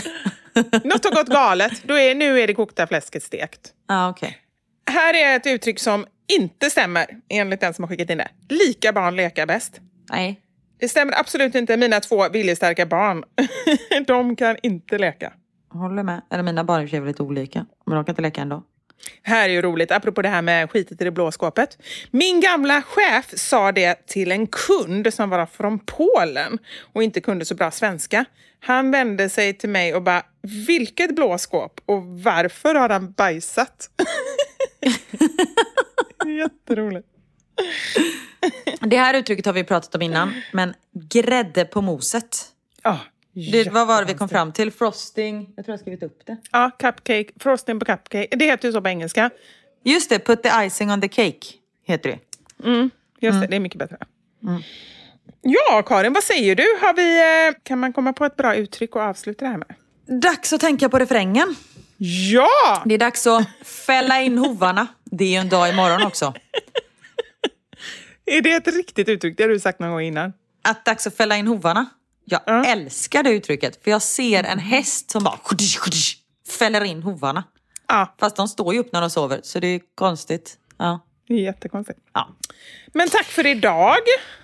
Något 0.87 1.05
har 1.05 1.15
gått 1.15 1.27
galet, 1.27 1.83
då 1.83 1.93
är, 1.97 2.15
nu 2.15 2.39
är 2.39 2.47
det 2.47 2.53
kokta 2.53 2.87
fläsket 2.87 3.23
stekt. 3.23 3.73
Ja, 3.87 4.09
okej. 4.09 4.37
Här 4.91 5.13
är 5.13 5.35
ett 5.35 5.47
uttryck 5.47 5.79
som 5.79 6.05
inte 6.37 6.69
stämmer, 6.69 7.05
enligt 7.29 7.59
den 7.59 7.73
som 7.73 7.83
har 7.83 7.89
skickat 7.89 8.09
in 8.09 8.17
det. 8.17 8.29
Lika 8.49 8.93
barn 8.93 9.15
leka 9.15 9.45
bäst. 9.45 9.79
Nej. 10.09 10.41
Det 10.79 10.89
stämmer 10.89 11.19
absolut 11.19 11.55
inte. 11.55 11.77
Mina 11.77 11.99
två 11.99 12.29
viljestarka 12.29 12.85
barn, 12.85 13.23
de 14.07 14.35
kan 14.35 14.57
inte 14.63 14.97
leka. 14.97 15.33
Håller 15.73 16.03
med. 16.03 16.21
Eller 16.31 16.43
mina 16.43 16.63
barn 16.63 16.81
är 16.81 17.05
lite 17.05 17.23
olika. 17.23 17.65
Men 17.85 17.95
de 17.95 18.05
kan 18.05 18.11
inte 18.11 18.21
leka 18.21 18.41
ändå. 18.41 18.63
Här 19.23 19.49
är 19.49 19.53
ju 19.53 19.61
roligt, 19.61 19.91
apropå 19.91 20.21
det 20.21 20.29
här 20.29 20.41
med 20.41 20.71
skitet 20.71 21.01
i 21.01 21.03
det 21.03 21.11
blå 21.11 21.31
skåpet. 21.31 21.77
Min 22.11 22.41
gamla 22.41 22.81
chef 22.81 23.25
sa 23.35 23.71
det 23.71 24.07
till 24.07 24.31
en 24.31 24.47
kund 24.47 25.13
som 25.13 25.29
var 25.29 25.45
från 25.45 25.79
Polen 25.79 26.59
och 26.93 27.03
inte 27.03 27.21
kunde 27.21 27.45
så 27.45 27.55
bra 27.55 27.71
svenska. 27.71 28.25
Han 28.59 28.91
vände 28.91 29.29
sig 29.29 29.53
till 29.53 29.69
mig 29.69 29.95
och 29.95 30.01
bara, 30.01 30.23
vilket 30.67 31.15
blåskåp 31.15 31.81
och 31.85 32.03
varför 32.03 32.75
har 32.75 32.89
han 32.89 33.11
bajsat? 33.11 33.89
Jätteroligt. 36.25 37.07
Det 38.81 38.97
här 38.97 39.13
uttrycket 39.13 39.45
har 39.45 39.53
vi 39.53 39.63
pratat 39.63 39.95
om 39.95 40.01
innan. 40.01 40.33
Men 40.51 40.73
grädde 40.93 41.65
på 41.65 41.81
moset. 41.81 42.45
Ja, 42.83 42.99
Det, 43.33 43.69
vad 43.71 43.87
var 43.87 44.01
det 44.01 44.13
vi 44.13 44.17
kom 44.17 44.29
fram 44.29 44.51
till? 44.51 44.71
Frosting. 44.71 45.53
Jag 45.55 45.65
tror 45.65 45.73
jag 45.73 45.77
har 45.77 45.81
skrivit 45.81 46.03
upp 46.03 46.25
det. 46.25 46.37
ja, 46.51 46.71
cupcake, 46.79 47.25
frosting 47.39 47.79
på 47.79 47.85
cupcake. 47.85 48.27
Det 48.35 48.45
heter 48.45 48.67
ju 48.67 48.71
så 48.71 48.81
på 48.81 48.89
engelska. 48.89 49.29
Just 49.83 50.09
det, 50.09 50.19
put 50.19 50.43
the 50.43 50.49
icing 50.65 50.91
on 50.91 51.01
the 51.01 51.07
cake. 51.07 51.47
Heter 51.83 52.09
det. 52.09 52.19
Just 53.19 53.41
det, 53.41 53.47
det 53.47 53.55
är 53.55 53.59
mycket 53.59 53.79
bättre. 53.79 53.97
Ja, 55.41 55.83
Karin, 55.85 56.13
vad 56.13 56.23
säger 56.23 56.55
du? 56.55 56.63
Har 56.81 56.93
vi, 56.93 57.19
eh, 57.49 57.59
kan 57.63 57.79
man 57.79 57.93
komma 57.93 58.13
på 58.13 58.25
ett 58.25 58.35
bra 58.35 58.55
uttryck 58.55 58.95
att 58.95 59.01
avsluta 59.01 59.45
det 59.45 59.51
här 59.51 59.57
med? 59.57 59.75
Dags 60.21 60.53
att 60.53 60.61
tänka 60.61 60.89
på 60.89 60.99
refrängen. 60.99 61.55
Ja! 61.97 62.81
Det 62.85 62.93
är 62.93 62.97
dags 62.97 63.27
att 63.27 63.47
fälla 63.63 64.21
in 64.21 64.37
hovarna. 64.37 64.87
Det 65.03 65.23
är 65.23 65.29
ju 65.29 65.35
en 65.35 65.49
dag 65.49 65.69
imorgon 65.69 66.03
också. 66.03 66.33
Är 68.25 68.41
det 68.41 68.53
ett 68.53 68.67
riktigt 68.67 69.09
uttryck? 69.09 69.37
Det 69.37 69.43
har 69.43 69.49
du 69.49 69.59
sagt 69.59 69.79
någon 69.79 69.91
gång 69.91 70.01
innan. 70.01 70.33
Att 70.61 70.85
dags 70.85 71.07
att 71.07 71.15
fälla 71.17 71.37
in 71.37 71.47
hovarna. 71.47 71.85
Jag 72.31 72.41
Ja. 72.45 72.65
älskar 72.65 73.23
det 73.23 73.29
uttrycket. 73.29 73.83
För 73.83 73.91
jag 73.91 74.01
ser 74.01 74.43
en 74.43 74.59
häst 74.59 75.11
som 75.11 75.23
bara 75.23 75.39
fäller 76.59 76.83
in 76.83 77.03
hovarna. 77.03 77.43
Ja, 77.87 78.15
Fast 78.19 78.35
de 78.35 78.47
står 78.47 78.73
ju 78.73 78.79
upp 78.79 78.93
när 78.93 79.01
de 79.01 79.09
sover, 79.09 79.39
så 79.43 79.59
det 79.59 79.67
är 79.67 79.81
konstigt. 79.95 80.57
Ja. 80.77 80.99
det 81.27 81.33
är 81.33 81.37
jättekonstigt. 81.37 81.99
Ja. 82.13 82.27
Men 82.93 83.09
tack 83.09 83.25
för 83.25 83.45
idag. 83.45 83.95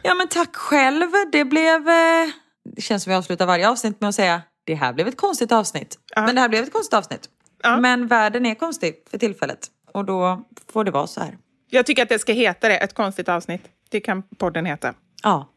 Ja 0.04 0.14
men 0.14 0.28
tack 0.28 0.56
själv. 0.56 1.08
Det 1.32 1.46
blev... 1.46 1.90
Eh, 1.90 2.28
det 2.76 2.82
känns 2.82 3.04
som 3.04 3.12
vi 3.12 3.16
avslutar 3.18 3.46
varje 3.46 3.70
avsnitt 3.70 4.02
med 4.02 4.08
att 4.10 4.16
säga 4.16 4.42
det 4.64 4.76
här 4.76 4.94
blev 4.94 5.08
ett 5.08 5.18
konstigt 5.18 5.52
avsnitt. 5.52 5.98
Men 6.16 6.36
det 6.36 6.42
här 6.42 6.50
blev 6.50 6.64
ett 6.64 6.74
konstigt 6.74 6.94
avsnitt. 6.94 7.30
Ja. 7.64 7.78
Men 7.80 8.08
världen 8.08 8.46
är 8.46 8.56
konstig 8.56 8.96
för 9.12 9.18
tillfället. 9.18 9.60
Och 9.94 10.06
då 10.06 10.44
får 10.72 10.84
det 10.84 10.92
vara 10.92 11.08
så 11.08 11.20
här. 11.20 11.38
Jag 11.70 11.86
tycker 11.86 12.04
att 12.04 12.10
det 12.10 12.20
ska 12.20 12.34
heta 12.34 12.68
det, 12.70 12.78
ett 12.78 12.94
konstigt 12.94 13.30
avsnitt. 13.30 13.62
Det 13.90 14.00
kan 14.00 14.24
podden 14.24 14.66
heta. 14.66 14.88
Ja, 14.88 14.94
Ja, 15.24 15.50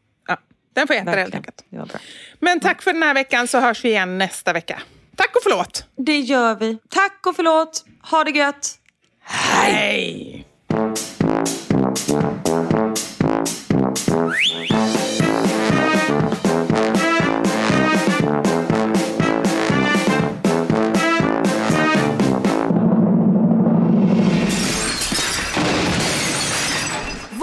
den 0.73 0.87
får 0.87 0.93
heta 0.93 1.11
det 1.11 1.21
helt 1.21 1.35
enkelt. 1.35 1.63
Men 2.39 2.59
tack 2.59 2.81
för 2.81 2.93
den 2.93 3.03
här 3.03 3.13
veckan 3.13 3.47
så 3.47 3.59
hörs 3.59 3.85
vi 3.85 3.89
igen 3.89 4.17
nästa 4.17 4.53
vecka. 4.53 4.81
Tack 5.15 5.35
och 5.35 5.41
förlåt! 5.43 5.85
Det 5.97 6.19
gör 6.19 6.55
vi. 6.55 6.77
Tack 6.89 7.25
och 7.27 7.35
förlåt. 7.35 7.85
Ha 8.11 8.23
det 8.23 8.31
gött. 8.31 8.77
Hej! 9.23 10.45